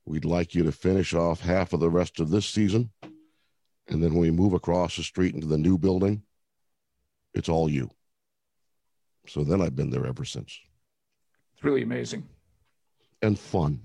We'd 0.06 0.26
like 0.26 0.54
you 0.54 0.62
to 0.66 0.72
finish 0.72 1.16
off 1.16 1.42
half 1.42 1.74
of 1.74 1.80
the 1.80 1.90
rest 1.90 2.20
of 2.20 2.30
this 2.30 2.46
season. 2.46 2.92
And 3.88 4.04
then 4.04 4.12
when 4.14 4.22
we 4.22 4.30
move 4.30 4.54
across 4.54 4.96
the 4.96 5.02
street 5.02 5.34
into 5.34 5.48
the 5.48 5.58
new 5.58 5.80
building, 5.80 6.22
it's 7.34 7.50
all 7.50 7.68
you. 7.68 7.90
So 9.28 9.44
then 9.44 9.62
I've 9.62 9.76
been 9.76 9.90
there 9.90 10.06
ever 10.06 10.26
since. 10.26 10.60
It's 11.54 11.64
really 11.64 11.84
amazing. 11.84 12.28
And 13.22 13.38
fun. 13.38 13.82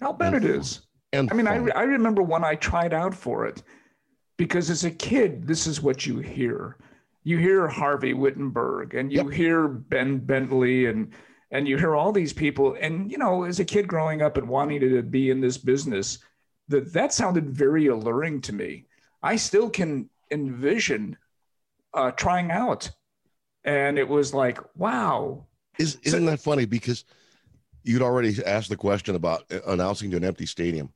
I'll 0.00 0.12
bet 0.12 0.34
And 0.34 0.44
it 0.44 0.48
fun. 0.48 0.58
is. 0.60 0.80
And 1.12 1.30
I 1.30 1.34
mean, 1.34 1.46
I, 1.46 1.58
fun. 1.58 1.72
I 1.74 1.82
remember 1.82 2.22
when 2.22 2.44
I 2.44 2.54
tried 2.56 2.92
out 2.92 3.14
for 3.14 3.46
it 3.46 3.62
because 4.36 4.68
as 4.70 4.84
a 4.84 4.90
kid, 4.90 5.46
this 5.46 5.66
is 5.66 5.80
what 5.82 6.06
you 6.06 6.18
hear. 6.18 6.76
You 7.24 7.38
hear 7.38 7.68
Harvey 7.68 8.14
Wittenberg 8.14 8.94
and 8.94 9.12
you 9.12 9.22
Yep. 9.24 9.32
hear 9.32 9.68
Ben 9.68 10.18
Bentley 10.18 10.86
and 10.86 11.12
and 11.50 11.66
you 11.66 11.78
hear 11.78 11.96
all 11.96 12.12
these 12.12 12.32
people. 12.32 12.76
And 12.80 13.10
you 13.10 13.16
know, 13.18 13.44
as 13.44 13.58
a 13.58 13.64
kid 13.64 13.88
growing 13.88 14.20
up 14.22 14.36
and 14.36 14.48
wanting 14.48 14.80
to 14.80 15.02
be 15.02 15.30
in 15.30 15.40
this 15.40 15.56
business, 15.56 16.18
that 16.68 16.92
that 16.92 17.12
sounded 17.12 17.48
very 17.50 17.86
alluring 17.86 18.40
to 18.42 18.52
me. 18.54 18.86
I 19.22 19.36
still 19.36 19.68
can 19.70 20.10
envision 20.30 21.16
uh, 21.94 22.10
trying 22.12 22.50
out, 22.50 22.90
and 23.68 23.98
it 23.98 24.08
was 24.08 24.32
like, 24.32 24.58
wow, 24.76 25.44
Is, 25.78 25.98
isn't 26.02 26.24
that 26.24 26.40
funny? 26.40 26.64
Because 26.64 27.04
you'd 27.84 28.00
already 28.00 28.34
asked 28.46 28.70
the 28.70 28.76
question 28.76 29.14
about 29.14 29.44
uh, 29.52 29.60
announcing 29.66 30.10
to 30.10 30.16
an 30.16 30.24
empty 30.24 30.46
stadium. 30.46 30.90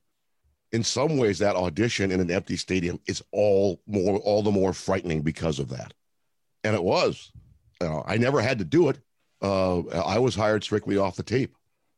In 0.71 0.83
some 0.83 1.17
ways, 1.17 1.37
that 1.37 1.55
audition 1.55 2.11
in 2.11 2.19
an 2.19 2.31
empty 2.31 2.57
stadium 2.57 2.99
is 3.05 3.23
all 3.31 3.79
more, 3.85 4.17
all 4.17 4.41
the 4.41 4.49
more 4.49 4.73
frightening 4.73 5.21
because 5.21 5.59
of 5.59 5.69
that. 5.69 5.93
And 6.63 6.73
it 6.75 6.83
was. 6.83 7.31
You 7.79 7.89
know, 7.89 8.03
I 8.07 8.17
never 8.17 8.41
had 8.41 8.57
to 8.57 8.65
do 8.65 8.89
it. 8.89 8.99
Uh, 9.39 9.81
I 9.89 10.17
was 10.17 10.33
hired 10.33 10.63
strictly 10.63 10.97
off 10.97 11.15
the 11.15 11.21
tape. 11.21 11.55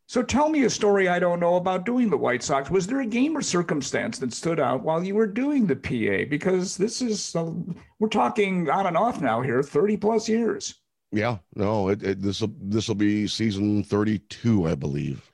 So 0.07 0.21
tell 0.21 0.49
me 0.49 0.63
a 0.65 0.69
story 0.69 1.07
I 1.07 1.17
don't 1.17 1.39
know 1.39 1.55
about 1.55 1.85
doing 1.85 2.09
the 2.09 2.17
White 2.17 2.43
Sox. 2.43 2.69
Was 2.69 2.85
there 2.85 3.01
a 3.01 3.07
game 3.07 3.35
or 3.35 3.41
circumstance 3.41 4.19
that 4.19 4.33
stood 4.33 4.59
out 4.59 4.83
while 4.83 5.03
you 5.03 5.15
were 5.15 5.25
doing 5.25 5.65
the 5.65 5.75
PA? 5.75 6.29
Because 6.29 6.77
this 6.77 7.01
is, 7.01 7.35
uh, 7.35 7.51
we're 7.99 8.09
talking 8.09 8.69
on 8.69 8.85
and 8.85 8.95
off 8.95 9.19
now 9.19 9.41
here, 9.41 9.63
30 9.63 9.97
plus 9.97 10.29
years. 10.29 10.75
Yeah, 11.11 11.37
no, 11.55 11.95
this 11.95 12.41
will 12.41 12.53
this 12.59 12.87
will 12.87 12.95
be 12.95 13.27
season 13.27 13.83
32, 13.83 14.67
I 14.67 14.75
believe. 14.75 15.31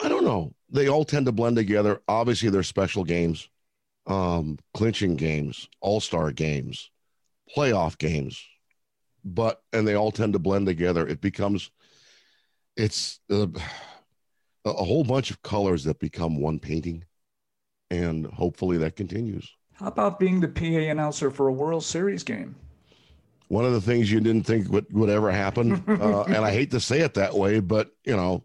I 0.00 0.08
don't 0.08 0.24
know. 0.24 0.54
They 0.70 0.88
all 0.88 1.04
tend 1.04 1.26
to 1.26 1.32
blend 1.32 1.56
together. 1.56 2.00
Obviously, 2.08 2.48
they're 2.48 2.62
special 2.62 3.04
games, 3.04 3.48
um, 4.06 4.58
clinching 4.74 5.16
games, 5.16 5.68
all 5.80 6.00
star 6.00 6.32
games, 6.32 6.90
playoff 7.54 7.98
games, 7.98 8.42
but 9.24 9.62
and 9.72 9.86
they 9.86 9.94
all 9.94 10.12
tend 10.12 10.32
to 10.32 10.38
blend 10.38 10.66
together. 10.66 11.06
It 11.06 11.20
becomes 11.20 11.70
it's 12.76 13.20
uh, 13.30 13.48
a 14.64 14.70
a 14.70 14.84
whole 14.84 15.04
bunch 15.04 15.30
of 15.30 15.42
colors 15.42 15.84
that 15.84 15.98
become 15.98 16.40
one 16.40 16.58
painting, 16.58 17.04
and 17.90 18.26
hopefully 18.26 18.78
that 18.78 18.96
continues. 18.96 19.50
How 19.74 19.86
about 19.86 20.18
being 20.18 20.40
the 20.40 20.48
PA 20.48 20.90
announcer 20.90 21.30
for 21.30 21.48
a 21.48 21.52
World 21.52 21.84
Series 21.84 22.24
game? 22.24 22.56
one 23.48 23.64
of 23.64 23.72
the 23.72 23.80
things 23.80 24.12
you 24.12 24.20
didn't 24.20 24.44
think 24.44 24.70
would, 24.70 24.86
would 24.92 25.10
ever 25.10 25.30
happen. 25.30 25.82
Uh, 25.98 26.22
and 26.24 26.44
I 26.44 26.52
hate 26.52 26.70
to 26.70 26.80
say 26.80 27.00
it 27.00 27.14
that 27.14 27.34
way, 27.34 27.60
but 27.60 27.90
you 28.04 28.14
know, 28.14 28.44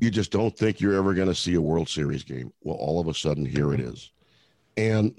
you 0.00 0.10
just 0.10 0.30
don't 0.30 0.56
think 0.56 0.80
you're 0.80 0.94
ever 0.94 1.14
going 1.14 1.28
to 1.28 1.34
see 1.34 1.54
a 1.54 1.60
World 1.60 1.88
Series 1.88 2.24
game. 2.24 2.52
Well, 2.62 2.76
all 2.76 3.00
of 3.00 3.08
a 3.08 3.14
sudden, 3.14 3.44
here 3.44 3.72
it 3.72 3.80
is. 3.80 4.10
And 4.76 5.18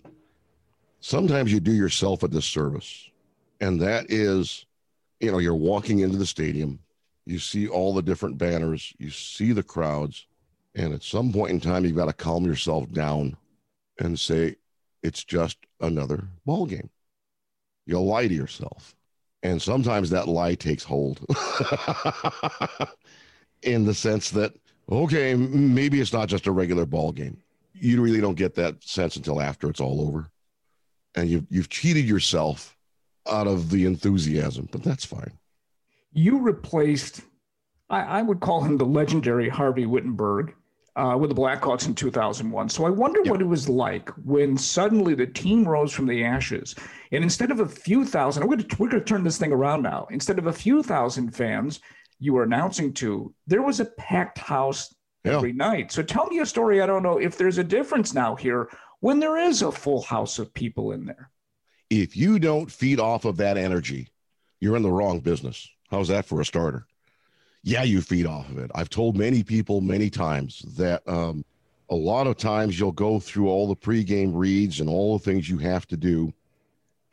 sometimes 0.99 1.51
you 1.51 1.59
do 1.59 1.71
yourself 1.71 2.23
a 2.23 2.27
disservice. 2.27 3.09
And 3.61 3.81
that 3.81 4.11
is, 4.11 4.65
you 5.19 5.31
know, 5.31 5.39
you're 5.39 5.55
walking 5.55 5.99
into 5.99 6.17
the 6.17 6.25
stadium, 6.25 6.79
you 7.25 7.39
see 7.39 7.67
all 7.67 7.93
the 7.93 8.01
different 8.01 8.37
banners, 8.37 8.93
you 8.99 9.09
see 9.09 9.53
the 9.53 9.63
crowds. 9.63 10.27
And 10.75 10.93
at 10.93 11.03
some 11.03 11.33
point 11.33 11.51
in 11.51 11.59
time, 11.59 11.85
you've 11.85 11.95
got 11.95 12.05
to 12.05 12.13
calm 12.13 12.45
yourself 12.45 12.89
down 12.91 13.35
and 13.99 14.19
say, 14.19 14.55
it's 15.03 15.23
just 15.23 15.57
another 15.79 16.27
ball 16.45 16.65
game. 16.65 16.89
You'll 17.85 18.05
lie 18.05 18.27
to 18.27 18.33
yourself. 18.33 18.95
And 19.43 19.61
sometimes 19.61 20.09
that 20.11 20.27
lie 20.27 20.55
takes 20.55 20.83
hold 20.83 21.19
in 23.63 23.85
the 23.85 23.93
sense 23.93 24.29
that, 24.31 24.53
okay, 24.89 25.33
maybe 25.33 25.99
it's 25.99 26.13
not 26.13 26.29
just 26.29 26.47
a 26.47 26.51
regular 26.51 26.85
ball 26.85 27.11
game. 27.11 27.37
You 27.73 28.01
really 28.01 28.21
don't 28.21 28.35
get 28.35 28.53
that 28.55 28.83
sense 28.83 29.15
until 29.15 29.41
after 29.41 29.69
it's 29.69 29.81
all 29.81 30.07
over. 30.07 30.29
And 31.15 31.27
you've, 31.29 31.47
you've 31.49 31.69
cheated 31.69 32.05
yourself 32.05 32.77
out 33.29 33.47
of 33.47 33.71
the 33.71 33.85
enthusiasm, 33.85 34.69
but 34.71 34.83
that's 34.83 35.05
fine. 35.05 35.31
You 36.13 36.39
replaced, 36.39 37.21
I, 37.89 38.01
I 38.01 38.21
would 38.21 38.39
call 38.39 38.61
him 38.61 38.77
the 38.77 38.85
legendary 38.85 39.49
Harvey 39.49 39.87
Wittenberg 39.87 40.53
uh, 40.95 41.15
with 41.19 41.29
the 41.29 41.35
Blackhawks 41.35 41.87
in 41.87 41.95
2001. 41.95 42.69
So 42.69 42.85
I 42.85 42.89
wonder 42.89 43.21
Yeah. 43.23 43.31
what 43.31 43.41
it 43.41 43.45
was 43.47 43.69
like 43.69 44.09
when 44.25 44.57
suddenly 44.57 45.13
the 45.15 45.27
team 45.27 45.63
rose 45.67 45.93
from 45.93 46.05
the 46.05 46.23
ashes. 46.23 46.75
And 47.11 47.23
instead 47.23 47.51
of 47.51 47.59
a 47.61 47.67
few 47.67 48.03
thousand, 48.05 48.43
we're 48.43 48.57
going 48.57 48.67
to, 48.67 48.75
we're 48.77 48.89
going 48.89 49.01
to 49.03 49.07
turn 49.07 49.23
this 49.23 49.37
thing 49.37 49.51
around 49.53 49.83
now. 49.83 50.07
Instead 50.11 50.37
of 50.39 50.47
a 50.47 50.53
few 50.53 50.83
thousand 50.83 51.31
fans 51.35 51.79
you 52.19 52.33
were 52.33 52.43
announcing 52.43 52.93
to, 52.93 53.33
there 53.47 53.61
was 53.61 53.79
a 53.79 53.85
packed 53.85 54.37
house 54.37 54.93
Yeah. 55.23 55.37
every 55.37 55.53
night. 55.53 55.91
So 55.91 56.03
tell 56.03 56.27
me 56.27 56.39
a 56.39 56.45
story. 56.45 56.81
I 56.81 56.85
don't 56.85 57.03
know 57.03 57.17
if 57.19 57.37
there's 57.37 57.57
a 57.57 57.63
difference 57.63 58.13
now 58.13 58.35
here 58.35 58.69
when 58.99 59.19
there 59.19 59.37
is 59.37 59.61
a 59.61 59.71
full 59.71 60.01
house 60.03 60.37
of 60.39 60.53
people 60.53 60.91
in 60.91 61.05
there. 61.05 61.31
If 61.89 62.15
you 62.15 62.37
don't 62.37 62.71
feed 62.71 62.99
off 62.99 63.25
of 63.25 63.37
that 63.37 63.57
energy, 63.57 64.09
you're 64.59 64.75
in 64.75 64.83
the 64.83 64.91
wrong 64.91 65.19
business. 65.21 65.67
How's 65.89 66.09
that 66.09 66.25
for 66.25 66.39
a 66.41 66.45
starter? 66.45 66.85
Yeah, 67.63 67.83
you 67.83 68.01
feed 68.01 68.25
off 68.25 68.49
of 68.49 68.57
it. 68.57 68.71
I've 68.73 68.89
told 68.89 69.15
many 69.17 69.43
people 69.43 69.81
many 69.81 70.09
times 70.09 70.63
that 70.77 71.07
um, 71.07 71.45
a 71.89 71.95
lot 71.95 72.27
of 72.27 72.37
times 72.37 72.79
you'll 72.79 72.91
go 72.91 73.19
through 73.19 73.49
all 73.49 73.67
the 73.67 73.75
pregame 73.75 74.31
reads 74.33 74.79
and 74.79 74.89
all 74.89 75.17
the 75.17 75.23
things 75.23 75.49
you 75.49 75.57
have 75.59 75.87
to 75.87 75.97
do, 75.97 76.33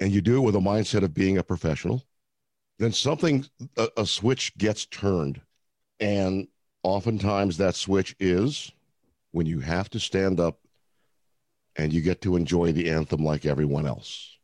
and 0.00 0.10
you 0.10 0.20
do 0.20 0.38
it 0.38 0.40
with 0.40 0.56
a 0.56 0.60
mindset 0.60 1.02
of 1.02 1.12
being 1.12 1.38
a 1.38 1.42
professional. 1.42 2.02
Then 2.78 2.92
something, 2.92 3.44
a, 3.76 3.88
a 3.98 4.06
switch 4.06 4.56
gets 4.56 4.86
turned. 4.86 5.40
And 6.00 6.48
oftentimes 6.82 7.56
that 7.58 7.74
switch 7.74 8.14
is 8.20 8.70
when 9.32 9.46
you 9.46 9.60
have 9.60 9.90
to 9.90 10.00
stand 10.00 10.40
up 10.40 10.60
and 11.76 11.92
you 11.92 12.00
get 12.00 12.22
to 12.22 12.36
enjoy 12.36 12.72
the 12.72 12.88
anthem 12.88 13.24
like 13.24 13.44
everyone 13.44 13.86
else 13.86 14.38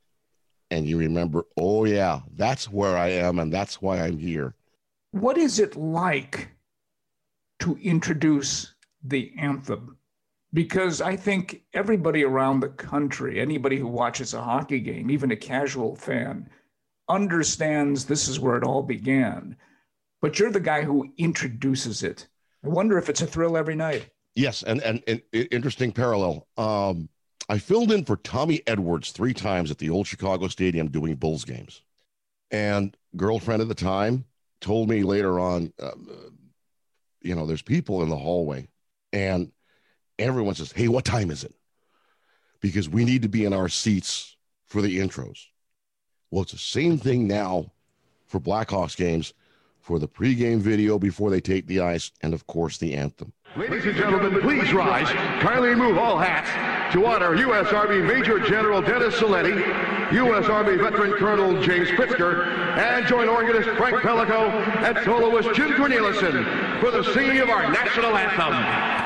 and 0.70 0.86
you 0.86 0.98
remember, 0.98 1.44
oh 1.56 1.84
yeah, 1.84 2.20
that's 2.36 2.70
where 2.70 2.96
I 2.96 3.10
am, 3.10 3.38
and 3.38 3.52
that's 3.52 3.80
why 3.80 4.00
I'm 4.00 4.18
here. 4.18 4.54
What 5.14 5.38
is 5.38 5.60
it 5.60 5.76
like 5.76 6.48
to 7.60 7.76
introduce 7.76 8.74
the 9.04 9.32
anthem? 9.38 9.96
Because 10.52 11.00
I 11.00 11.14
think 11.14 11.62
everybody 11.72 12.24
around 12.24 12.58
the 12.58 12.70
country, 12.70 13.40
anybody 13.40 13.76
who 13.76 13.86
watches 13.86 14.34
a 14.34 14.42
hockey 14.42 14.80
game, 14.80 15.12
even 15.12 15.30
a 15.30 15.36
casual 15.36 15.94
fan, 15.94 16.50
understands 17.08 18.04
this 18.04 18.26
is 18.26 18.40
where 18.40 18.56
it 18.56 18.64
all 18.64 18.82
began. 18.82 19.56
But 20.20 20.40
you're 20.40 20.50
the 20.50 20.58
guy 20.58 20.82
who 20.82 21.12
introduces 21.16 22.02
it. 22.02 22.26
I 22.64 22.68
wonder 22.70 22.98
if 22.98 23.08
it's 23.08 23.22
a 23.22 23.26
thrill 23.28 23.56
every 23.56 23.76
night. 23.76 24.10
Yes, 24.34 24.64
and 24.64 24.82
and, 24.82 25.00
and 25.06 25.22
interesting 25.32 25.92
parallel. 25.92 26.48
Um, 26.56 27.08
I 27.48 27.58
filled 27.58 27.92
in 27.92 28.04
for 28.04 28.16
Tommy 28.16 28.62
Edwards 28.66 29.12
three 29.12 29.32
times 29.32 29.70
at 29.70 29.78
the 29.78 29.90
old 29.90 30.08
Chicago 30.08 30.48
Stadium 30.48 30.90
doing 30.90 31.14
Bulls 31.14 31.44
games, 31.44 31.82
and 32.50 32.96
girlfriend 33.16 33.62
at 33.62 33.68
the 33.68 33.76
time 33.76 34.24
told 34.64 34.88
me 34.88 35.02
later 35.02 35.38
on, 35.38 35.70
uh, 35.78 35.90
you 37.20 37.34
know, 37.34 37.44
there's 37.44 37.60
people 37.60 38.02
in 38.02 38.08
the 38.08 38.16
hallway 38.16 38.66
and 39.12 39.52
everyone 40.18 40.54
says, 40.54 40.72
Hey, 40.72 40.88
what 40.88 41.04
time 41.04 41.30
is 41.30 41.44
it? 41.44 41.54
Because 42.60 42.88
we 42.88 43.04
need 43.04 43.22
to 43.22 43.28
be 43.28 43.44
in 43.44 43.52
our 43.52 43.68
seats 43.68 44.36
for 44.64 44.80
the 44.80 44.98
intros. 44.98 45.46
Well, 46.30 46.42
it's 46.42 46.52
the 46.52 46.58
same 46.58 46.96
thing 46.96 47.28
now 47.28 47.72
for 48.26 48.40
Blackhawks 48.40 48.96
games 48.96 49.34
for 49.80 49.98
the 49.98 50.08
pregame 50.08 50.60
video 50.60 50.98
before 50.98 51.28
they 51.28 51.42
take 51.42 51.66
the 51.66 51.80
ice, 51.80 52.10
and 52.22 52.32
of 52.32 52.46
course, 52.46 52.78
the 52.78 52.94
anthem. 52.94 53.34
Ladies 53.58 53.84
and 53.84 53.94
gentlemen, 53.96 54.40
please 54.40 54.72
rise. 54.72 55.08
Kindly 55.42 55.68
remove 55.68 55.98
all 55.98 56.16
hats 56.16 56.94
to 56.94 57.04
honor 57.04 57.34
U.S. 57.34 57.70
Army 57.70 58.00
Major 58.00 58.40
General 58.40 58.80
Dennis 58.80 59.14
Saletti, 59.16 59.54
U.S. 60.12 60.46
Army 60.46 60.76
Veteran 60.76 61.12
Colonel 61.12 61.62
James 61.62 61.88
Pritzker, 61.90 62.46
and 62.76 63.06
join 63.06 63.28
organist 63.28 63.68
Frank 63.76 63.96
Pellico 63.96 64.48
and 64.82 64.98
soloist 65.04 65.54
Jim 65.54 65.72
Cornelison 65.72 66.80
for 66.80 66.90
the 66.90 67.02
singing 67.12 67.38
of 67.38 67.48
our 67.48 67.70
national 67.70 68.16
anthem. 68.16 69.04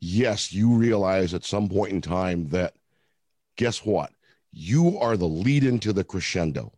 Yes, 0.00 0.52
you 0.52 0.74
realize 0.74 1.34
at 1.34 1.44
some 1.44 1.68
point 1.68 1.92
in 1.92 2.00
time 2.00 2.48
that 2.48 2.74
guess 3.56 3.84
what? 3.84 4.12
You 4.52 4.98
are 4.98 5.16
the 5.16 5.28
lead 5.28 5.64
into 5.64 5.92
the 5.92 6.04
crescendo. 6.04 6.72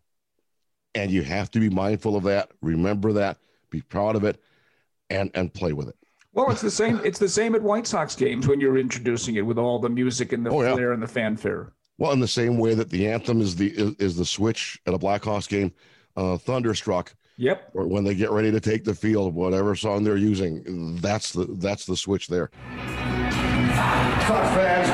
And 0.93 1.09
you 1.09 1.23
have 1.23 1.49
to 1.51 1.59
be 1.59 1.69
mindful 1.69 2.17
of 2.17 2.23
that. 2.23 2.51
Remember 2.61 3.13
that. 3.13 3.37
Be 3.69 3.81
proud 3.81 4.17
of 4.17 4.25
it 4.25 4.41
and 5.09 5.31
and 5.33 5.53
play 5.53 5.71
with 5.73 5.87
it. 5.87 5.95
Well, 6.33 6.49
it's 6.49 6.61
the 6.61 6.71
same. 6.71 7.01
It's 7.03 7.19
the 7.19 7.29
same 7.29 7.55
at 7.55 7.61
White 7.61 7.87
Sox 7.87 8.15
games 8.15 8.47
when 8.47 8.59
you're 8.59 8.77
introducing 8.77 9.35
it 9.35 9.45
with 9.45 9.57
all 9.57 9.79
the 9.79 9.89
music 9.89 10.33
and 10.33 10.45
the 10.45 10.49
oh, 10.49 10.61
yeah. 10.61 10.73
flair 10.73 10.93
and 10.93 11.03
the 11.03 11.07
fanfare. 11.07 11.73
Well, 12.01 12.13
in 12.13 12.19
the 12.19 12.27
same 12.27 12.57
way 12.57 12.73
that 12.73 12.89
the 12.89 13.07
anthem 13.07 13.41
is 13.41 13.55
the 13.55 13.67
is, 13.67 13.93
is 13.99 14.15
the 14.15 14.25
switch 14.25 14.81
at 14.87 14.95
a 14.95 14.97
Blackhawks 14.97 15.47
game, 15.47 15.71
uh, 16.17 16.35
Thunderstruck. 16.35 17.13
Yep. 17.37 17.69
Or 17.75 17.85
when 17.85 18.03
they 18.03 18.15
get 18.15 18.31
ready 18.31 18.49
to 18.51 18.59
take 18.59 18.83
the 18.83 18.95
field, 18.95 19.35
whatever 19.35 19.75
song 19.75 20.03
they're 20.03 20.17
using, 20.17 20.95
that's 20.95 21.31
the 21.31 21.45
that's 21.45 21.85
the 21.85 21.95
switch 21.95 22.27
there. 22.27 22.49
Sox 24.25 24.55
fans, 24.55 24.89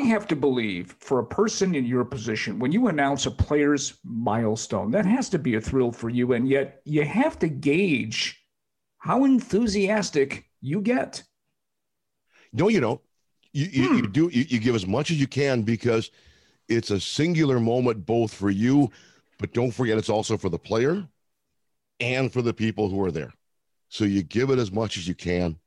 I 0.00 0.04
have 0.04 0.26
to 0.28 0.36
believe 0.36 0.96
for 0.98 1.18
a 1.18 1.26
person 1.26 1.74
in 1.74 1.84
your 1.84 2.06
position, 2.06 2.58
when 2.58 2.72
you 2.72 2.88
announce 2.88 3.26
a 3.26 3.30
player's 3.30 3.98
milestone, 4.02 4.90
that 4.92 5.04
has 5.04 5.28
to 5.28 5.38
be 5.38 5.56
a 5.56 5.60
thrill 5.60 5.92
for 5.92 6.08
you. 6.08 6.32
And 6.32 6.48
yet 6.48 6.80
you 6.84 7.04
have 7.04 7.38
to 7.40 7.48
gauge 7.48 8.42
how 8.96 9.24
enthusiastic 9.24 10.46
you 10.62 10.80
get. 10.80 11.22
No, 12.52 12.68
you 12.68 12.80
don't. 12.80 13.00
You, 13.52 13.66
you, 13.66 13.88
hmm. 13.88 13.96
you 13.96 14.06
do 14.08 14.30
you, 14.32 14.46
you 14.48 14.58
give 14.58 14.74
as 14.74 14.86
much 14.86 15.10
as 15.10 15.20
you 15.20 15.26
can 15.26 15.62
because 15.62 16.10
it's 16.68 16.90
a 16.90 17.00
singular 17.00 17.60
moment 17.60 18.06
both 18.06 18.32
for 18.32 18.48
you 18.48 18.90
but 19.38 19.54
don't 19.54 19.70
forget, 19.70 19.96
it's 19.96 20.10
also 20.10 20.36
for 20.36 20.50
the 20.50 20.58
player 20.58 21.06
and 21.98 22.32
for 22.32 22.42
the 22.42 22.52
people 22.52 22.90
who 22.90 23.02
are 23.02 23.10
there. 23.10 23.32
So 23.88 24.04
you 24.04 24.22
give 24.22 24.50
it 24.50 24.58
as 24.58 24.70
much 24.70 24.98
as 24.98 25.08
you 25.08 25.14
can 25.14 25.58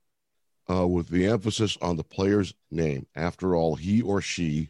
uh, 0.69 0.87
with 0.87 1.09
the 1.09 1.25
emphasis 1.25 1.77
on 1.81 1.97
the 1.97 2.03
player's 2.03 2.53
name. 2.71 3.05
After 3.15 3.55
all, 3.55 3.75
he 3.75 4.01
or 4.01 4.21
she 4.21 4.69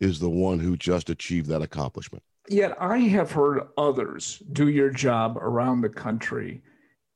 is 0.00 0.18
the 0.18 0.30
one 0.30 0.58
who 0.58 0.76
just 0.76 1.10
achieved 1.10 1.48
that 1.48 1.62
accomplishment. 1.62 2.22
Yet 2.48 2.76
I 2.80 2.98
have 2.98 3.30
heard 3.30 3.68
others 3.78 4.42
do 4.52 4.68
your 4.68 4.90
job 4.90 5.36
around 5.36 5.80
the 5.80 5.88
country, 5.88 6.62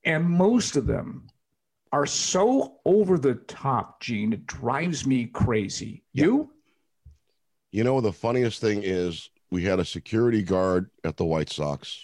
and 0.05 0.25
most 0.25 0.77
of 0.77 0.87
them 0.87 1.27
are 1.93 2.07
so 2.07 2.77
over 2.85 3.19
the 3.19 3.35
top, 3.35 4.01
Gene, 4.01 4.33
it 4.33 4.47
drives 4.47 5.07
me 5.07 5.27
crazy. 5.27 6.03
You? 6.13 6.53
You 7.73 7.85
know, 7.85 8.01
the 8.01 8.13
funniest 8.13 8.61
thing 8.61 8.83
is 8.85 9.31
we 9.51 9.65
had 9.65 9.81
a 9.81 9.85
security 9.85 10.43
guard 10.43 10.91
at 11.05 11.17
the 11.17 11.25
White 11.25 11.51
Sox, 11.51 12.01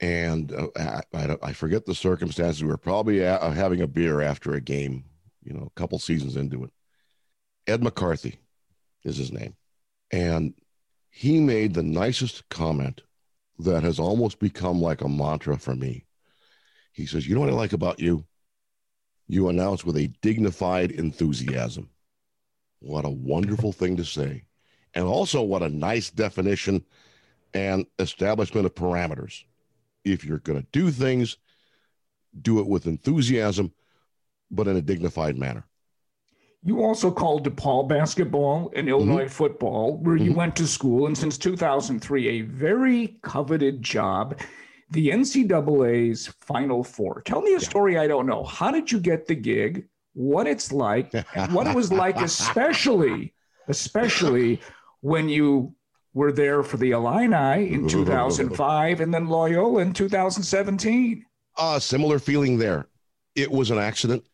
and 0.00 0.52
uh, 0.52 1.00
I, 1.14 1.36
I, 1.42 1.52
forget 1.52 1.86
the 1.86 1.94
circumstances. 1.94 2.62
We 2.62 2.68
were 2.68 2.76
probably 2.76 3.24
uh, 3.24 3.50
having 3.50 3.80
a 3.80 3.86
beer 3.86 4.20
after 4.20 4.54
a 4.54 4.60
game, 4.60 5.04
you 5.42 5.52
know, 5.52 5.70
a 5.74 5.80
couple 5.80 5.98
seasons 5.98 6.36
into 6.36 6.64
it. 6.64 6.70
Ed 7.66 7.82
McCarthy 7.82 8.40
is 9.04 9.16
his 9.16 9.32
name, 9.32 9.54
and 10.10 10.54
he 11.10 11.40
made 11.40 11.74
the 11.74 11.82
nicest 11.82 12.48
comment 12.48 13.02
that 13.60 13.82
has 13.84 13.98
almost 13.98 14.40
become 14.40 14.80
like 14.80 15.00
a 15.00 15.08
mantra 15.08 15.56
for 15.56 15.76
me. 15.76 16.06
He 16.92 17.06
says, 17.06 17.26
"You 17.26 17.34
know 17.34 17.40
what 17.40 17.50
I 17.50 17.54
like 17.54 17.72
about 17.72 18.00
you? 18.00 18.24
You 19.28 19.48
announce 19.48 19.84
with 19.84 19.96
a 19.96 20.08
dignified 20.22 20.90
enthusiasm." 20.90 21.88
What 22.80 23.06
a 23.06 23.10
wonderful 23.10 23.72
thing 23.72 23.96
to 23.96 24.04
say. 24.04 24.44
And 24.92 25.06
also, 25.06 25.42
what 25.42 25.62
a 25.62 25.68
nice 25.70 26.10
definition 26.10 26.84
and 27.54 27.86
establishment 27.98 28.66
of 28.66 28.74
parameters. 28.74 29.44
If 30.04 30.24
you're 30.24 30.38
going 30.38 30.60
to 30.60 30.66
do 30.72 30.90
things, 30.90 31.36
do 32.40 32.58
it 32.60 32.66
with 32.66 32.86
enthusiasm, 32.86 33.72
but 34.50 34.68
in 34.68 34.76
a 34.76 34.82
dignified 34.82 35.38
manner. 35.38 35.66
You 36.66 36.82
also 36.82 37.10
called 37.10 37.46
DePaul 37.46 37.88
basketball 37.88 38.72
and 38.74 38.88
Illinois 38.88 39.24
mm-hmm. 39.24 39.28
football, 39.28 39.98
where 39.98 40.16
mm-hmm. 40.16 40.24
you 40.24 40.32
went 40.32 40.56
to 40.56 40.66
school, 40.66 41.06
and 41.06 41.16
since 41.16 41.36
2003, 41.36 42.28
a 42.28 42.40
very 42.40 43.18
coveted 43.22 43.82
job, 43.82 44.40
the 44.90 45.10
NCAA's 45.10 46.28
Final 46.40 46.82
Four. 46.82 47.20
Tell 47.26 47.42
me 47.42 47.54
a 47.54 47.60
story 47.60 47.98
I 47.98 48.06
don't 48.06 48.26
know. 48.26 48.44
How 48.44 48.70
did 48.70 48.90
you 48.90 48.98
get 48.98 49.26
the 49.26 49.34
gig? 49.34 49.86
What 50.14 50.46
it's 50.46 50.72
like, 50.72 51.12
what 51.50 51.66
it 51.66 51.74
was 51.74 51.92
like, 51.92 52.16
especially, 52.22 53.34
especially 53.68 54.60
when 55.00 55.28
you 55.28 55.74
were 56.14 56.32
there 56.32 56.62
for 56.62 56.76
the 56.76 56.92
Illini 56.92 57.72
in 57.72 57.88
2005 57.88 59.00
and 59.00 59.12
then 59.12 59.26
Loyola 59.28 59.82
in 59.82 59.92
2017. 59.92 61.26
Uh, 61.56 61.78
similar 61.78 62.18
feeling 62.18 62.58
there. 62.58 62.86
It 63.34 63.50
was 63.50 63.70
an 63.70 63.78
accident. 63.78 64.24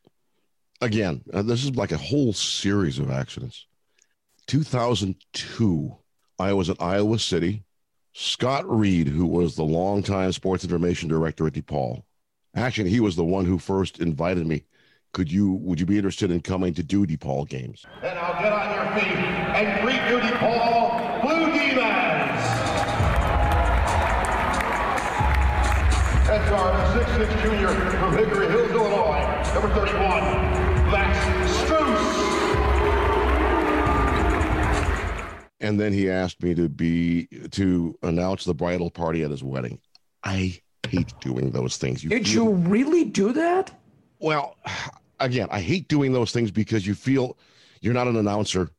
Again, 0.82 1.22
uh, 1.32 1.42
this 1.42 1.64
is 1.64 1.74
like 1.76 1.92
a 1.92 1.98
whole 1.98 2.32
series 2.32 2.98
of 2.98 3.10
accidents. 3.10 3.66
2002, 4.46 5.96
I 6.38 6.52
was 6.52 6.70
at 6.70 6.80
Iowa 6.80 7.18
City. 7.18 7.64
Scott 8.12 8.68
Reed, 8.68 9.06
who 9.08 9.26
was 9.26 9.54
the 9.54 9.62
longtime 9.62 10.32
sports 10.32 10.64
information 10.64 11.08
director 11.08 11.46
at 11.46 11.52
DePaul, 11.52 12.02
actually, 12.54 12.90
he 12.90 13.00
was 13.00 13.14
the 13.16 13.24
one 13.24 13.44
who 13.44 13.58
first 13.58 14.00
invited 14.00 14.46
me 14.46 14.64
could 15.12 15.30
you 15.30 15.52
would 15.54 15.80
you 15.80 15.86
be 15.86 15.96
interested 15.96 16.30
in 16.30 16.40
coming 16.40 16.72
to 16.74 16.82
do 16.82 17.04
DePaul 17.06 17.48
games? 17.48 17.84
And 18.02 18.18
I'll 18.18 18.40
get 18.40 18.52
on 18.52 18.74
your 18.74 19.00
feet 19.00 19.16
and 19.16 19.82
greet 19.82 19.96
you 20.08 20.20
DePaul 20.20 20.79
Blue 21.74 21.82
Demons. 21.82 22.40
That's 26.26 26.50
our 26.52 26.72
6'6 26.96 27.42
junior 27.42 27.68
from 27.68 28.16
Hickory 28.16 28.48
Hills, 28.48 28.70
Illinois, 28.70 29.42
number 29.54 29.74
31, 29.74 30.90
Max 30.90 31.18
Strus. 31.58 32.16
And 35.60 35.78
then 35.78 35.92
he 35.92 36.08
asked 36.10 36.42
me 36.42 36.54
to 36.54 36.68
be 36.68 37.26
to 37.50 37.98
announce 38.02 38.44
the 38.44 38.54
bridal 38.54 38.90
party 38.90 39.22
at 39.22 39.30
his 39.30 39.42
wedding. 39.42 39.78
I 40.24 40.60
hate 40.88 41.12
doing 41.20 41.50
those 41.50 41.76
things. 41.76 42.02
You 42.02 42.10
Did 42.10 42.26
feel, 42.26 42.44
you 42.44 42.50
really 42.52 43.04
do 43.04 43.32
that? 43.32 43.78
Well, 44.18 44.56
again, 45.20 45.48
I 45.50 45.60
hate 45.60 45.88
doing 45.88 46.12
those 46.12 46.32
things 46.32 46.50
because 46.50 46.86
you 46.86 46.94
feel 46.94 47.36
you're 47.80 47.94
not 47.94 48.08
an 48.08 48.16
announcer. 48.16 48.70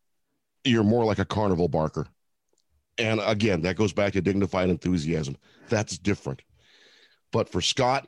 You're 0.64 0.84
more 0.84 1.06
like 1.06 1.20
a 1.20 1.26
carnival 1.26 1.68
barker. 1.68 2.08
And 2.98 3.20
again, 3.24 3.62
that 3.62 3.78
goes 3.78 3.94
back 3.94 4.14
to 4.14 4.22
dignified 4.22 4.70
enthusiasm. 4.70 5.38
That's 5.70 5.98
different. 5.98 6.42
But 7.32 7.50
for 7.50 7.62
Scott, 7.62 8.08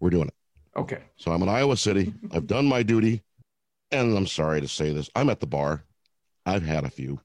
we're 0.00 0.10
doing 0.10 0.28
it. 0.28 0.34
Okay. 0.76 1.02
So 1.16 1.32
I'm 1.32 1.42
in 1.42 1.48
Iowa 1.48 1.76
City. 1.76 2.12
I've 2.32 2.46
done 2.46 2.66
my 2.66 2.82
duty. 2.82 3.22
And 3.92 4.16
I'm 4.16 4.26
sorry 4.26 4.60
to 4.60 4.68
say 4.68 4.92
this. 4.92 5.10
I'm 5.14 5.30
at 5.30 5.40
the 5.40 5.46
bar. 5.46 5.84
I've 6.46 6.62
had 6.62 6.84
a 6.84 6.90
few. 6.90 7.20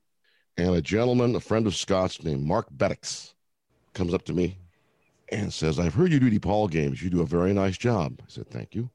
And 0.58 0.76
a 0.76 0.82
gentleman, 0.82 1.36
a 1.36 1.40
friend 1.40 1.68
of 1.68 1.76
Scott's 1.76 2.24
named 2.24 2.44
Mark 2.44 2.68
Bedics, 2.76 3.34
comes 3.94 4.14
up 4.14 4.26
to 4.26 4.34
me 4.34 4.58
and 5.30 5.54
says, 5.54 5.80
I've 5.80 5.94
heard 5.94 6.12
you 6.12 6.20
do 6.20 6.32
DePaul 6.32 6.70
games. 6.70 7.02
You 7.02 7.10
do 7.10 7.22
a 7.22 7.26
very 7.26 7.54
nice 7.54 7.78
job. 7.78 8.20
I 8.22 8.26
said, 8.28 8.50
Thank 8.50 8.76
you. 8.76 8.90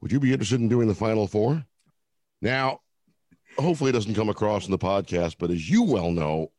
Would 0.00 0.12
you 0.12 0.20
be 0.20 0.32
interested 0.32 0.60
in 0.60 0.68
doing 0.68 0.88
the 0.88 0.94
final 0.94 1.26
four? 1.26 1.64
Now, 2.40 2.80
hopefully 3.58 3.90
it 3.90 3.94
doesn't 3.94 4.14
come 4.14 4.28
across 4.28 4.66
in 4.66 4.70
the 4.70 4.78
podcast, 4.78 5.36
but 5.38 5.50
as 5.50 5.68
you 5.68 5.82
well 5.82 6.12
know, 6.12 6.52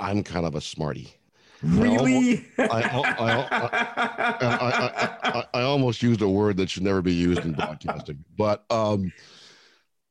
I'm 0.00 0.22
kind 0.22 0.46
of 0.46 0.54
a 0.54 0.60
smarty. 0.60 1.12
Really? 1.62 2.46
I 2.58 2.82
almost, 2.90 3.18
I, 3.20 5.18
I, 5.22 5.44
I, 5.52 5.62
almost 5.62 6.02
used 6.02 6.22
a 6.22 6.28
word 6.28 6.56
that 6.56 6.70
should 6.70 6.84
never 6.84 7.02
be 7.02 7.12
used 7.12 7.44
in 7.44 7.52
broadcasting, 7.52 8.24
but 8.38 8.64
um, 8.70 9.12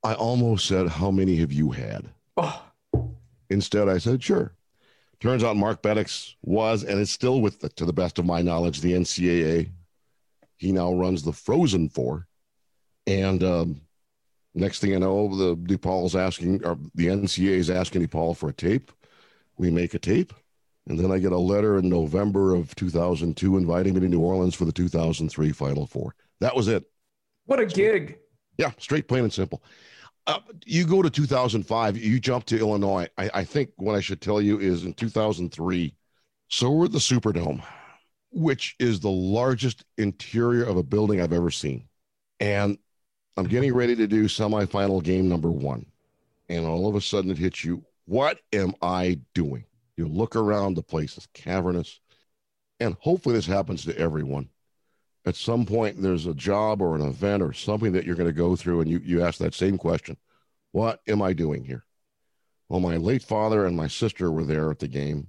I 0.03 0.13
almost 0.13 0.67
said, 0.67 0.87
How 0.87 1.09
many 1.09 1.37
have 1.37 1.51
you 1.51 1.71
had? 1.71 2.07
Oh. 2.37 2.63
Instead, 3.49 3.89
I 3.89 3.97
said, 3.97 4.21
Sure. 4.21 4.53
Turns 5.19 5.43
out 5.43 5.57
Mark 5.57 5.81
Bedics 5.81 6.35
was 6.43 6.83
and 6.83 6.99
is 6.99 7.09
still 7.09 7.41
with, 7.41 7.59
the, 7.59 7.69
to 7.69 7.83
the 7.83 7.93
best 7.93 8.19
of 8.19 8.25
my 8.25 8.43
knowledge, 8.43 8.81
the 8.81 8.93
NCAA. 8.93 9.71
He 10.57 10.71
now 10.71 10.93
runs 10.93 11.23
the 11.23 11.33
Frozen 11.33 11.89
Four 11.89 12.27
and 13.07 13.43
um, 13.43 13.81
Next 14.55 14.79
thing 14.79 14.91
you 14.91 14.99
know, 14.99 15.35
the 15.35 15.55
DePaul's 15.55 16.15
asking, 16.15 16.65
or 16.65 16.77
the 16.95 17.07
NCAA 17.07 17.57
is 17.57 17.69
asking 17.69 18.07
DePaul 18.07 18.35
for 18.35 18.49
a 18.49 18.53
tape. 18.53 18.91
We 19.59 19.69
make 19.69 19.93
a 19.93 19.99
tape. 19.99 20.33
And 20.87 20.97
then 20.97 21.11
I 21.11 21.19
get 21.19 21.33
a 21.33 21.37
letter 21.37 21.77
in 21.77 21.87
November 21.87 22.55
of 22.55 22.73
2002 22.75 23.57
inviting 23.57 23.93
me 23.93 23.99
to 23.99 24.07
New 24.07 24.21
Orleans 24.21 24.55
for 24.55 24.65
the 24.65 24.71
2003 24.71 25.51
Final 25.51 25.85
Four. 25.85 26.15
That 26.39 26.55
was 26.55 26.67
it. 26.67 26.85
What 27.45 27.59
a 27.59 27.65
gig. 27.65 28.17
Yeah, 28.57 28.71
straight, 28.79 29.07
plain, 29.07 29.23
and 29.23 29.33
simple. 29.33 29.61
Uh, 30.25 30.39
you 30.65 30.85
go 30.85 31.01
to 31.01 31.09
2005, 31.09 31.97
you 31.97 32.19
jump 32.19 32.45
to 32.45 32.57
Illinois. 32.57 33.07
I, 33.17 33.29
I 33.33 33.43
think 33.43 33.71
what 33.77 33.95
I 33.95 33.99
should 33.99 34.21
tell 34.21 34.41
you 34.41 34.59
is 34.59 34.85
in 34.85 34.93
2003, 34.93 35.95
so 36.47 36.71
we're 36.71 36.85
at 36.85 36.91
the 36.91 36.99
Superdome, 36.99 37.63
which 38.31 38.75
is 38.79 38.99
the 38.99 39.09
largest 39.09 39.85
interior 39.97 40.63
of 40.63 40.77
a 40.77 40.83
building 40.83 41.21
I've 41.21 41.33
ever 41.33 41.51
seen. 41.51 41.87
And 42.39 42.77
I'm 43.37 43.47
getting 43.47 43.73
ready 43.73 43.95
to 43.95 44.07
do 44.07 44.25
semifinal 44.25 45.03
game 45.03 45.29
number 45.29 45.49
one. 45.49 45.85
And 46.47 46.65
all 46.65 46.87
of 46.87 46.95
a 46.95 47.01
sudden 47.01 47.31
it 47.31 47.37
hits 47.37 47.63
you. 47.63 47.83
What 48.09 48.39
am 48.51 48.73
I 48.81 49.19
doing? 49.35 49.65
You 49.95 50.07
look 50.07 50.35
around, 50.35 50.73
the 50.73 50.81
place 50.81 51.15
is 51.15 51.27
cavernous. 51.35 51.99
And 52.79 52.95
hopefully 52.99 53.35
this 53.35 53.45
happens 53.45 53.85
to 53.85 53.95
everyone. 53.99 54.49
At 55.27 55.35
some 55.35 55.63
point, 55.63 56.01
there's 56.01 56.25
a 56.25 56.33
job 56.33 56.81
or 56.81 56.95
an 56.95 57.03
event 57.03 57.43
or 57.43 57.53
something 57.53 57.91
that 57.91 58.05
you're 58.05 58.15
going 58.15 58.25
to 58.25 58.33
go 58.33 58.55
through, 58.55 58.81
and 58.81 58.89
you, 58.89 58.99
you 59.03 59.21
ask 59.21 59.37
that 59.37 59.53
same 59.53 59.77
question 59.77 60.17
What 60.71 61.01
am 61.07 61.21
I 61.21 61.33
doing 61.33 61.63
here? 61.63 61.85
Well, 62.67 62.79
my 62.79 62.97
late 62.97 63.21
father 63.21 63.67
and 63.67 63.77
my 63.77 63.85
sister 63.85 64.31
were 64.31 64.43
there 64.43 64.71
at 64.71 64.79
the 64.79 64.87
game. 64.87 65.27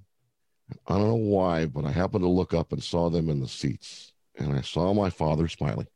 I 0.87 0.95
don't 0.95 1.09
know 1.09 1.17
why, 1.17 1.67
but 1.67 1.85
I 1.85 1.93
happened 1.93 2.23
to 2.23 2.29
look 2.29 2.55
up 2.55 2.73
and 2.73 2.83
saw 2.83 3.11
them 3.11 3.29
in 3.29 3.41
the 3.41 3.49
seats. 3.49 4.15
And 4.39 4.55
I 4.55 4.63
saw 4.63 4.95
my 4.95 5.11
father 5.11 5.49
smiling. 5.49 5.89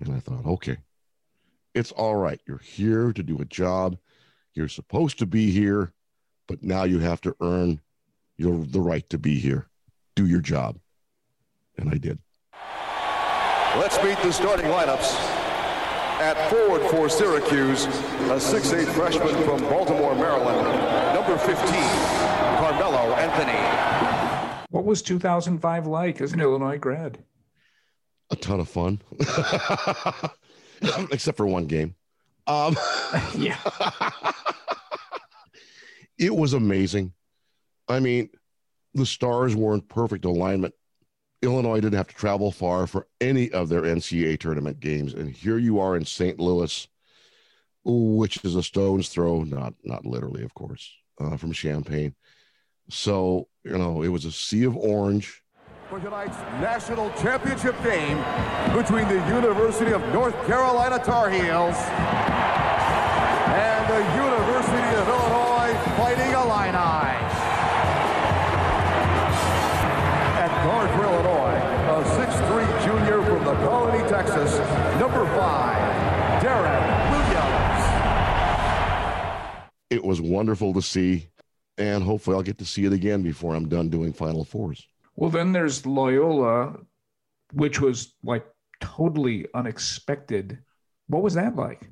And 0.00 0.12
I 0.12 0.18
thought, 0.18 0.46
okay, 0.46 0.78
it's 1.74 1.92
all 1.92 2.16
right. 2.16 2.40
You're 2.44 2.58
here 2.58 3.12
to 3.12 3.22
do 3.22 3.38
a 3.38 3.44
job. 3.44 3.98
You're 4.52 4.66
supposed 4.66 5.20
to 5.20 5.26
be 5.26 5.52
here, 5.52 5.92
but 6.46 6.62
now 6.62 6.84
you 6.84 6.98
have 6.98 7.20
to 7.22 7.34
earn 7.40 7.80
your 8.36 8.64
the 8.64 8.80
right 8.80 9.08
to 9.10 9.18
be 9.18 9.38
here. 9.38 9.68
Do 10.14 10.26
your 10.26 10.40
job. 10.40 10.78
And 11.76 11.88
I 11.90 11.98
did. 11.98 12.18
Let's 13.76 14.02
meet 14.04 14.18
the 14.18 14.32
starting 14.32 14.66
lineups. 14.66 15.14
At 16.20 16.48
forward 16.48 16.82
for 16.90 17.08
Syracuse, 17.08 17.86
a 17.86 18.38
6'8 18.38 18.86
freshman 18.94 19.34
from 19.42 19.60
Baltimore, 19.62 20.14
Maryland, 20.14 20.64
number 21.12 21.36
15, 21.36 21.56
Carmelo 22.58 23.14
Anthony. 23.14 24.64
What 24.70 24.84
was 24.84 25.02
2005 25.02 25.86
like 25.88 26.20
as 26.20 26.32
an 26.32 26.40
Illinois 26.40 26.78
grad? 26.78 27.18
A 28.30 28.36
ton 28.36 28.60
of 28.60 28.68
fun. 28.68 29.00
except 31.10 31.36
for 31.36 31.46
one 31.46 31.66
game. 31.66 31.96
Um, 32.46 32.76
yeah. 33.36 33.58
it 36.18 36.34
was 36.34 36.52
amazing. 36.52 37.12
I 37.88 38.00
mean, 38.00 38.30
the 38.94 39.06
stars 39.06 39.54
were 39.56 39.74
in 39.74 39.80
perfect 39.82 40.24
alignment. 40.24 40.74
Illinois 41.42 41.80
didn't 41.80 41.98
have 41.98 42.08
to 42.08 42.14
travel 42.14 42.50
far 42.50 42.86
for 42.86 43.06
any 43.20 43.50
of 43.50 43.68
their 43.68 43.82
NCAA 43.82 44.38
tournament 44.38 44.80
games, 44.80 45.12
and 45.12 45.30
here 45.30 45.58
you 45.58 45.78
are 45.78 45.96
in 45.96 46.04
St. 46.04 46.40
Louis, 46.40 46.88
which 47.84 48.42
is 48.44 48.56
a 48.56 48.62
stone's 48.62 49.08
throw, 49.08 49.42
not 49.42 49.74
not 49.84 50.06
literally, 50.06 50.42
of 50.42 50.54
course, 50.54 50.90
uh, 51.20 51.36
from 51.36 51.52
Champaign. 51.52 52.14
So 52.88 53.48
you 53.62 53.76
know, 53.76 54.02
it 54.02 54.08
was 54.08 54.24
a 54.24 54.32
sea 54.32 54.64
of 54.64 54.76
orange 54.76 55.42
for 55.90 56.00
tonight's 56.00 56.38
national 56.62 57.10
championship 57.10 57.76
game 57.82 58.16
between 58.74 59.06
the 59.06 59.22
University 59.28 59.92
of 59.92 60.00
North 60.12 60.34
Carolina 60.46 60.98
Tar 60.98 61.28
Heels 61.30 61.76
and 63.52 63.86
the 63.88 63.98
University 64.16 64.33
a 71.94 72.02
6'3 72.02 72.84
junior 72.84 73.22
from 73.22 73.44
the 73.44 73.54
Colony, 73.64 74.08
Texas, 74.08 74.58
number 74.98 75.24
five, 75.36 76.42
Deron 76.42 77.10
Williams. 77.10 77.84
It 79.90 80.04
was 80.04 80.20
wonderful 80.20 80.74
to 80.74 80.82
see, 80.82 81.28
and 81.78 82.02
hopefully 82.02 82.34
I'll 82.36 82.42
get 82.42 82.58
to 82.58 82.64
see 82.64 82.84
it 82.84 82.92
again 82.92 83.22
before 83.22 83.54
I'm 83.54 83.68
done 83.68 83.90
doing 83.90 84.12
Final 84.12 84.44
Fours. 84.44 84.84
Well, 85.14 85.30
then 85.30 85.52
there's 85.52 85.86
Loyola, 85.86 86.78
which 87.52 87.80
was 87.80 88.14
like 88.24 88.44
totally 88.80 89.46
unexpected. 89.54 90.58
What 91.06 91.22
was 91.22 91.34
that 91.34 91.54
like? 91.54 91.88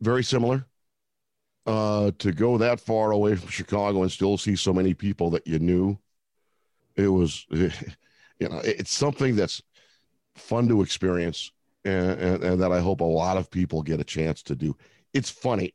Very 0.00 0.22
similar. 0.22 0.66
Uh, 1.66 2.12
to 2.18 2.30
go 2.32 2.58
that 2.58 2.78
far 2.80 3.10
away 3.10 3.34
from 3.34 3.48
Chicago 3.48 4.02
and 4.02 4.12
still 4.12 4.38
see 4.38 4.54
so 4.54 4.72
many 4.72 4.94
people 4.94 5.30
that 5.30 5.46
you 5.46 5.58
knew, 5.58 5.98
it 6.96 7.08
was, 7.08 7.44
you 8.40 8.48
know, 8.48 8.60
it's 8.64 8.92
something 8.92 9.36
that's 9.36 9.62
fun 10.34 10.68
to 10.68 10.82
experience 10.82 11.52
and, 11.84 12.18
and, 12.20 12.42
and 12.42 12.62
that 12.62 12.72
I 12.72 12.80
hope 12.80 13.00
a 13.00 13.04
lot 13.04 13.36
of 13.36 13.50
people 13.50 13.82
get 13.82 14.00
a 14.00 14.04
chance 14.04 14.42
to 14.44 14.56
do. 14.56 14.76
It's 15.14 15.30
funny. 15.30 15.74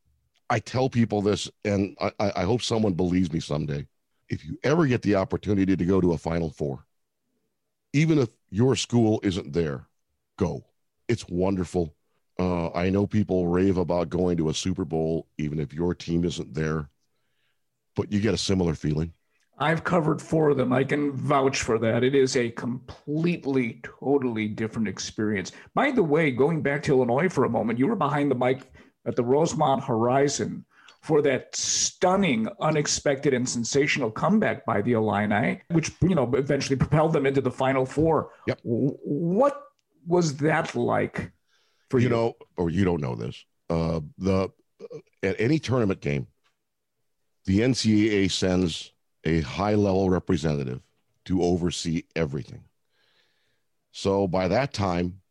I 0.49 0.59
tell 0.59 0.89
people 0.89 1.21
this, 1.21 1.49
and 1.63 1.97
I, 1.99 2.11
I 2.35 2.43
hope 2.43 2.61
someone 2.61 2.93
believes 2.93 3.31
me 3.31 3.39
someday 3.39 3.87
if 4.29 4.45
you 4.45 4.57
ever 4.63 4.87
get 4.87 5.01
the 5.01 5.15
opportunity 5.15 5.75
to 5.75 5.85
go 5.85 6.01
to 6.01 6.13
a 6.13 6.17
Final 6.17 6.49
Four, 6.49 6.85
even 7.93 8.17
if 8.19 8.29
your 8.49 8.75
school 8.75 9.19
isn't 9.23 9.53
there, 9.53 9.87
go. 10.37 10.65
It's 11.07 11.27
wonderful. 11.27 11.95
Uh, 12.37 12.69
I 12.71 12.89
know 12.89 13.07
people 13.07 13.47
rave 13.47 13.77
about 13.77 14.09
going 14.09 14.37
to 14.37 14.49
a 14.49 14.53
Super 14.53 14.83
Bowl, 14.83 15.27
even 15.37 15.59
if 15.59 15.73
your 15.73 15.93
team 15.93 16.25
isn't 16.25 16.53
there, 16.53 16.89
but 17.95 18.11
you 18.11 18.19
get 18.19 18.33
a 18.33 18.37
similar 18.37 18.75
feeling. 18.75 19.13
I've 19.57 19.83
covered 19.83 20.21
four 20.21 20.49
of 20.49 20.57
them. 20.57 20.73
I 20.73 20.83
can 20.83 21.13
vouch 21.13 21.61
for 21.61 21.79
that. 21.79 22.03
It 22.03 22.13
is 22.13 22.35
a 22.35 22.49
completely, 22.51 23.81
totally 23.83 24.47
different 24.47 24.87
experience. 24.87 25.53
By 25.73 25.91
the 25.91 26.03
way, 26.03 26.31
going 26.31 26.61
back 26.61 26.83
to 26.83 26.93
Illinois 26.93 27.29
for 27.29 27.45
a 27.45 27.49
moment, 27.49 27.79
you 27.79 27.87
were 27.87 27.95
behind 27.95 28.29
the 28.29 28.35
mic 28.35 28.61
at 29.05 29.15
the 29.15 29.23
Rosemont 29.23 29.83
Horizon 29.83 30.65
for 31.01 31.21
that 31.21 31.55
stunning, 31.55 32.47
unexpected, 32.59 33.33
and 33.33 33.47
sensational 33.47 34.11
comeback 34.11 34.65
by 34.65 34.81
the 34.81 34.93
Illini, 34.93 35.61
which 35.69 35.91
you 36.01 36.15
know 36.15 36.29
eventually 36.33 36.75
propelled 36.75 37.13
them 37.13 37.25
into 37.25 37.41
the 37.41 37.51
Final 37.51 37.85
Four. 37.85 38.31
Yep. 38.47 38.59
What 38.63 39.61
was 40.07 40.35
that 40.37 40.75
like 40.75 41.31
for 41.89 41.99
you? 41.99 42.05
You 42.05 42.09
know, 42.09 42.33
or 42.57 42.69
you 42.69 42.83
don't 42.83 43.01
know 43.01 43.15
this. 43.15 43.45
Uh, 43.69 44.01
the 44.17 44.49
at 45.23 45.35
any 45.39 45.59
tournament 45.59 46.01
game, 46.01 46.27
the 47.45 47.59
NCAA 47.59 48.31
sends 48.31 48.91
a 49.25 49.41
high 49.41 49.73
level 49.73 50.09
representative 50.09 50.81
to 51.25 51.41
oversee 51.41 52.03
everything. 52.15 52.63
So 53.91 54.27
by 54.27 54.47
that 54.47 54.73
time, 54.73 55.21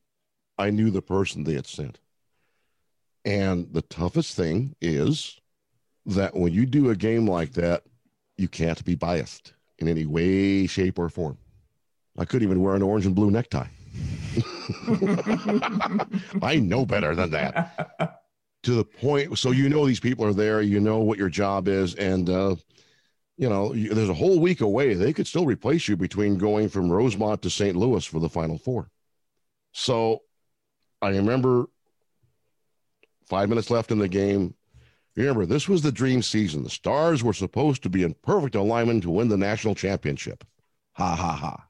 I 0.59 0.70
knew 0.70 0.90
the 0.90 1.02
person 1.02 1.44
they 1.44 1.54
had 1.54 1.66
sent. 1.66 2.00
And 3.24 3.72
the 3.72 3.83
toughest 3.83 4.37
thing 4.37 4.74
is 4.80 5.38
that 6.07 6.35
when 6.35 6.52
you 6.52 6.66
do 6.66 6.90
a 6.90 6.96
game 6.96 7.26
like 7.26 7.52
that, 7.52 7.85
you 8.37 8.48
can't 8.48 8.85
be 8.85 8.94
biased 8.94 9.54
in 9.78 9.88
any 9.88 10.07
way, 10.07 10.66
shape, 10.66 10.98
or 10.98 11.09
form. 11.09 11.38
I 12.18 12.24
couldn't 12.24 12.46
even 12.46 12.62
wear 12.62 12.74
an 12.74 12.83
orange 12.83 13.07
and 13.07 13.14
blue 13.14 13.30
necktie. 13.30 13.66
I 16.42 16.57
know 16.57 16.85
better 16.85 17.14
than 17.14 17.30
that. 17.30 18.20
to 18.64 18.74
the 18.74 18.85
point, 18.85 19.38
so 19.38 19.52
you 19.52 19.68
know 19.68 19.87
these 19.87 20.00
people 20.00 20.24
are 20.24 20.33
there, 20.33 20.62
you 20.62 20.80
know 20.80 20.98
what 20.98 21.18
your 21.18 21.28
job 21.28 21.68
is, 21.68 21.94
and 21.94 22.30
uh, 22.30 22.57
you 23.37 23.49
know 23.49 23.73
there's 23.75 24.09
a 24.09 24.14
whole 24.14 24.40
week 24.40 24.61
away. 24.61 24.94
They 24.94 25.12
could 25.12 25.27
still 25.27 25.47
replace 25.47 25.88
you 25.88 25.97
between 25.97 26.38
going 26.38 26.68
from 26.68 26.90
Rosemont 26.90 27.42
to 27.42 27.51
St. 27.51 27.77
Louis 27.77 28.05
for 28.05 28.20
the 28.20 28.29
Final 28.29 28.59
Four. 28.59 28.90
So 29.73 30.23
I 31.03 31.09
remember 31.09 31.66
five 33.27 33.49
minutes 33.49 33.70
left 33.70 33.90
in 33.90 33.99
the 33.99 34.09
game. 34.09 34.55
Remember, 35.16 35.47
this 35.47 35.68
was 35.68 35.82
the 35.82 35.93
dream 35.93 36.22
season. 36.22 36.64
The 36.64 36.70
Stars 36.70 37.22
were 37.22 37.32
supposed 37.32 37.82
to 37.85 37.91
be 37.91 38.03
in 38.03 38.14
perfect 38.22 38.55
alignment 38.55 39.03
to 39.05 39.11
win 39.11 39.28
the 39.28 39.37
national 39.37 39.74
championship. 39.74 40.45
Ha 40.95 41.14
ha 41.14 41.32
ha. 41.32 41.68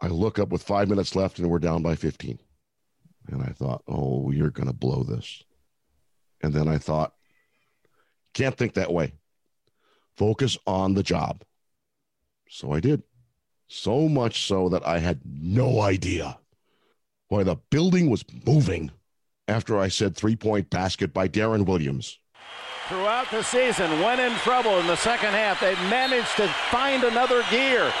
I 0.00 0.08
look 0.08 0.38
up 0.38 0.50
with 0.50 0.62
five 0.62 0.88
minutes 0.88 1.16
left 1.16 1.38
and 1.38 1.50
we're 1.50 1.58
down 1.58 1.82
by 1.82 1.96
15. 1.96 2.38
And 3.28 3.42
I 3.42 3.48
thought, 3.48 3.82
oh, 3.88 4.30
you're 4.30 4.50
going 4.50 4.68
to 4.68 4.72
blow 4.72 5.02
this. 5.02 5.42
And 6.40 6.54
then 6.54 6.68
I 6.68 6.78
thought, 6.78 7.14
can't 8.32 8.56
think 8.56 8.74
that 8.74 8.92
way. 8.92 9.14
Focus 10.18 10.58
on 10.66 10.94
the 10.94 11.04
job. 11.04 11.44
So 12.50 12.72
I 12.72 12.80
did. 12.80 13.04
So 13.68 14.08
much 14.08 14.46
so 14.46 14.68
that 14.68 14.84
I 14.84 14.98
had 14.98 15.20
no 15.24 15.80
idea 15.80 16.38
why 17.28 17.44
the 17.44 17.56
building 17.70 18.10
was 18.10 18.24
moving 18.44 18.90
after 19.46 19.78
I 19.78 19.86
said 19.86 20.16
three 20.16 20.34
point 20.34 20.70
basket 20.70 21.14
by 21.14 21.28
Deron 21.28 21.66
Williams. 21.66 22.18
Throughout 22.88 23.30
the 23.30 23.44
season, 23.44 24.02
when 24.02 24.18
in 24.18 24.34
trouble 24.40 24.80
in 24.80 24.88
the 24.88 24.96
second 24.96 25.38
half, 25.38 25.60
they've 25.60 25.78
managed 25.86 26.34
to 26.36 26.48
find 26.74 27.04
another 27.04 27.44
gear. 27.50 27.92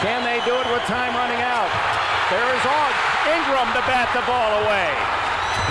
Can 0.00 0.24
they 0.24 0.40
do 0.46 0.54
it 0.54 0.66
with 0.72 0.82
time 0.88 1.12
running 1.12 1.42
out? 1.42 1.68
There 2.30 2.48
is 2.56 2.64
Ingram 3.28 3.68
to 3.76 3.82
bat 3.84 4.08
the 4.16 4.24
ball 4.24 4.64
away. 4.64 4.88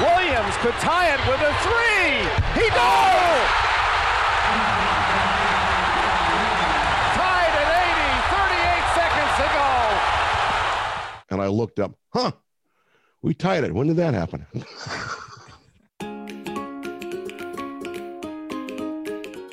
Williams 0.05 0.53
could 0.61 0.77
tie 0.83 1.09
it 1.09 1.21
with 1.25 1.41
a 1.41 1.53
three. 1.65 2.21
He 2.61 2.69
does! 2.69 3.66
I 11.47 11.49
looked 11.49 11.79
up, 11.79 11.97
huh? 12.09 12.33
We 13.21 13.33
tied 13.33 13.63
it. 13.63 13.73
When 13.73 13.87
did 13.87 13.95
that 13.97 14.13
happen? 14.13 14.45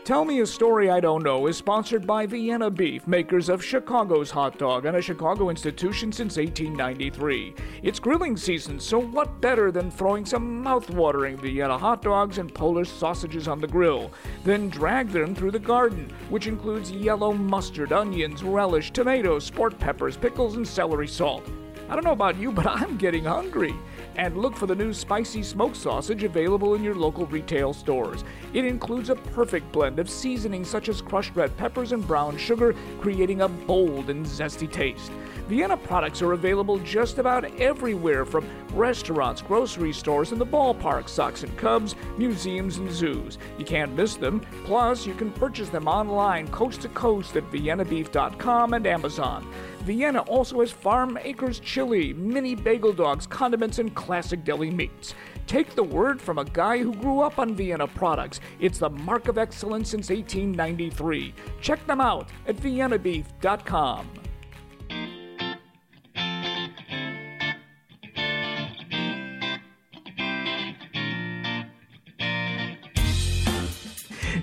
Tell 0.04 0.26
Me 0.26 0.40
a 0.40 0.46
Story 0.46 0.90
I 0.90 1.00
Don't 1.00 1.22
Know 1.22 1.46
is 1.46 1.56
sponsored 1.56 2.06
by 2.06 2.26
Vienna 2.26 2.70
Beef, 2.70 3.06
makers 3.06 3.48
of 3.48 3.64
Chicago's 3.64 4.30
hot 4.30 4.58
dog 4.58 4.84
and 4.84 4.98
a 4.98 5.00
Chicago 5.00 5.48
institution 5.48 6.12
since 6.12 6.36
1893. 6.36 7.54
It's 7.82 8.00
grilling 8.00 8.36
season, 8.36 8.78
so 8.78 8.98
what 8.98 9.40
better 9.40 9.72
than 9.72 9.90
throwing 9.90 10.26
some 10.26 10.62
mouth-watering 10.62 11.38
Vienna 11.38 11.78
hot 11.78 12.02
dogs 12.02 12.36
and 12.36 12.52
Polish 12.52 12.90
sausages 12.90 13.48
on 13.48 13.62
the 13.62 13.66
grill? 13.66 14.12
Then 14.44 14.68
drag 14.68 15.08
them 15.08 15.34
through 15.34 15.52
the 15.52 15.58
garden, 15.58 16.12
which 16.28 16.48
includes 16.48 16.90
yellow 16.90 17.32
mustard, 17.32 17.92
onions, 17.92 18.42
relish, 18.42 18.90
tomatoes, 18.90 19.44
sport 19.44 19.78
peppers, 19.78 20.18
pickles, 20.18 20.56
and 20.56 20.68
celery 20.68 21.08
salt. 21.08 21.48
I 21.88 21.94
don't 21.94 22.04
know 22.04 22.12
about 22.12 22.38
you, 22.38 22.50
but 22.50 22.66
I'm 22.66 22.96
getting 22.96 23.24
hungry 23.24 23.74
and 24.16 24.38
look 24.38 24.56
for 24.56 24.66
the 24.66 24.74
new 24.74 24.92
spicy 24.92 25.42
smoked 25.42 25.76
sausage 25.76 26.22
available 26.22 26.74
in 26.74 26.82
your 26.82 26.94
local 26.94 27.26
retail 27.26 27.72
stores. 27.72 28.24
It 28.52 28.64
includes 28.64 29.10
a 29.10 29.16
perfect 29.16 29.70
blend 29.72 29.98
of 29.98 30.08
seasonings 30.08 30.68
such 30.68 30.88
as 30.88 31.02
crushed 31.02 31.34
red 31.34 31.56
peppers 31.56 31.92
and 31.92 32.06
brown 32.06 32.38
sugar, 32.38 32.74
creating 33.00 33.42
a 33.42 33.48
bold 33.48 34.10
and 34.10 34.24
zesty 34.24 34.70
taste. 34.70 35.12
Vienna 35.48 35.76
products 35.76 36.22
are 36.22 36.32
available 36.32 36.78
just 36.78 37.18
about 37.18 37.44
everywhere 37.60 38.24
from 38.24 38.48
restaurants, 38.72 39.42
grocery 39.42 39.92
stores, 39.92 40.32
and 40.32 40.40
the 40.40 40.46
ballpark, 40.46 41.06
Sox 41.06 41.42
and 41.42 41.54
Cubs, 41.58 41.94
museums, 42.16 42.78
and 42.78 42.90
zoos. 42.90 43.36
You 43.58 43.64
can't 43.66 43.94
miss 43.94 44.14
them. 44.14 44.40
Plus, 44.64 45.04
you 45.04 45.12
can 45.12 45.30
purchase 45.32 45.68
them 45.68 45.86
online 45.86 46.48
coast 46.48 46.80
to 46.82 46.88
coast 46.88 47.36
at 47.36 47.50
viennabeef.com 47.52 48.72
and 48.72 48.86
Amazon. 48.86 49.46
Vienna 49.84 50.20
also 50.22 50.60
has 50.60 50.72
Farm 50.72 51.18
Acres 51.22 51.60
chili, 51.60 52.14
mini 52.14 52.54
bagel 52.54 52.94
dogs, 52.94 53.26
condiments, 53.26 53.78
and 53.78 53.94
classic 53.94 54.42
deli 54.42 54.70
meats. 54.70 55.14
Take 55.46 55.74
the 55.74 55.84
word 55.84 56.22
from 56.22 56.38
a 56.38 56.44
guy 56.46 56.78
who 56.78 56.94
grew 56.94 57.20
up 57.20 57.38
on 57.38 57.54
Vienna 57.54 57.86
products. 57.86 58.40
It's 58.60 58.78
the 58.78 58.88
mark 58.88 59.28
of 59.28 59.36
excellence 59.36 59.90
since 59.90 60.08
1893. 60.08 61.34
Check 61.60 61.86
them 61.86 62.00
out 62.00 62.30
at 62.46 62.56
viennabeef.com. 62.56 64.08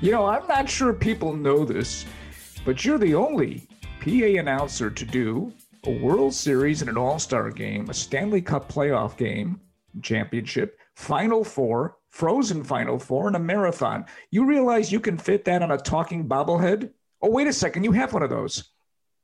You 0.01 0.11
know, 0.11 0.25
I'm 0.27 0.47
not 0.47 0.69
sure 0.69 0.93
people 0.93 1.33
know 1.35 1.65
this, 1.65 2.05
but 2.63 2.85
you're 2.85 2.97
the 2.99 3.15
only 3.15 3.67
PA 4.01 4.39
announcer 4.39 4.89
to 4.89 5.05
do 5.05 5.53
a 5.83 5.91
World 5.91 6.33
Series 6.33 6.81
and 6.81 6.89
an 6.89 6.97
All 6.97 7.19
Star 7.19 7.51
game, 7.51 7.87
a 7.87 7.93
Stanley 7.93 8.41
Cup 8.41 8.71
playoff 8.71 9.15
game, 9.15 9.61
championship, 10.01 10.79
Final 10.95 11.43
Four, 11.43 11.97
Frozen 12.09 12.63
Final 12.63 12.97
Four, 12.97 13.27
and 13.27 13.35
a 13.35 13.39
marathon. 13.39 14.05
You 14.31 14.45
realize 14.45 14.91
you 14.91 14.99
can 14.99 15.19
fit 15.19 15.45
that 15.45 15.61
on 15.61 15.69
a 15.69 15.77
talking 15.77 16.27
bobblehead? 16.27 16.89
Oh, 17.21 17.29
wait 17.29 17.45
a 17.45 17.53
second, 17.53 17.83
you 17.83 17.91
have 17.91 18.11
one 18.11 18.23
of 18.23 18.31
those. 18.31 18.71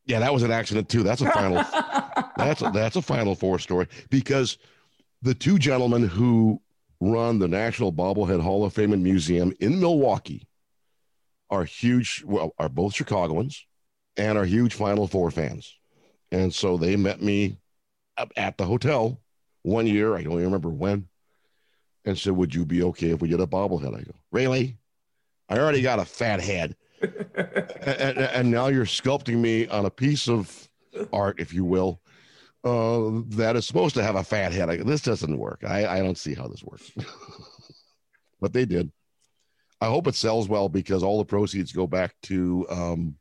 Yeah, 0.05 0.19
that 0.19 0.31
was 0.31 0.43
an 0.43 0.51
accident 0.51 0.89
too. 0.89 1.01
That's 1.01 1.21
a 1.21 1.31
final. 1.31 1.55
that's 2.37 2.61
a, 2.61 2.69
that's 2.71 2.95
a 2.97 3.01
Final 3.01 3.33
Four 3.33 3.57
story 3.57 3.87
because 4.11 4.59
the 5.23 5.33
two 5.33 5.57
gentlemen 5.57 6.07
who 6.07 6.61
run 7.01 7.39
the 7.39 7.47
National 7.47 7.91
Bobblehead 7.91 8.41
Hall 8.41 8.63
of 8.63 8.73
Fame 8.73 8.93
and 8.93 9.01
Museum 9.01 9.53
in 9.59 9.79
Milwaukee 9.79 10.47
are 11.49 11.63
huge. 11.63 12.23
Well, 12.27 12.53
are 12.59 12.69
both 12.69 12.93
Chicagoans 12.93 13.66
and 14.17 14.37
are 14.37 14.45
huge 14.45 14.73
Final 14.73 15.07
Four 15.07 15.31
fans. 15.31 15.75
And 16.31 16.53
so 16.53 16.77
they 16.77 16.95
met 16.95 17.21
me 17.21 17.57
at 18.35 18.57
the 18.57 18.65
hotel 18.65 19.21
one 19.63 19.87
year. 19.87 20.15
I 20.15 20.23
don't 20.23 20.33
even 20.33 20.45
remember 20.45 20.69
when. 20.69 21.07
And 22.05 22.17
said, 22.17 22.33
Would 22.33 22.55
you 22.55 22.65
be 22.65 22.83
okay 22.83 23.11
if 23.11 23.21
we 23.21 23.27
get 23.27 23.39
a 23.39 23.47
bobblehead? 23.47 23.95
I 23.95 24.03
go, 24.03 24.13
Really? 24.31 24.77
I 25.49 25.59
already 25.59 25.81
got 25.81 25.99
a 25.99 26.05
fat 26.05 26.41
head. 26.41 26.75
and, 27.01 28.17
and, 28.17 28.51
now 28.51 28.67
you're 28.67 28.85
sculpting 28.85 29.37
me 29.37 29.67
on 29.67 29.85
a 29.85 29.89
piece 29.89 30.27
of 30.27 30.67
art, 31.13 31.39
if 31.39 31.53
you 31.53 31.63
will, 31.63 32.01
uh, 32.63 33.21
that 33.27 33.55
is 33.55 33.67
supposed 33.67 33.93
to 33.95 34.03
have 34.03 34.15
a 34.15 34.23
fat 34.23 34.51
head. 34.51 34.69
I, 34.69 34.77
this 34.77 35.03
doesn't 35.03 35.37
work. 35.37 35.63
I, 35.63 35.85
I 35.85 35.99
don't 35.99 36.17
see 36.17 36.33
how 36.33 36.47
this 36.47 36.63
works. 36.63 36.91
but 38.41 38.51
they 38.51 38.65
did. 38.65 38.91
I 39.79 39.85
hope 39.85 40.07
it 40.07 40.15
sells 40.15 40.49
well 40.49 40.69
because 40.69 41.03
all 41.03 41.19
the 41.19 41.25
proceeds 41.25 41.71
go 41.71 41.85
back 41.85 42.15
to 42.23 42.65
um, 42.69 43.15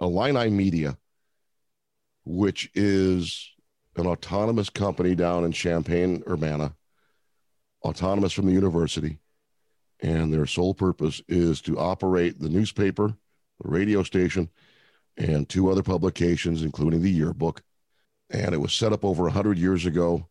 Illini 0.00 0.50
Media, 0.50 0.98
which 2.24 2.70
is 2.74 3.52
an 3.96 4.06
autonomous 4.06 4.68
company 4.68 5.14
down 5.14 5.44
in 5.44 5.52
Champaign, 5.52 6.22
Urbana, 6.28 6.74
autonomous 7.82 8.32
from 8.32 8.46
the 8.46 8.52
university. 8.52 9.18
And 10.00 10.32
their 10.32 10.46
sole 10.46 10.74
purpose 10.74 11.22
is 11.28 11.62
to 11.62 11.78
operate 11.78 12.38
the 12.38 12.50
newspaper, 12.50 13.16
the 13.62 13.68
radio 13.68 14.02
station, 14.02 14.50
and 15.16 15.48
two 15.48 15.70
other 15.70 15.82
publications, 15.82 16.62
including 16.62 17.00
the 17.00 17.10
yearbook. 17.10 17.62
And 18.28 18.54
it 18.54 18.58
was 18.58 18.74
set 18.74 18.92
up 18.92 19.04
over 19.04 19.22
100 19.22 19.56
years 19.56 19.86
ago 19.86 20.28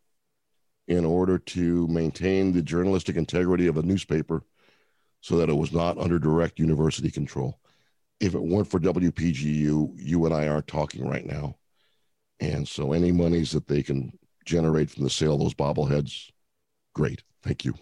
in 0.88 1.04
order 1.04 1.40
to 1.40 1.88
maintain 1.88 2.52
the 2.52 2.62
journalistic 2.62 3.16
integrity 3.16 3.66
of 3.66 3.78
a 3.78 3.82
newspaper 3.82 4.44
so 5.22 5.38
that 5.38 5.50
it 5.50 5.56
was 5.56 5.72
not 5.72 5.98
under 5.98 6.20
direct 6.20 6.60
university 6.60 7.10
control 7.10 7.60
if 8.20 8.34
it 8.34 8.42
weren't 8.42 8.70
for 8.70 8.80
WPGU, 8.80 9.94
you 9.96 10.26
and 10.26 10.34
I 10.34 10.48
aren't 10.48 10.68
talking 10.68 11.08
right 11.08 11.26
now. 11.26 11.58
And 12.40 12.68
so 12.68 12.94
any 12.94 13.12
monies 13.12 13.52
that 13.52 13.68
they 13.68 13.84
can 13.84 14.18
generate 14.46 14.90
from 14.90 15.04
the 15.04 15.10
sale 15.10 15.34
of 15.34 15.40
those 15.40 15.54
bobbleheads, 15.54 16.30
great. 16.94 17.24
Thank 17.44 17.66
you. 17.66 17.74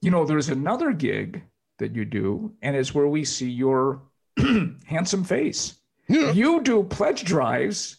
you 0.00 0.10
know, 0.10 0.24
there's 0.24 0.48
another 0.48 0.92
gig 0.92 1.42
that 1.78 1.94
you 1.94 2.04
do, 2.04 2.54
and 2.62 2.74
it's 2.74 2.94
where 2.94 3.08
we 3.08 3.24
see 3.24 3.50
your 3.50 4.02
handsome 4.86 5.24
face. 5.24 5.74
Yeah. 6.08 6.32
You 6.32 6.62
do 6.62 6.84
pledge 6.84 7.24
drives, 7.24 7.96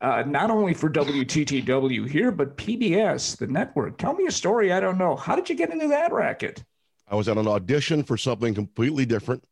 uh, 0.00 0.22
not 0.26 0.50
only 0.50 0.74
for 0.74 0.88
WTTW 0.88 2.08
here, 2.08 2.30
but 2.30 2.56
PBS, 2.56 3.36
the 3.36 3.46
network. 3.46 3.98
Tell 3.98 4.14
me 4.14 4.26
a 4.26 4.30
story 4.30 4.72
I 4.72 4.80
don't 4.80 4.98
know. 4.98 5.16
How 5.16 5.34
did 5.34 5.48
you 5.48 5.56
get 5.56 5.70
into 5.70 5.88
that 5.88 6.12
racket? 6.12 6.64
I 7.10 7.16
was 7.16 7.28
at 7.28 7.38
an 7.38 7.48
audition 7.48 8.04
for 8.04 8.16
something 8.16 8.54
completely 8.54 9.06
different. 9.06 9.42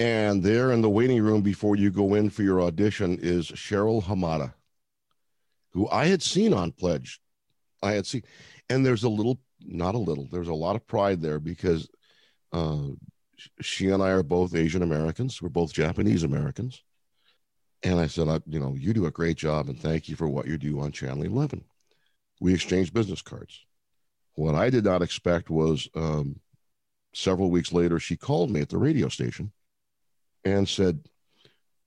And 0.00 0.42
there 0.42 0.72
in 0.72 0.80
the 0.80 0.88
waiting 0.88 1.20
room 1.20 1.42
before 1.42 1.76
you 1.76 1.90
go 1.90 2.14
in 2.14 2.30
for 2.30 2.42
your 2.42 2.62
audition 2.62 3.18
is 3.20 3.48
Cheryl 3.50 4.02
Hamada, 4.02 4.54
who 5.72 5.90
I 5.90 6.06
had 6.06 6.22
seen 6.22 6.54
on 6.54 6.72
Pledge. 6.72 7.20
I 7.82 7.92
had 7.92 8.06
seen, 8.06 8.22
and 8.70 8.86
there's 8.86 9.04
a 9.04 9.10
little, 9.10 9.38
not 9.60 9.94
a 9.94 9.98
little, 9.98 10.26
there's 10.32 10.48
a 10.48 10.54
lot 10.54 10.74
of 10.74 10.86
pride 10.86 11.20
there 11.20 11.38
because 11.38 11.86
uh, 12.50 12.86
she 13.60 13.90
and 13.90 14.02
I 14.02 14.08
are 14.12 14.22
both 14.22 14.54
Asian 14.54 14.80
Americans. 14.80 15.42
We're 15.42 15.50
both 15.50 15.74
Japanese 15.74 16.22
Americans. 16.22 16.82
And 17.82 18.00
I 18.00 18.06
said, 18.06 18.28
I, 18.28 18.40
you 18.46 18.58
know, 18.58 18.74
you 18.74 18.94
do 18.94 19.04
a 19.04 19.10
great 19.10 19.36
job 19.36 19.68
and 19.68 19.78
thank 19.78 20.08
you 20.08 20.16
for 20.16 20.28
what 20.28 20.46
you 20.46 20.56
do 20.56 20.80
on 20.80 20.92
Channel 20.92 21.24
11. 21.24 21.62
We 22.40 22.54
exchanged 22.54 22.94
business 22.94 23.20
cards. 23.20 23.66
What 24.32 24.54
I 24.54 24.70
did 24.70 24.84
not 24.84 25.02
expect 25.02 25.50
was 25.50 25.90
um, 25.94 26.40
several 27.12 27.50
weeks 27.50 27.70
later, 27.70 27.98
she 27.98 28.16
called 28.16 28.50
me 28.50 28.62
at 28.62 28.70
the 28.70 28.78
radio 28.78 29.10
station 29.10 29.52
and 30.44 30.68
said, 30.68 31.00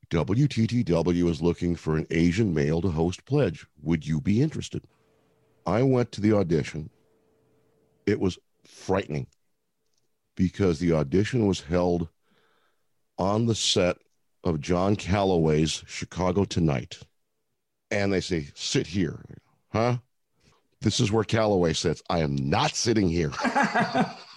WTTW 0.09 1.29
is 1.29 1.41
looking 1.41 1.75
for 1.75 1.97
an 1.97 2.05
Asian 2.11 2.53
male 2.53 2.81
to 2.81 2.89
host 2.89 3.25
Pledge. 3.25 3.65
Would 3.81 4.05
you 4.05 4.21
be 4.21 4.41
interested? 4.41 4.83
I 5.65 5.81
went 5.81 6.11
to 6.13 6.21
the 6.21 6.33
audition. 6.33 6.89
It 8.05 8.19
was 8.19 8.37
frightening 8.65 9.27
because 10.35 10.79
the 10.79 10.93
audition 10.93 11.47
was 11.47 11.61
held 11.61 12.09
on 13.17 13.45
the 13.45 13.55
set 13.55 13.97
of 14.43 14.59
John 14.59 14.95
Callaway's 14.95 15.83
Chicago 15.87 16.43
Tonight. 16.43 16.99
And 17.91 18.11
they 18.11 18.21
say, 18.21 18.47
sit 18.55 18.87
here. 18.87 19.19
Huh? 19.71 19.97
This 20.81 20.99
is 20.99 21.11
where 21.11 21.23
Callaway 21.23 21.73
sits. 21.73 22.03
I 22.09 22.19
am 22.19 22.35
not 22.35 22.75
sitting 22.75 23.07
here. 23.07 23.31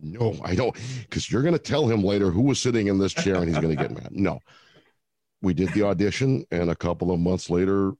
No, 0.00 0.36
I 0.44 0.54
don't, 0.54 0.74
because 1.02 1.30
you're 1.30 1.42
going 1.42 1.54
to 1.54 1.58
tell 1.58 1.88
him 1.88 2.02
later 2.02 2.30
who 2.30 2.42
was 2.42 2.60
sitting 2.60 2.86
in 2.86 2.98
this 2.98 3.12
chair 3.12 3.36
and 3.36 3.48
he's 3.48 3.58
going 3.58 3.76
to 3.76 3.82
get 3.82 3.92
mad. 3.92 4.10
No, 4.12 4.40
we 5.42 5.54
did 5.54 5.72
the 5.74 5.82
audition, 5.82 6.44
and 6.50 6.70
a 6.70 6.76
couple 6.76 7.10
of 7.10 7.20
months 7.20 7.50
later, 7.50 7.92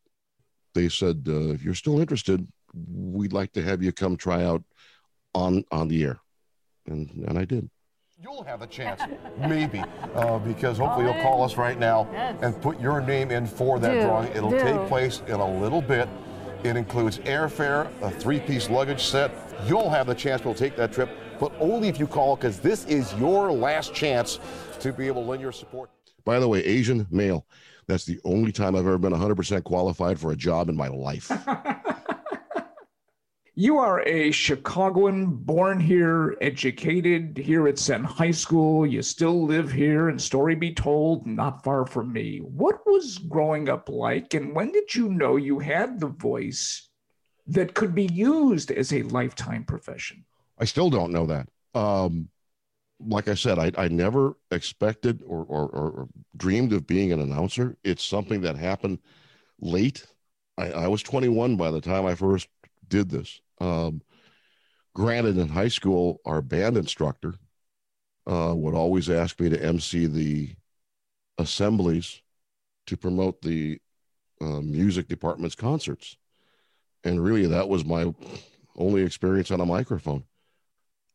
they 0.75 0.89
said, 0.89 1.25
uh, 1.29 1.51
"If 1.51 1.63
you're 1.63 1.75
still 1.75 2.01
interested, 2.01 2.47
we'd 2.75 3.33
like 3.33 3.53
to 3.53 3.63
have 3.63 3.83
you 3.83 3.93
come 3.93 4.17
try 4.17 4.45
out 4.45 4.63
on 5.35 5.65
on 5.71 5.89
the 5.89 6.05
air," 6.05 6.21
and 6.87 7.11
and 7.27 7.39
I 7.39 7.45
did. 7.45 7.69
You'll 8.21 8.43
have 8.43 8.63
a 8.63 8.67
chance, 8.67 9.01
maybe, 9.39 9.81
uh, 10.15 10.39
because 10.41 10.79
hopefully 10.79 11.05
you'll 11.07 11.23
call 11.23 11.45
us 11.45 11.57
right 11.57 11.79
now 11.79 12.07
and 12.43 12.61
put 12.61 12.81
your 12.81 13.01
name 13.01 13.31
in 13.31 13.47
for 13.47 13.79
that 13.79 13.95
do, 13.95 14.01
drawing. 14.03 14.29
It'll 14.33 14.51
do. 14.51 14.59
take 14.59 14.89
place 14.89 15.23
in 15.29 15.35
a 15.35 15.61
little 15.61 15.81
bit. 15.81 16.09
It 16.65 16.77
includes 16.77 17.19
airfare, 17.19 17.89
a 18.03 18.11
three 18.11 18.41
piece 18.41 18.69
luggage 18.69 19.05
set. 19.05 19.31
You'll 19.67 19.91
have 19.91 20.09
the 20.09 20.17
chance 20.17 20.43
to 20.43 20.53
take 20.53 20.75
that 20.75 20.93
trip, 20.93 21.11
but 21.39 21.53
only 21.61 21.89
if 21.89 21.99
you 21.99 22.07
call 22.07 22.37
because 22.37 22.59
this 22.61 22.85
is 22.87 23.13
your 23.15 23.51
last 23.53 23.95
chance 23.95 24.39
to 24.81 24.93
be 24.93 25.07
able 25.07 25.23
to 25.23 25.29
lend 25.29 25.43
your 25.43 25.53
support. 25.53 25.91
By 26.25 26.39
the 26.39 26.49
way, 26.49 26.65
Asian 26.65 27.07
male. 27.11 27.47
That's 27.87 28.05
the 28.05 28.21
only 28.25 28.53
time 28.53 28.77
I've 28.77 28.87
ever 28.87 28.99
been 28.99 29.15
100% 29.15 29.65
qualified 29.65 30.21
for 30.21 30.33
a 30.33 30.37
job 30.37 30.69
in 30.69 30.77
my 30.77 30.89
life. 30.89 31.33
You 33.61 33.79
are 33.79 34.07
a 34.07 34.31
Chicagoan, 34.31 35.35
born 35.35 35.81
here, 35.81 36.37
educated 36.41 37.37
here 37.37 37.67
at 37.67 37.81
Senn 37.81 38.05
High 38.05 38.31
School. 38.31 38.87
You 38.87 39.03
still 39.03 39.47
live 39.47 39.73
here, 39.73 40.11
and 40.11 40.23
story 40.23 40.55
be 40.55 40.73
told, 40.73 41.27
not 41.27 41.65
far 41.65 41.85
from 41.85 42.13
me. 42.13 42.39
What 42.39 42.87
was 42.87 43.19
growing 43.19 43.69
up 43.69 43.89
like, 43.89 44.35
and 44.35 44.55
when 44.55 44.71
did 44.71 44.95
you 44.95 45.09
know 45.09 45.35
you 45.35 45.59
had 45.59 45.99
the 45.99 46.07
voice 46.07 46.89
that 47.49 47.75
could 47.75 47.97
be 47.97 48.07
used 48.07 48.71
as 48.71 48.93
a 48.93 49.03
lifetime 49.03 49.65
profession? 49.65 50.25
I 50.59 50.65
still 50.65 50.91
don't 50.91 51.13
know 51.13 51.27
that. 51.27 51.49
Um, 51.75 52.29
like 53.01 53.29
I 53.29 53.35
said, 53.35 53.59
I, 53.59 53.71
I 53.79 53.89
never 53.89 54.37
expected 54.51 55.23
or, 55.25 55.45
or, 55.45 55.69
or, 55.69 56.09
dreamed 56.37 56.73
of 56.73 56.87
being 56.87 57.13
an 57.13 57.21
announcer. 57.21 57.77
It's 57.85 58.05
something 58.05 58.41
that 58.41 58.57
happened 58.57 58.99
late. 59.61 60.05
I, 60.57 60.73
I 60.73 60.89
was 60.89 61.03
21 61.03 61.57
by 61.57 61.71
the 61.71 61.81
time 61.81 62.07
I 62.07 62.17
first 62.17 62.49
did 62.89 63.09
this. 63.09 63.41
Um, 63.61 64.03
granted, 64.95 65.39
in 65.39 65.49
high 65.49 65.69
school, 65.69 66.21
our 66.25 66.43
band 66.43 66.77
instructor 66.77 67.35
uh, 68.27 68.53
would 68.55 68.75
always 68.75 69.09
ask 69.09 69.41
me 69.41 69.49
to 69.49 69.65
MC 69.65 70.07
the 70.07 70.57
assemblies 71.39 72.21
to 72.87 72.97
promote 72.97 73.43
the 73.43 73.81
uh, 74.41 74.61
music 74.61 75.09
department's 75.09 75.55
concerts. 75.55 76.17
And 77.05 77.23
really, 77.23 77.47
that 77.47 77.69
was 77.69 77.85
my 77.85 78.13
only 78.77 79.03
experience 79.03 79.51
on 79.51 79.61
a 79.61 79.67
microphone. 79.67 80.25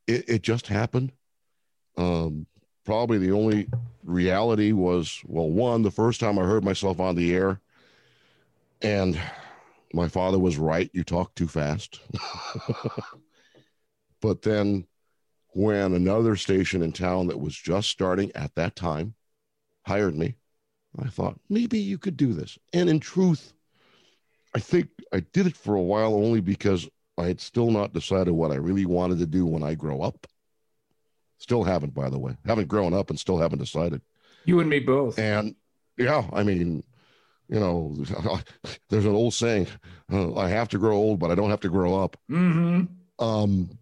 It, 0.08 0.26
it 0.28 0.42
just 0.42 0.68
happened. 0.68 1.12
Um, 1.98 2.48
probably 2.86 3.18
the 3.18 3.32
only 3.32 3.70
reality 4.04 4.72
was 4.72 5.22
well, 5.26 5.50
one, 5.50 5.82
the 5.82 5.92
first 5.92 6.20
time 6.20 6.38
I 6.38 6.44
heard 6.44 6.64
myself 6.64 7.00
on 7.00 7.16
the 7.16 7.34
air, 7.34 7.62
and 8.82 9.20
my 9.94 10.08
father 10.08 10.40
was 10.40 10.58
right. 10.58 10.90
You 10.94 11.04
talk 11.04 11.36
too 11.36 11.48
fast. 11.48 12.00
but 14.22 14.42
then 14.42 14.86
when 15.50 15.94
another 15.94 16.36
station 16.36 16.82
in 16.82 16.92
town 16.92 17.28
that 17.28 17.40
was 17.40 17.56
just 17.56 17.90
starting 17.90 18.32
at 18.36 18.56
that 18.56 18.76
time 18.76 19.14
hired 19.86 20.18
me, 20.18 20.36
I 21.00 21.10
thought 21.10 21.40
maybe 21.50 21.80
you 21.80 21.98
could 21.98 22.18
do 22.18 22.34
this. 22.34 22.58
And 22.74 22.90
in 22.90 23.00
truth, 23.00 23.54
I 24.56 24.60
think 24.60 24.90
I 25.12 25.20
did 25.20 25.48
it 25.48 25.58
for 25.58 25.76
a 25.76 25.82
while 25.82 26.16
only 26.16 26.42
because 26.42 26.88
I 27.18 27.26
had 27.26 27.40
still 27.40 27.72
not 27.72 27.94
decided 27.94 28.32
what 28.32 28.52
I 28.52 28.56
really 28.56 28.86
wanted 28.86 29.20
to 29.20 29.26
do 29.26 29.46
when 29.46 29.64
I 29.64 29.76
grow 29.76 30.02
up. 30.02 30.28
Still 31.38 31.64
haven't, 31.64 31.94
by 31.94 32.10
the 32.10 32.18
way. 32.18 32.36
Haven't 32.46 32.68
grown 32.68 32.94
up 32.94 33.10
and 33.10 33.20
still 33.20 33.38
haven't 33.38 33.60
decided. 33.60 34.02
You 34.46 34.60
and 34.60 34.70
me 34.70 34.80
both. 34.80 35.20
And 35.20 35.56
yeah, 35.98 36.28
I 36.34 36.44
mean, 36.44 36.84
you 37.50 37.60
know, 37.60 37.96
there's 38.90 39.06
an 39.06 39.14
old 39.14 39.34
saying, 39.34 39.68
uh, 40.12 40.36
I 40.36 40.50
have 40.50 40.70
to 40.70 40.78
grow 40.78 40.96
old, 40.96 41.20
but 41.20 41.32
I 41.32 41.36
don't 41.36 41.50
have 41.50 41.60
to 41.62 41.70
grow 41.70 41.96
up. 42.02 42.18
Mm-hmm. 42.30 42.86
Um, 43.24 43.78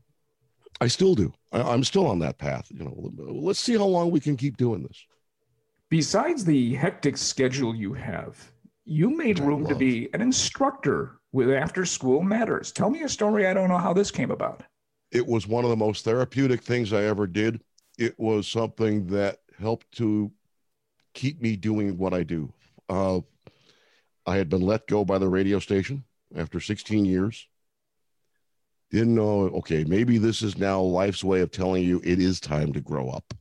I 0.81 0.87
still 0.87 1.15
do. 1.15 1.31
I, 1.51 1.73
am 1.73 1.83
still 1.83 2.07
on 2.07 2.19
that 2.19 2.37
path. 2.37 2.67
You 2.71 2.83
know, 2.83 3.11
let's 3.17 3.59
see 3.59 3.77
how 3.77 3.85
long 3.85 4.11
we 4.11 4.19
can 4.19 4.35
keep 4.35 4.57
doing 4.57 4.83
this. 4.83 5.05
Besides 5.89 6.43
the 6.43 6.73
hectic 6.73 7.17
schedule 7.17 7.75
you 7.75 7.93
have, 7.93 8.51
you 8.85 9.15
made 9.15 9.39
room 9.39 9.67
to 9.67 9.75
be 9.75 10.09
an 10.13 10.21
instructor 10.21 11.20
With 11.31 11.49
after 11.49 11.85
School 11.85 12.21
Matters. 12.23 12.71
Tell 12.71 12.89
me 12.89 13.03
a 13.03 13.09
story. 13.09 13.47
I 13.47 13.53
don't 13.53 13.69
know 13.69 13.77
how 13.77 13.93
this 13.93 14.11
came 14.11 14.31
about. 14.31 14.63
It 15.11 15.25
was 15.25 15.47
one 15.47 15.63
of 15.63 15.69
the 15.69 15.75
most 15.77 16.03
therapeutic 16.03 16.61
things 16.61 16.93
I 16.93 17.03
ever 17.03 17.27
did. 17.27 17.61
It 17.97 18.19
was 18.19 18.47
something 18.47 19.07
that 19.07 19.39
helped 19.59 19.91
to 19.97 20.31
keep 21.13 21.41
me 21.41 21.55
doing 21.55 21.97
what 21.97 22.13
I 22.13 22.23
do. 22.23 22.51
Uh, 22.89 23.21
I 24.25 24.37
had 24.37 24.49
been 24.49 24.61
let 24.61 24.87
go 24.87 25.03
by 25.03 25.17
the 25.17 25.27
radio 25.27 25.59
station 25.59 26.03
after 26.35 26.59
16 26.59 27.05
years. 27.05 27.47
Didn't 28.91 29.15
know, 29.15 29.43
okay, 29.59 29.83
maybe 29.85 30.17
this 30.17 30.41
is 30.41 30.57
now 30.57 30.81
life's 30.81 31.23
way 31.23 31.41
of 31.41 31.51
telling 31.51 31.83
you 31.83 32.01
it 32.03 32.19
is 32.19 32.39
time 32.39 32.73
to 32.73 32.81
grow 32.81 33.09
up. 33.09 33.33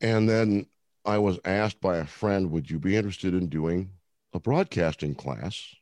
And 0.00 0.28
then 0.28 0.66
I 1.04 1.18
was 1.18 1.38
asked 1.44 1.80
by 1.80 1.98
a 1.98 2.06
friend, 2.06 2.50
would 2.50 2.70
you 2.70 2.78
be 2.78 2.96
interested 2.96 3.34
in 3.34 3.48
doing 3.48 3.90
a 4.32 4.40
broadcasting 4.40 5.14
class 5.14 5.74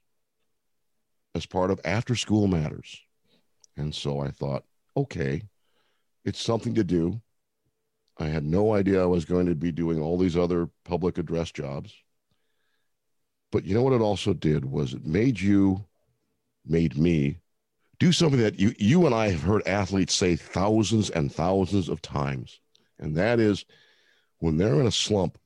as 1.37 1.47
part 1.47 1.71
of 1.71 1.81
After 1.85 2.17
School 2.17 2.49
Matters? 2.49 3.01
And 3.77 3.95
so 3.95 4.21
I 4.21 4.31
thought, 4.31 4.65
okay, 4.97 5.43
it's 6.25 6.41
something 6.41 6.75
to 6.75 6.83
do. 6.83 7.21
I 8.19 8.27
had 8.27 8.45
no 8.45 8.75
idea 8.75 9.03
I 9.03 9.07
was 9.07 9.27
going 9.27 9.47
to 9.47 9.55
be 9.55 9.71
doing 9.71 10.01
all 10.01 10.17
these 10.17 10.37
other 10.37 10.71
public 10.85 11.19
address 11.19 11.53
jobs. 11.53 11.95
But 13.53 13.65
you 13.65 13.75
know 13.75 13.83
what 13.83 13.93
it 13.93 14.01
also 14.01 14.33
did 14.33 14.65
was 14.65 14.95
it 14.95 15.07
made 15.07 15.39
you, 15.39 15.85
made 16.65 16.97
me 16.97 17.39
do 17.99 18.13
something 18.13 18.41
that 18.41 18.59
you 18.59 18.75
you 18.79 19.07
and 19.07 19.15
I 19.15 19.29
have 19.29 19.43
heard 19.43 19.67
athletes 19.67 20.15
say 20.15 20.37
thousands 20.37 21.11
and 21.11 21.33
thousands 21.33 21.89
of 21.89 22.03
times. 22.03 22.61
And 22.99 23.15
that 23.17 23.39
is 23.39 23.65
when 24.39 24.57
they're 24.57 24.81
in 24.81 24.87
a 24.87 24.93
slump, 24.93 25.39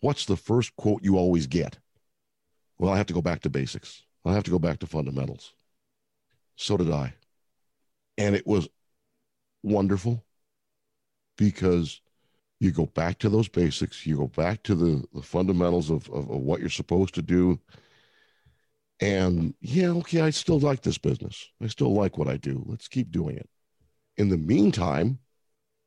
what's 0.00 0.26
the 0.26 0.36
first 0.36 0.76
quote 0.76 1.02
you 1.02 1.16
always 1.16 1.46
get? 1.46 1.78
Well, 2.78 2.92
I 2.92 2.96
have 2.98 3.06
to 3.06 3.14
go 3.14 3.22
back 3.22 3.40
to 3.42 3.50
basics. 3.50 4.02
I 4.24 4.32
have 4.32 4.44
to 4.44 4.50
go 4.50 4.58
back 4.58 4.78
to 4.80 4.86
fundamentals. 4.86 5.52
So 6.56 6.76
did 6.76 6.90
I. 6.90 7.14
And 8.18 8.34
it 8.34 8.46
was 8.46 8.68
wonderful 9.62 10.24
because 11.36 12.00
you 12.60 12.70
go 12.70 12.86
back 12.86 13.18
to 13.18 13.28
those 13.28 13.48
basics 13.48 14.06
you 14.06 14.16
go 14.16 14.28
back 14.28 14.62
to 14.62 14.74
the, 14.74 15.04
the 15.12 15.22
fundamentals 15.22 15.90
of, 15.90 16.08
of, 16.10 16.30
of, 16.30 16.40
what 16.40 16.60
you're 16.60 16.68
supposed 16.68 17.14
to 17.14 17.22
do. 17.22 17.58
And 19.00 19.54
yeah 19.60 19.88
okay 19.88 20.20
i 20.20 20.30
still 20.30 20.60
like 20.60 20.82
this 20.82 20.98
business. 20.98 21.48
I 21.60 21.66
still 21.66 21.92
like 21.92 22.18
what 22.18 22.28
i 22.28 22.36
do. 22.36 22.62
Let's 22.66 22.88
keep 22.88 23.10
doing 23.10 23.36
it. 23.36 23.48
In 24.16 24.28
the 24.28 24.36
meantime 24.36 25.18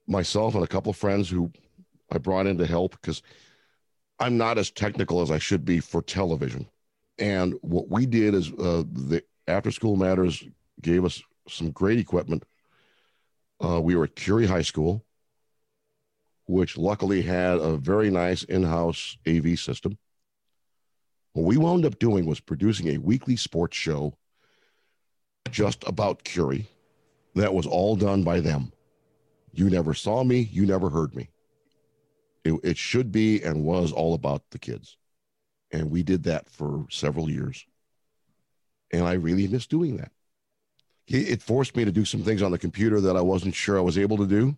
myself 0.08 0.56
and 0.56 0.64
a 0.64 0.68
couple 0.68 0.90
of 0.90 0.98
friends 0.98 1.30
who 1.30 1.52
i 2.12 2.18
brought 2.18 2.48
in 2.48 2.58
to 2.58 2.66
help 2.66 2.92
because 2.92 3.22
i'm 4.20 4.38
not 4.38 4.58
as 4.58 4.70
technical 4.70 5.22
as 5.22 5.32
i 5.32 5.40
should 5.40 5.66
be 5.66 5.80
for 5.80 6.02
television 6.02 6.68
and 7.18 7.54
what 7.62 7.90
we 7.90 8.06
did 8.06 8.34
is 8.34 8.52
uh, 8.54 8.84
the 8.92 9.24
after 9.48 9.72
school 9.72 9.96
matters 9.96 10.44
gave 10.82 11.06
us 11.06 11.22
some 11.48 11.72
great 11.72 12.00
equipment 12.00 12.44
uh, 13.64 13.80
we 13.80 13.96
were 13.96 14.06
at 14.06 14.16
curie 14.16 14.48
high 14.48 14.62
school 14.62 15.06
which 16.46 16.78
luckily 16.78 17.22
had 17.22 17.58
a 17.58 17.78
very 17.78 18.10
nice 18.10 18.44
in 18.44 18.64
house 18.64 19.18
AV 19.28 19.58
system. 19.58 19.98
What 21.34 21.46
we 21.46 21.58
wound 21.58 21.86
up 21.86 22.00
doing 22.00 22.26
was 22.26 22.40
producing 22.40 22.90
a 22.90 22.98
weekly 22.98 23.36
sports 23.36 23.76
show 23.76 24.18
just 25.52 25.84
about 25.88 26.24
Curie 26.24 26.68
that 27.36 27.54
was 27.54 27.66
all 27.66 27.96
done 27.96 28.24
by 28.24 28.40
them. 28.40 28.72
You 29.52 29.70
never 29.70 29.94
saw 29.94 30.24
me, 30.24 30.50
you 30.52 30.66
never 30.66 30.90
heard 30.90 31.16
me. 31.16 31.30
It, 32.44 32.54
it 32.64 32.78
should 32.78 33.12
be 33.12 33.42
and 33.42 33.64
was 33.66 33.92
all 33.92 34.14
about 34.14 34.44
the 34.52 34.60
kids. 34.60 34.98
And 35.76 35.92
we 35.92 36.04
did 36.04 36.24
that 36.24 36.50
for 36.50 36.86
several 36.90 37.30
years. 37.30 37.66
And 38.92 39.04
I 39.04 39.14
really 39.14 39.48
miss 39.48 39.68
doing 39.68 39.98
that. 39.98 40.12
It 41.08 41.42
forced 41.42 41.76
me 41.76 41.86
to 41.86 41.92
do 41.92 42.06
some 42.06 42.24
things 42.24 42.42
on 42.42 42.52
the 42.52 42.58
computer 42.58 43.00
that 43.02 43.16
I 43.16 43.22
wasn't 43.22 43.54
sure 43.54 43.78
I 43.78 43.82
was 43.82 43.98
able 43.98 44.18
to 44.18 44.26
do 44.26 44.58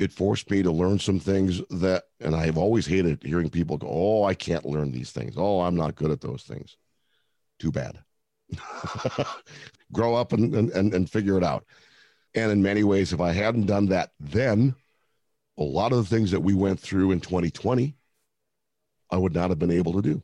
it 0.00 0.10
forced 0.10 0.50
me 0.50 0.62
to 0.62 0.72
learn 0.72 0.98
some 0.98 1.20
things 1.20 1.60
that, 1.68 2.04
and 2.20 2.34
I've 2.34 2.56
always 2.56 2.86
hated 2.86 3.22
hearing 3.22 3.50
people 3.50 3.76
go, 3.76 3.86
Oh, 3.90 4.24
I 4.24 4.32
can't 4.32 4.64
learn 4.64 4.90
these 4.90 5.12
things. 5.12 5.34
Oh, 5.36 5.60
I'm 5.60 5.76
not 5.76 5.94
good 5.94 6.10
at 6.10 6.22
those 6.22 6.42
things. 6.42 6.78
Too 7.58 7.70
bad. 7.70 7.98
Grow 9.92 10.14
up 10.14 10.32
and, 10.32 10.54
and, 10.54 10.94
and 10.94 11.10
figure 11.10 11.36
it 11.36 11.44
out. 11.44 11.66
And 12.34 12.50
in 12.50 12.62
many 12.62 12.82
ways, 12.82 13.12
if 13.12 13.20
I 13.20 13.32
hadn't 13.32 13.66
done 13.66 13.86
that 13.86 14.12
then, 14.18 14.74
a 15.58 15.62
lot 15.62 15.92
of 15.92 15.98
the 15.98 16.16
things 16.16 16.30
that 16.30 16.40
we 16.40 16.54
went 16.54 16.80
through 16.80 17.10
in 17.10 17.20
2020, 17.20 17.94
I 19.10 19.18
would 19.18 19.34
not 19.34 19.50
have 19.50 19.58
been 19.58 19.70
able 19.70 19.92
to 19.92 20.02
do. 20.02 20.22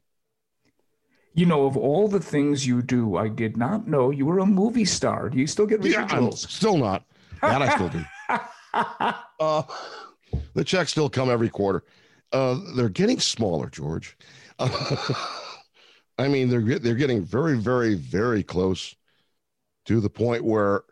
You 1.37 1.45
know, 1.45 1.67
of 1.67 1.77
all 1.77 2.09
the 2.09 2.19
things 2.19 2.67
you 2.67 2.81
do, 2.81 3.17
I 3.17 3.29
did 3.29 3.59
not 3.59 3.87
know 3.87 4.11
you 4.11 4.25
were 4.25 4.39
a 4.39 4.47
movie 4.47 4.87
star. 4.87 5.29
Do 5.29 5.39
you 5.39 5.47
still 5.47 5.67
get 5.67 5.83
residuals? 5.83 6.43
Yeah, 6.43 6.49
still 6.49 6.79
not. 6.79 7.05
That 7.43 7.61
I 7.61 7.75
still 7.75 7.91
do. 7.91 8.05
uh, 9.41 9.63
the 10.55 10.65
checks 10.65 10.93
still 10.93 11.11
come 11.11 11.29
every 11.29 11.51
quarter. 11.51 11.85
Uh, 12.33 12.59
they're 12.75 12.89
getting 12.89 13.21
smaller, 13.21 13.69
George. 13.69 14.17
Uh, 14.59 15.13
I 16.19 16.27
mean, 16.29 16.49
they're 16.49 16.79
they're 16.79 16.95
getting 16.95 17.23
very, 17.23 17.59
very, 17.59 17.97
very 17.97 18.43
close 18.43 18.97
to 19.85 20.01
the 20.01 20.09
point 20.09 20.43
where 20.43 20.85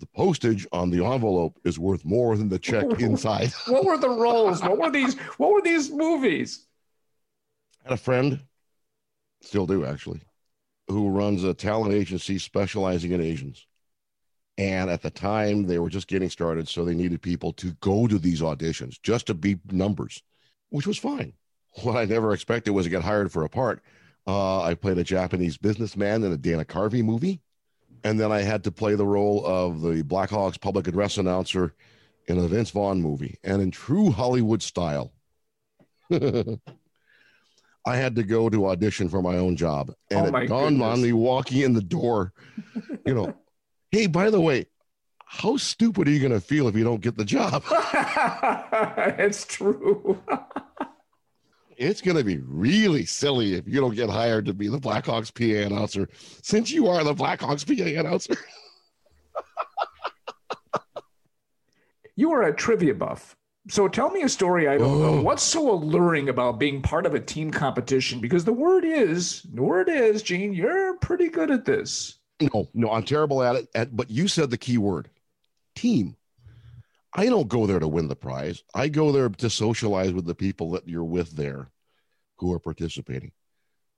the 0.00 0.06
postage 0.06 0.66
on 0.72 0.88
the 0.88 1.04
envelope 1.04 1.60
is 1.64 1.78
worth 1.78 2.06
more 2.06 2.38
than 2.38 2.48
the 2.48 2.58
check 2.58 2.86
inside. 3.00 3.52
what 3.66 3.84
were 3.84 3.98
the 3.98 4.08
roles? 4.08 4.62
What 4.62 4.78
were 4.78 4.90
these? 4.90 5.18
What 5.36 5.52
were 5.52 5.60
these 5.60 5.90
movies? 5.90 6.66
I 7.84 7.90
had 7.90 7.98
a 7.98 8.02
friend, 8.02 8.40
still 9.44 9.66
do 9.66 9.84
actually, 9.84 10.22
who 10.88 11.08
runs 11.08 11.44
a 11.44 11.54
talent 11.54 11.94
agency 11.94 12.38
specializing 12.38 13.12
in 13.12 13.20
Asians. 13.20 13.66
And 14.56 14.88
at 14.88 15.02
the 15.02 15.10
time, 15.10 15.66
they 15.66 15.78
were 15.78 15.88
just 15.88 16.06
getting 16.06 16.30
started. 16.30 16.68
So 16.68 16.84
they 16.84 16.94
needed 16.94 17.22
people 17.22 17.52
to 17.54 17.72
go 17.80 18.06
to 18.06 18.18
these 18.18 18.40
auditions 18.40 19.00
just 19.02 19.26
to 19.26 19.34
be 19.34 19.58
numbers, 19.70 20.22
which 20.70 20.86
was 20.86 20.98
fine. 20.98 21.32
What 21.82 21.96
I 21.96 22.04
never 22.04 22.32
expected 22.32 22.70
was 22.70 22.86
to 22.86 22.90
get 22.90 23.02
hired 23.02 23.32
for 23.32 23.44
a 23.44 23.48
part. 23.48 23.82
Uh, 24.26 24.62
I 24.62 24.74
played 24.74 24.98
a 24.98 25.04
Japanese 25.04 25.58
businessman 25.58 26.22
in 26.22 26.32
a 26.32 26.36
Dana 26.36 26.64
Carvey 26.64 27.02
movie. 27.02 27.40
And 28.04 28.20
then 28.20 28.30
I 28.30 28.42
had 28.42 28.62
to 28.64 28.70
play 28.70 28.94
the 28.94 29.06
role 29.06 29.44
of 29.44 29.80
the 29.80 30.02
Blackhawks 30.02 30.60
public 30.60 30.86
address 30.86 31.16
announcer 31.16 31.74
in 32.26 32.38
a 32.38 32.46
Vince 32.46 32.70
Vaughn 32.70 33.00
movie. 33.00 33.38
And 33.42 33.60
in 33.60 33.70
true 33.70 34.10
Hollywood 34.10 34.62
style, 34.62 35.12
I 37.86 37.96
had 37.96 38.16
to 38.16 38.22
go 38.22 38.48
to 38.48 38.66
audition 38.68 39.08
for 39.08 39.20
my 39.22 39.36
own 39.36 39.56
job. 39.56 39.92
And 40.10 40.34
Oh, 40.34 40.38
it 40.38 40.48
dawned 40.48 40.82
on 40.82 41.02
me 41.02 41.12
walking 41.12 41.60
in 41.62 41.74
the 41.74 41.82
door, 41.82 42.32
you 43.04 43.14
know, 43.14 43.34
hey, 43.90 44.06
by 44.06 44.30
the 44.30 44.40
way, 44.40 44.66
how 45.26 45.56
stupid 45.56 46.08
are 46.08 46.10
you 46.10 46.20
going 46.20 46.32
to 46.32 46.40
feel 46.40 46.68
if 46.68 46.76
you 46.76 46.84
don't 46.84 47.00
get 47.00 47.16
the 47.16 47.24
job? 47.24 47.62
it's 49.18 49.44
true. 49.44 50.22
It's 51.76 52.00
going 52.00 52.16
to 52.16 52.24
be 52.24 52.38
really 52.38 53.04
silly 53.04 53.54
if 53.54 53.66
you 53.66 53.80
don't 53.80 53.96
get 53.96 54.08
hired 54.08 54.46
to 54.46 54.54
be 54.54 54.68
the 54.68 54.78
Blackhawks 54.78 55.34
PA 55.34 55.66
announcer, 55.66 56.08
since 56.42 56.70
you 56.70 56.86
are 56.86 57.02
the 57.02 57.14
Blackhawks 57.14 57.66
PA 57.66 58.00
announcer. 58.00 58.36
You 62.16 62.30
are 62.30 62.44
a 62.44 62.54
trivia 62.54 62.94
buff. 62.94 63.34
So 63.68 63.88
tell 63.88 64.10
me 64.10 64.22
a 64.22 64.28
story 64.28 64.68
I 64.68 64.76
don't 64.76 65.00
know. 65.00 65.22
What's 65.22 65.42
so 65.42 65.72
alluring 65.72 66.28
about 66.28 66.58
being 66.58 66.82
part 66.82 67.06
of 67.06 67.14
a 67.14 67.20
team 67.20 67.50
competition? 67.50 68.20
Because 68.20 68.44
the 68.44 68.52
word 68.52 68.84
is, 68.84 69.42
the 69.42 69.62
word 69.62 69.88
is, 69.88 70.22
Gene, 70.22 70.52
you're 70.52 70.96
pretty 70.98 71.28
good 71.28 71.50
at 71.50 71.64
this. 71.64 72.18
No, 72.40 72.68
no, 72.74 72.90
I'm 72.90 73.04
terrible 73.04 73.42
at 73.42 73.56
it. 73.56 73.68
At, 73.74 73.96
but 73.96 74.10
you 74.10 74.28
said 74.28 74.50
the 74.50 74.58
key 74.58 74.76
word 74.76 75.08
team. 75.74 76.16
I 77.14 77.26
don't 77.26 77.48
go 77.48 77.66
there 77.66 77.78
to 77.78 77.88
win 77.88 78.08
the 78.08 78.16
prize. 78.16 78.62
I 78.74 78.88
go 78.88 79.12
there 79.12 79.28
to 79.28 79.48
socialize 79.48 80.12
with 80.12 80.26
the 80.26 80.34
people 80.34 80.72
that 80.72 80.88
you're 80.88 81.04
with 81.04 81.30
there 81.36 81.70
who 82.38 82.52
are 82.52 82.58
participating. 82.58 83.32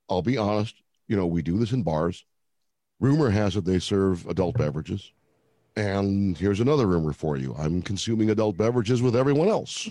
I'll 0.08 0.22
be 0.22 0.36
honest, 0.36 0.76
you 1.08 1.16
know, 1.16 1.26
we 1.26 1.42
do 1.42 1.58
this 1.58 1.72
in 1.72 1.82
bars. 1.82 2.24
Rumor 3.00 3.30
has 3.30 3.56
it 3.56 3.64
they 3.64 3.78
serve 3.78 4.26
adult 4.26 4.56
beverages. 4.58 5.10
And 5.76 6.36
here's 6.38 6.60
another 6.60 6.86
rumor 6.86 7.12
for 7.12 7.36
you 7.36 7.54
I'm 7.58 7.82
consuming 7.82 8.30
adult 8.30 8.56
beverages 8.56 9.02
with 9.02 9.14
everyone 9.14 9.48
else. 9.48 9.90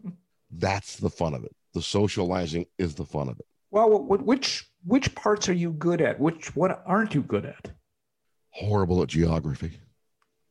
That's 0.50 0.96
the 0.96 1.10
fun 1.10 1.34
of 1.34 1.44
it. 1.44 1.54
The 1.72 1.82
socializing 1.82 2.66
is 2.78 2.94
the 2.94 3.06
fun 3.06 3.28
of 3.28 3.38
it. 3.40 3.46
Well, 3.70 4.02
which 4.04 4.66
which 4.84 5.14
parts 5.14 5.48
are 5.48 5.54
you 5.54 5.72
good 5.72 6.02
at? 6.02 6.20
Which 6.20 6.54
what 6.54 6.82
aren't 6.86 7.14
you 7.14 7.22
good 7.22 7.46
at? 7.46 7.70
horrible 8.54 9.00
at 9.02 9.08
geography. 9.08 9.72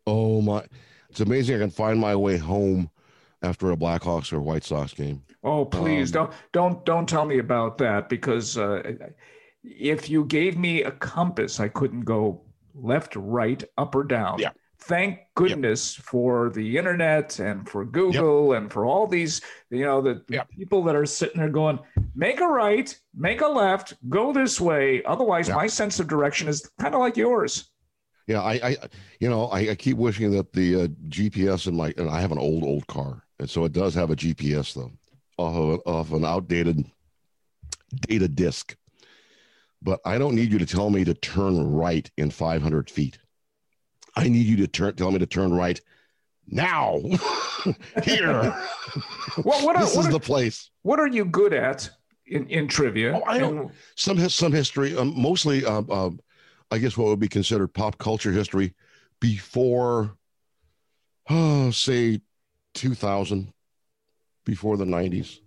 Oh 0.08 0.42
my! 0.42 0.66
It's 1.12 1.20
amazing 1.20 1.58
I 1.58 1.60
can 1.60 1.70
find 1.70 2.00
my 2.00 2.16
way 2.16 2.38
home 2.38 2.90
after 3.44 3.72
a 3.72 3.76
Blackhawks 3.78 4.34
or 4.34 4.42
White 4.42 4.64
Sox 4.64 4.92
game. 4.94 5.22
Oh, 5.44 5.66
please 5.66 6.16
Um, 6.16 6.26
don't 6.26 6.34
don't 6.52 6.86
don't 6.86 7.08
tell 7.08 7.26
me 7.26 7.38
about 7.38 7.78
that 7.78 8.10
because 8.10 8.58
uh, 8.58 8.82
if 9.64 10.10
you 10.10 10.26
gave 10.26 10.58
me 10.58 10.82
a 10.82 10.92
compass, 10.92 11.60
I 11.60 11.68
couldn't 11.68 12.02
go 12.02 12.42
left, 12.74 13.16
right, 13.16 13.64
up 13.78 13.94
or 13.94 14.04
down. 14.04 14.40
Yeah. 14.40 14.50
Thank 14.82 15.20
goodness 15.36 15.94
for 15.94 16.50
the 16.50 16.78
internet 16.78 17.40
and 17.40 17.70
for 17.70 17.86
Google 17.86 18.54
and 18.54 18.72
for 18.72 18.86
all 18.86 19.06
these, 19.06 19.40
you 19.70 19.86
know, 19.86 20.02
the 20.02 20.24
Yep. 20.28 20.50
people 20.50 20.84
that 20.84 20.96
are 20.96 21.06
sitting 21.06 21.40
there 21.40 21.50
going, 21.50 21.78
make 22.16 22.42
a 22.42 22.48
right, 22.48 23.00
make 23.14 23.42
a 23.42 23.48
left, 23.48 23.94
go 24.10 24.34
this 24.34 24.60
way. 24.60 25.04
Otherwise, 25.04 25.50
my 25.50 25.68
sense 25.68 26.00
of 26.00 26.08
direction 26.08 26.48
is 26.48 26.68
kind 26.80 26.96
of 26.96 27.00
like 27.00 27.16
yours. 27.16 27.70
Yeah, 28.26 28.42
I, 28.42 28.54
I 28.54 28.78
you 29.20 29.30
know, 29.30 29.48
I, 29.48 29.72
I 29.72 29.76
keep 29.76 29.98
wishing 29.98 30.32
that 30.32 30.52
the 30.54 30.84
uh, 30.84 30.88
GPS 31.10 31.68
in 31.68 31.76
my 31.76 31.94
and 31.98 32.10
I 32.10 32.20
have 32.22 32.32
an 32.32 32.38
old 32.40 32.64
old 32.64 32.88
car, 32.88 33.24
and 33.40 33.50
so 33.50 33.66
it 33.66 33.74
does 33.74 33.94
have 33.94 34.10
a 34.10 34.16
GPS 34.16 34.74
though, 34.74 34.92
off 35.38 35.56
of, 35.56 35.82
off 35.86 36.12
an 36.12 36.26
outdated 36.26 36.86
data 38.08 38.28
disk. 38.28 38.76
But 39.82 40.00
I 40.06 40.18
don't 40.18 40.36
need 40.36 40.52
you 40.52 40.60
to 40.60 40.66
tell 40.66 40.90
me 40.90 41.04
to 41.04 41.14
turn 41.14 41.72
right 41.72 42.10
in 42.18 42.30
500 42.30 42.90
feet. 42.90 43.18
I 44.16 44.28
need 44.28 44.46
you 44.46 44.58
to 44.58 44.68
turn 44.68 44.96
tell 44.96 45.12
me 45.12 45.20
to 45.20 45.26
turn 45.26 45.54
right 45.54 45.80
now 46.48 47.00
here. 48.04 48.56
What 49.44 49.64
what 49.64 49.76
are, 49.78 49.84
this 49.84 49.96
what, 49.96 50.02
is 50.02 50.08
are, 50.08 50.12
the 50.12 50.20
place. 50.20 50.70
what 50.82 51.00
are 51.00 51.08
you 51.08 51.24
good 51.24 51.54
at 51.54 51.90
in, 52.26 52.46
in 52.48 52.68
trivia? 52.68 53.14
Oh, 53.16 53.24
I 53.26 53.38
don't- 53.40 53.72
some 53.96 54.28
some 54.28 54.52
history, 54.52 54.98
um, 54.98 55.14
mostly, 55.16 55.64
um, 55.66 55.90
um, 55.90 56.20
I 56.72 56.78
guess 56.80 56.98
what 56.98 57.08
would 57.08 57.20
be 57.20 57.30
considered 57.30 57.70
pop 57.74 57.98
culture 57.98 58.32
history 58.34 58.74
before, 59.22 60.18
oh, 61.30 61.72
say, 61.72 62.20
two 62.74 62.94
thousand, 62.96 63.54
before 64.46 64.76
the 64.76 64.86
nineties, 64.86 65.40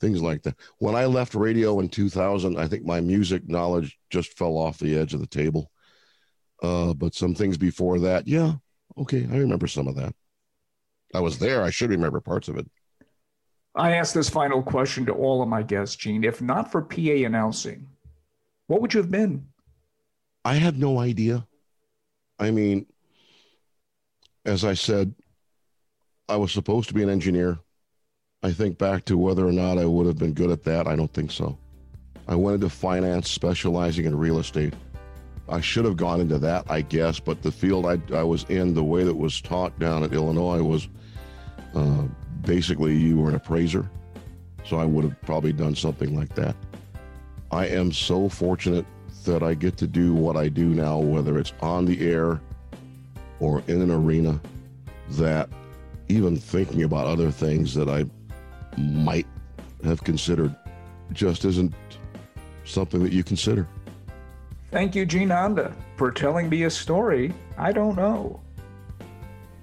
things 0.00 0.22
like 0.22 0.42
that. 0.44 0.56
When 0.78 0.94
I 0.94 1.04
left 1.04 1.34
radio 1.34 1.80
in 1.80 1.90
two 1.90 2.08
thousand, 2.08 2.58
I 2.58 2.66
think 2.68 2.86
my 2.86 3.00
music 3.00 3.46
knowledge 3.48 3.98
just 4.08 4.38
fell 4.38 4.56
off 4.56 4.78
the 4.78 4.96
edge 4.96 5.12
of 5.12 5.20
the 5.20 5.26
table. 5.26 5.70
Uh, 6.62 6.92
but 6.94 7.14
some 7.14 7.34
things 7.34 7.56
before 7.56 7.98
that, 8.00 8.28
yeah, 8.28 8.52
okay, 8.98 9.26
I 9.30 9.36
remember 9.36 9.66
some 9.66 9.88
of 9.88 9.96
that. 9.96 10.14
I 11.14 11.20
was 11.20 11.38
there. 11.38 11.62
I 11.62 11.70
should 11.70 11.90
remember 11.90 12.20
parts 12.20 12.48
of 12.48 12.58
it. 12.58 12.70
I 13.74 13.92
ask 13.92 14.14
this 14.14 14.28
final 14.28 14.62
question 14.62 15.06
to 15.06 15.12
all 15.12 15.42
of 15.42 15.48
my 15.48 15.62
guests, 15.62 15.96
Gene. 15.96 16.24
If 16.24 16.42
not 16.42 16.70
for 16.70 16.82
PA 16.82 17.00
announcing, 17.00 17.88
what 18.66 18.80
would 18.80 18.92
you 18.92 19.00
have 19.00 19.10
been? 19.10 19.46
I 20.44 20.54
have 20.54 20.78
no 20.78 20.98
idea. 20.98 21.46
I 22.38 22.50
mean, 22.50 22.86
as 24.44 24.64
I 24.64 24.74
said, 24.74 25.14
I 26.28 26.36
was 26.36 26.52
supposed 26.52 26.88
to 26.88 26.94
be 26.94 27.02
an 27.02 27.10
engineer. 27.10 27.58
I 28.42 28.52
think 28.52 28.78
back 28.78 29.04
to 29.06 29.18
whether 29.18 29.46
or 29.46 29.52
not 29.52 29.78
I 29.78 29.84
would 29.84 30.06
have 30.06 30.18
been 30.18 30.32
good 30.32 30.50
at 30.50 30.64
that. 30.64 30.86
I 30.86 30.96
don't 30.96 31.12
think 31.12 31.30
so. 31.30 31.58
I 32.26 32.34
went 32.34 32.54
into 32.54 32.68
finance, 32.68 33.30
specializing 33.30 34.06
in 34.06 34.16
real 34.16 34.38
estate. 34.38 34.74
I 35.50 35.60
should 35.60 35.84
have 35.84 35.96
gone 35.96 36.20
into 36.20 36.38
that, 36.38 36.70
I 36.70 36.82
guess, 36.82 37.18
but 37.18 37.42
the 37.42 37.50
field 37.50 37.84
I, 37.84 37.98
I 38.14 38.22
was 38.22 38.44
in, 38.44 38.72
the 38.72 38.84
way 38.84 39.02
that 39.02 39.14
was 39.14 39.40
taught 39.40 39.76
down 39.80 40.04
at 40.04 40.12
Illinois 40.12 40.62
was 40.62 40.88
uh, 41.74 42.04
basically 42.42 42.96
you 42.96 43.18
were 43.18 43.28
an 43.28 43.34
appraiser. 43.34 43.90
So 44.64 44.78
I 44.78 44.84
would 44.84 45.04
have 45.04 45.20
probably 45.22 45.52
done 45.52 45.74
something 45.74 46.16
like 46.16 46.34
that. 46.36 46.54
I 47.50 47.66
am 47.66 47.90
so 47.90 48.28
fortunate 48.28 48.86
that 49.24 49.42
I 49.42 49.54
get 49.54 49.76
to 49.78 49.88
do 49.88 50.14
what 50.14 50.36
I 50.36 50.48
do 50.48 50.66
now, 50.66 50.98
whether 50.98 51.36
it's 51.38 51.52
on 51.60 51.84
the 51.84 52.08
air 52.08 52.40
or 53.40 53.62
in 53.66 53.82
an 53.82 53.90
arena, 53.90 54.40
that 55.10 55.48
even 56.08 56.36
thinking 56.36 56.84
about 56.84 57.06
other 57.06 57.32
things 57.32 57.74
that 57.74 57.88
I 57.88 58.04
might 58.78 59.26
have 59.82 60.04
considered 60.04 60.54
just 61.12 61.44
isn't 61.44 61.74
something 62.64 63.02
that 63.02 63.12
you 63.12 63.24
consider. 63.24 63.66
Thank 64.70 64.94
you, 64.94 65.04
Gene 65.04 65.32
for 65.96 66.12
telling 66.12 66.48
me 66.48 66.62
a 66.62 66.70
story 66.70 67.34
I 67.58 67.72
don't 67.72 67.96
know. 67.96 68.40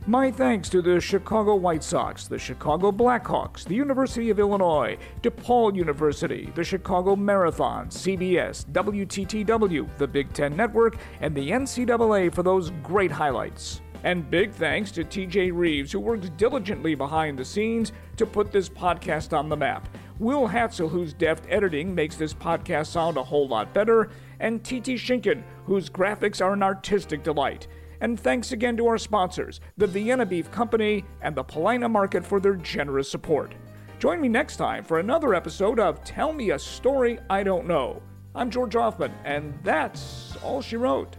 My 0.06 0.32
thanks 0.32 0.70
to 0.70 0.82
the 0.82 1.02
Chicago 1.02 1.56
White 1.56 1.84
Sox, 1.84 2.28
the 2.28 2.40
Chicago 2.40 2.94
Blackhawks, 2.94 3.66
the 3.66 3.76
University 3.76 4.30
of 4.30 4.40
Illinois, 4.40 4.98
DePaul 5.22 5.76
University, 5.76 6.50
the 6.56 6.64
Chicago 6.64 7.16
Marathon, 7.16 7.90
CBS, 7.90 8.66
WTTW, 8.72 9.98
the 9.98 10.08
Big 10.08 10.32
Ten 10.32 10.56
Network, 10.56 10.98
and 11.20 11.36
the 11.36 11.50
NCAA 11.50 12.34
for 12.34 12.44
those 12.44 12.72
great 12.84 13.12
highlights. 13.12 13.82
And 14.04 14.30
big 14.30 14.54
thanks 14.54 14.92
to 14.92 15.04
TJ 15.04 15.52
Reeves, 15.54 15.92
who 15.92 16.00
works 16.00 16.30
diligently 16.38 16.96
behind 16.96 17.38
the 17.38 17.44
scenes 17.44 17.92
to 18.16 18.26
put 18.26 18.52
this 18.52 18.70
podcast 18.70 19.38
on 19.38 19.50
the 19.50 19.58
map. 19.58 19.90
Will 20.20 20.48
Hatzel, 20.48 20.90
whose 20.90 21.14
deft 21.14 21.46
editing 21.50 21.94
makes 21.94 22.16
this 22.16 22.34
podcast 22.34 22.88
sound 22.88 23.18
a 23.18 23.24
whole 23.24 23.48
lot 23.48 23.74
better, 23.74 24.10
and 24.40 24.64
TT 24.64 24.98
Shinkin, 25.00 25.44
whose 25.66 25.90
graphics 25.90 26.44
are 26.44 26.54
an 26.54 26.64
artistic 26.64 27.24
delight. 27.24 27.68
And 28.02 28.20
thanks 28.20 28.52
again 28.52 28.78
to 28.78 28.88
our 28.88 28.98
sponsors, 28.98 29.60
the 29.78 29.88
Vienna 29.88 30.26
Beef 30.26 30.52
Company 30.52 31.04
and 31.22 31.36
the 31.36 31.44
Polina 31.44 31.90
Market, 31.90 32.26
for 32.26 32.40
their 32.40 32.56
generous 32.56 33.10
support. 33.10 33.56
Join 34.00 34.22
me 34.22 34.30
next 34.30 34.58
time 34.58 34.84
for 34.84 35.00
another 35.00 35.34
episode 35.34 35.80
of 35.80 36.04
Tell 36.04 36.32
Me 36.32 36.52
a 36.52 36.60
Story 36.60 37.20
I 37.30 37.44
Don't 37.44 37.66
Know. 37.66 38.02
I'm 38.36 38.52
George 38.52 38.76
Hofmann, 38.76 39.14
and 39.26 39.58
that's 39.64 40.38
all 40.44 40.62
she 40.62 40.76
wrote. 40.76 41.18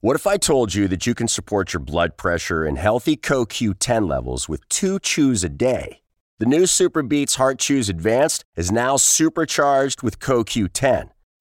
What 0.00 0.16
if 0.16 0.26
I 0.26 0.36
told 0.36 0.72
you 0.72 0.88
that 0.88 1.06
you 1.06 1.14
can 1.14 1.28
support 1.28 1.72
your 1.72 1.80
blood 1.80 2.16
pressure 2.16 2.64
and 2.64 2.78
healthy 2.78 3.16
CoQ10 3.16 4.08
levels 4.08 4.48
with 4.48 4.66
two 4.68 4.98
chews 4.98 5.44
a 5.44 5.48
day? 5.48 6.00
The 6.38 6.46
new 6.46 6.66
Super 6.66 7.02
Beets 7.02 7.34
Heart 7.34 7.58
Chews 7.58 7.88
Advanced 7.88 8.44
is 8.56 8.70
now 8.70 8.96
supercharged 8.96 10.02
with 10.02 10.18
CoQ10. 10.18 11.10